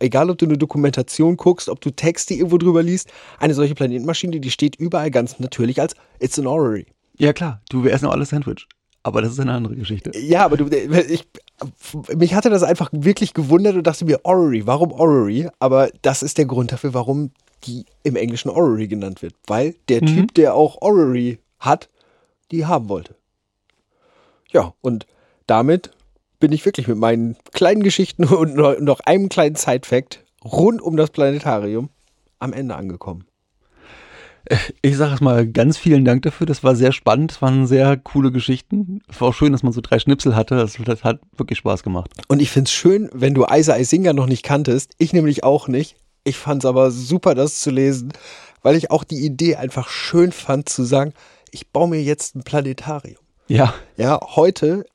egal 0.00 0.30
ob 0.30 0.38
du 0.38 0.46
eine 0.46 0.58
Dokumentation 0.58 1.36
guckst, 1.36 1.68
ob 1.68 1.80
du 1.80 1.90
Texte 1.90 2.34
irgendwo 2.34 2.58
drüber 2.58 2.82
liest, 2.82 3.08
eine 3.38 3.54
solche 3.54 3.74
Planetenmaschine, 3.74 4.40
die 4.40 4.50
steht 4.50 4.76
überall 4.76 5.10
ganz 5.10 5.38
natürlich 5.38 5.80
als 5.80 5.94
It's 6.20 6.38
an 6.38 6.46
Orrery. 6.46 6.86
Ja, 7.16 7.32
klar, 7.32 7.62
du, 7.70 7.84
wir 7.84 7.92
essen 7.92 8.06
auch 8.06 8.12
alles 8.12 8.30
Sandwich. 8.30 8.66
Aber 9.04 9.20
das 9.20 9.32
ist 9.32 9.40
eine 9.40 9.52
andere 9.52 9.74
Geschichte. 9.74 10.16
Ja, 10.16 10.44
aber 10.44 10.56
du, 10.56 10.68
ich, 10.68 11.26
mich 12.16 12.34
hatte 12.34 12.50
das 12.50 12.62
einfach 12.62 12.88
wirklich 12.92 13.34
gewundert 13.34 13.74
und 13.76 13.86
dachte 13.86 14.04
mir, 14.04 14.20
Orrery, 14.24 14.66
warum 14.66 14.92
Orrery? 14.92 15.48
Aber 15.58 15.90
das 16.02 16.22
ist 16.22 16.38
der 16.38 16.46
Grund 16.46 16.72
dafür, 16.72 16.94
warum 16.94 17.30
die 17.64 17.84
im 18.02 18.16
Englischen 18.16 18.48
Orrery 18.50 18.88
genannt 18.88 19.22
wird. 19.22 19.34
Weil 19.46 19.74
der 19.88 20.02
Mhm. 20.02 20.06
Typ, 20.06 20.34
der 20.34 20.54
auch 20.54 20.80
Orrery 20.82 21.38
hat, 21.58 21.88
die 22.50 22.66
haben 22.66 22.88
wollte. 22.88 23.14
Ja, 24.50 24.74
und 24.80 25.06
damit 25.46 25.90
bin 26.40 26.52
ich 26.52 26.64
wirklich 26.64 26.88
mit 26.88 26.98
meinen 26.98 27.36
kleinen 27.52 27.82
Geschichten 27.82 28.24
und 28.24 28.54
noch- 28.56 28.78
noch 28.80 29.00
einem 29.00 29.28
kleinen 29.28 29.56
Side-Fact 29.56 30.24
rund 30.44 30.82
um 30.82 30.96
das 30.96 31.10
Planetarium 31.10 31.88
am 32.38 32.52
Ende 32.52 32.74
angekommen. 32.74 33.24
Ich 34.82 34.96
sage 34.96 35.14
es 35.14 35.20
mal 35.20 35.46
ganz 35.46 35.78
vielen 35.78 36.04
Dank 36.04 36.22
dafür. 36.22 36.46
Das 36.46 36.64
war 36.64 36.74
sehr 36.74 36.92
spannend. 36.92 37.32
Es 37.32 37.42
waren 37.42 37.66
sehr 37.66 37.96
coole 37.96 38.32
Geschichten. 38.32 39.00
Es 39.08 39.20
war 39.20 39.28
auch 39.28 39.34
schön, 39.34 39.52
dass 39.52 39.62
man 39.62 39.72
so 39.72 39.80
drei 39.80 39.98
Schnipsel 39.98 40.34
hatte. 40.34 40.56
Das, 40.56 40.76
das 40.84 41.04
hat 41.04 41.20
wirklich 41.36 41.58
Spaß 41.58 41.82
gemacht. 41.82 42.10
Und 42.28 42.42
ich 42.42 42.50
finde 42.50 42.68
es 42.68 42.72
schön, 42.72 43.08
wenn 43.12 43.34
du 43.34 43.46
Isa 43.48 43.76
Isinger 43.76 44.12
noch 44.12 44.26
nicht 44.26 44.42
kanntest. 44.42 44.94
Ich 44.98 45.12
nämlich 45.12 45.44
auch 45.44 45.68
nicht. 45.68 45.96
Ich 46.24 46.36
fand 46.36 46.64
es 46.64 46.68
aber 46.68 46.90
super, 46.90 47.34
das 47.34 47.60
zu 47.60 47.70
lesen, 47.70 48.12
weil 48.62 48.76
ich 48.76 48.90
auch 48.90 49.04
die 49.04 49.24
Idee 49.24 49.56
einfach 49.56 49.88
schön 49.88 50.32
fand, 50.32 50.68
zu 50.68 50.84
sagen, 50.84 51.12
ich 51.50 51.70
baue 51.70 51.88
mir 51.88 52.02
jetzt 52.02 52.36
ein 52.36 52.44
Planetarium. 52.44 53.18
Ja, 53.48 53.74
Ja, 53.96 54.20
heute, 54.22 54.86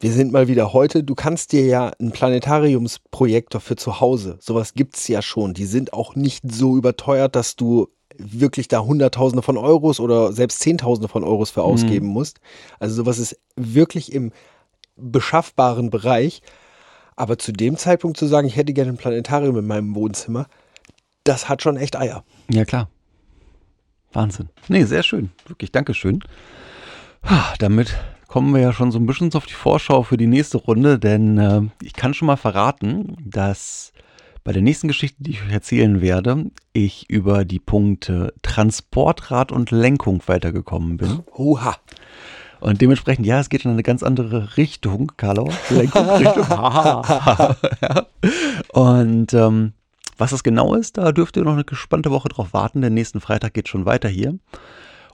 wir 0.00 0.12
sind 0.12 0.32
mal 0.32 0.48
wieder 0.48 0.72
heute, 0.72 1.02
du 1.02 1.14
kannst 1.14 1.52
dir 1.52 1.64
ja 1.64 1.92
einen 1.98 2.12
Planetariumsprojektor 2.12 3.60
für 3.60 3.76
zu 3.76 4.00
Hause, 4.00 4.38
sowas 4.40 4.74
gibt's 4.74 5.08
ja 5.08 5.22
schon. 5.22 5.54
Die 5.54 5.64
sind 5.64 5.94
auch 5.94 6.14
nicht 6.14 6.44
so 6.46 6.76
überteuert, 6.76 7.34
dass 7.34 7.56
du 7.56 7.88
wirklich 8.18 8.68
da 8.68 8.80
Hunderttausende 8.80 9.42
von 9.42 9.56
Euros 9.56 10.00
oder 10.00 10.32
selbst 10.32 10.60
Zehntausende 10.60 11.08
von 11.08 11.24
Euros 11.24 11.50
für 11.50 11.62
ausgeben 11.62 12.06
musst. 12.06 12.40
Also 12.78 12.94
sowas 12.94 13.18
ist 13.18 13.38
wirklich 13.56 14.12
im 14.12 14.32
beschaffbaren 14.96 15.90
Bereich. 15.90 16.42
Aber 17.16 17.38
zu 17.38 17.52
dem 17.52 17.76
Zeitpunkt 17.76 18.18
zu 18.18 18.26
sagen, 18.26 18.46
ich 18.46 18.56
hätte 18.56 18.72
gerne 18.72 18.92
ein 18.92 18.98
Planetarium 18.98 19.56
in 19.58 19.66
meinem 19.66 19.94
Wohnzimmer, 19.94 20.46
das 21.24 21.48
hat 21.48 21.62
schon 21.62 21.76
echt 21.76 21.96
Eier. 21.96 22.24
ja 22.50 22.64
klar. 22.64 22.88
Wahnsinn. 24.12 24.48
Nee, 24.68 24.84
sehr 24.84 25.02
schön. 25.02 25.30
Wirklich, 25.46 25.72
Dankeschön. 25.72 26.20
Damit 27.58 27.94
kommen 28.28 28.54
wir 28.54 28.60
ja 28.60 28.72
schon 28.72 28.92
so 28.92 28.98
ein 28.98 29.06
bisschen 29.06 29.32
auf 29.34 29.46
die 29.46 29.52
Vorschau 29.52 30.02
für 30.02 30.16
die 30.16 30.26
nächste 30.26 30.58
Runde, 30.58 30.98
denn 30.98 31.38
äh, 31.38 31.62
ich 31.82 31.92
kann 31.92 32.14
schon 32.14 32.26
mal 32.26 32.36
verraten, 32.36 33.16
dass 33.24 33.92
bei 34.46 34.52
der 34.52 34.62
nächsten 34.62 34.86
Geschichte, 34.86 35.24
die 35.24 35.32
ich 35.32 35.42
euch 35.42 35.50
erzählen 35.50 36.00
werde, 36.00 36.52
ich 36.72 37.10
über 37.10 37.44
die 37.44 37.58
Punkte 37.58 38.32
Transportrad 38.42 39.50
und 39.50 39.72
Lenkung 39.72 40.22
weitergekommen 40.26 40.98
bin. 40.98 41.24
Oha. 41.34 41.74
Und 42.60 42.80
dementsprechend, 42.80 43.26
ja, 43.26 43.40
es 43.40 43.48
geht 43.48 43.64
in 43.64 43.72
eine 43.72 43.82
ganz 43.82 44.04
andere 44.04 44.56
Richtung, 44.56 45.10
Carlo. 45.16 45.50
Lenkung, 45.68 46.08
Richtung. 46.10 46.46
ja. 46.48 48.06
Und 48.72 49.34
ähm, 49.34 49.72
was 50.16 50.30
das 50.30 50.44
genau 50.44 50.74
ist, 50.74 50.96
da 50.96 51.10
dürft 51.10 51.36
ihr 51.36 51.42
noch 51.42 51.54
eine 51.54 51.64
gespannte 51.64 52.12
Woche 52.12 52.28
drauf 52.28 52.52
warten, 52.52 52.82
denn 52.82 52.94
nächsten 52.94 53.20
Freitag 53.20 53.52
geht 53.52 53.66
schon 53.68 53.84
weiter 53.84 54.08
hier. 54.08 54.38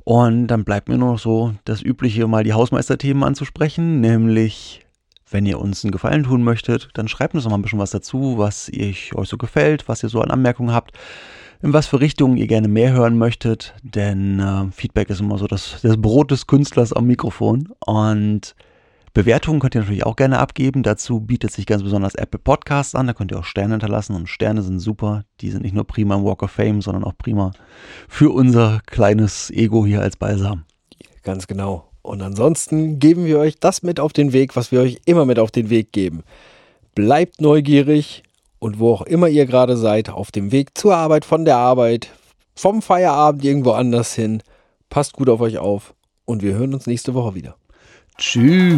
Und 0.04 0.48
dann 0.48 0.64
bleibt 0.64 0.90
mir 0.90 0.98
nur 0.98 1.12
noch 1.12 1.18
so 1.18 1.54
das 1.64 1.80
Übliche, 1.80 2.26
mal 2.26 2.44
die 2.44 2.52
Hausmeisterthemen 2.52 3.22
anzusprechen, 3.22 4.02
nämlich, 4.02 4.84
wenn 5.32 5.46
ihr 5.46 5.58
uns 5.58 5.84
einen 5.84 5.92
Gefallen 5.92 6.24
tun 6.24 6.44
möchtet, 6.44 6.90
dann 6.94 7.08
schreibt 7.08 7.34
uns 7.34 7.44
noch 7.44 7.50
mal 7.50 7.58
ein 7.58 7.62
bisschen 7.62 7.78
was 7.78 7.90
dazu, 7.90 8.38
was 8.38 8.70
euch 8.70 9.12
so 9.24 9.36
gefällt, 9.36 9.88
was 9.88 10.02
ihr 10.02 10.08
so 10.08 10.20
an 10.20 10.30
Anmerkungen 10.30 10.72
habt, 10.72 10.92
in 11.62 11.72
was 11.72 11.86
für 11.86 12.00
Richtungen 12.00 12.36
ihr 12.36 12.46
gerne 12.46 12.68
mehr 12.68 12.92
hören 12.92 13.18
möchtet, 13.18 13.74
denn 13.82 14.40
äh, 14.40 14.70
Feedback 14.72 15.10
ist 15.10 15.20
immer 15.20 15.38
so 15.38 15.46
das, 15.46 15.80
das 15.82 15.96
Brot 15.96 16.30
des 16.30 16.46
Künstlers 16.46 16.92
am 16.92 17.06
Mikrofon 17.06 17.68
und 17.84 18.54
Bewertungen 19.14 19.60
könnt 19.60 19.74
ihr 19.74 19.82
natürlich 19.82 20.06
auch 20.06 20.16
gerne 20.16 20.38
abgeben. 20.38 20.82
Dazu 20.82 21.20
bietet 21.20 21.52
sich 21.52 21.66
ganz 21.66 21.82
besonders 21.82 22.14
Apple 22.14 22.40
Podcasts 22.40 22.94
an. 22.94 23.06
Da 23.06 23.12
könnt 23.12 23.30
ihr 23.30 23.38
auch 23.38 23.44
Sterne 23.44 23.74
hinterlassen 23.74 24.16
und 24.16 24.28
Sterne 24.28 24.62
sind 24.62 24.78
super. 24.80 25.24
Die 25.42 25.50
sind 25.50 25.62
nicht 25.62 25.74
nur 25.74 25.86
prima 25.86 26.14
im 26.14 26.24
Walk 26.24 26.42
of 26.42 26.50
Fame, 26.50 26.80
sondern 26.80 27.04
auch 27.04 27.16
prima 27.18 27.52
für 28.08 28.30
unser 28.30 28.80
kleines 28.86 29.50
Ego 29.50 29.84
hier 29.84 30.00
als 30.00 30.16
Balsam. 30.16 30.64
Ganz 31.22 31.46
genau. 31.46 31.91
Und 32.02 32.20
ansonsten 32.20 32.98
geben 32.98 33.24
wir 33.24 33.38
euch 33.38 33.58
das 33.58 33.82
mit 33.82 34.00
auf 34.00 34.12
den 34.12 34.32
Weg, 34.32 34.56
was 34.56 34.72
wir 34.72 34.80
euch 34.80 35.00
immer 35.04 35.24
mit 35.24 35.38
auf 35.38 35.50
den 35.50 35.70
Weg 35.70 35.92
geben. 35.92 36.24
Bleibt 36.94 37.40
neugierig 37.40 38.22
und 38.58 38.78
wo 38.78 38.92
auch 38.92 39.02
immer 39.02 39.28
ihr 39.28 39.46
gerade 39.46 39.76
seid, 39.76 40.10
auf 40.10 40.30
dem 40.30 40.52
Weg 40.52 40.76
zur 40.76 40.96
Arbeit, 40.96 41.24
von 41.24 41.44
der 41.44 41.56
Arbeit, 41.56 42.10
vom 42.54 42.82
Feierabend 42.82 43.44
irgendwo 43.44 43.72
anders 43.72 44.14
hin. 44.14 44.42
Passt 44.90 45.14
gut 45.14 45.28
auf 45.28 45.40
euch 45.40 45.58
auf 45.58 45.94
und 46.24 46.42
wir 46.42 46.54
hören 46.54 46.74
uns 46.74 46.86
nächste 46.86 47.14
Woche 47.14 47.34
wieder. 47.34 47.56
Tschüss. 48.18 48.76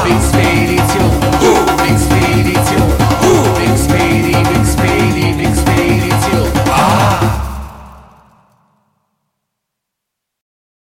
Coffee 0.00 0.39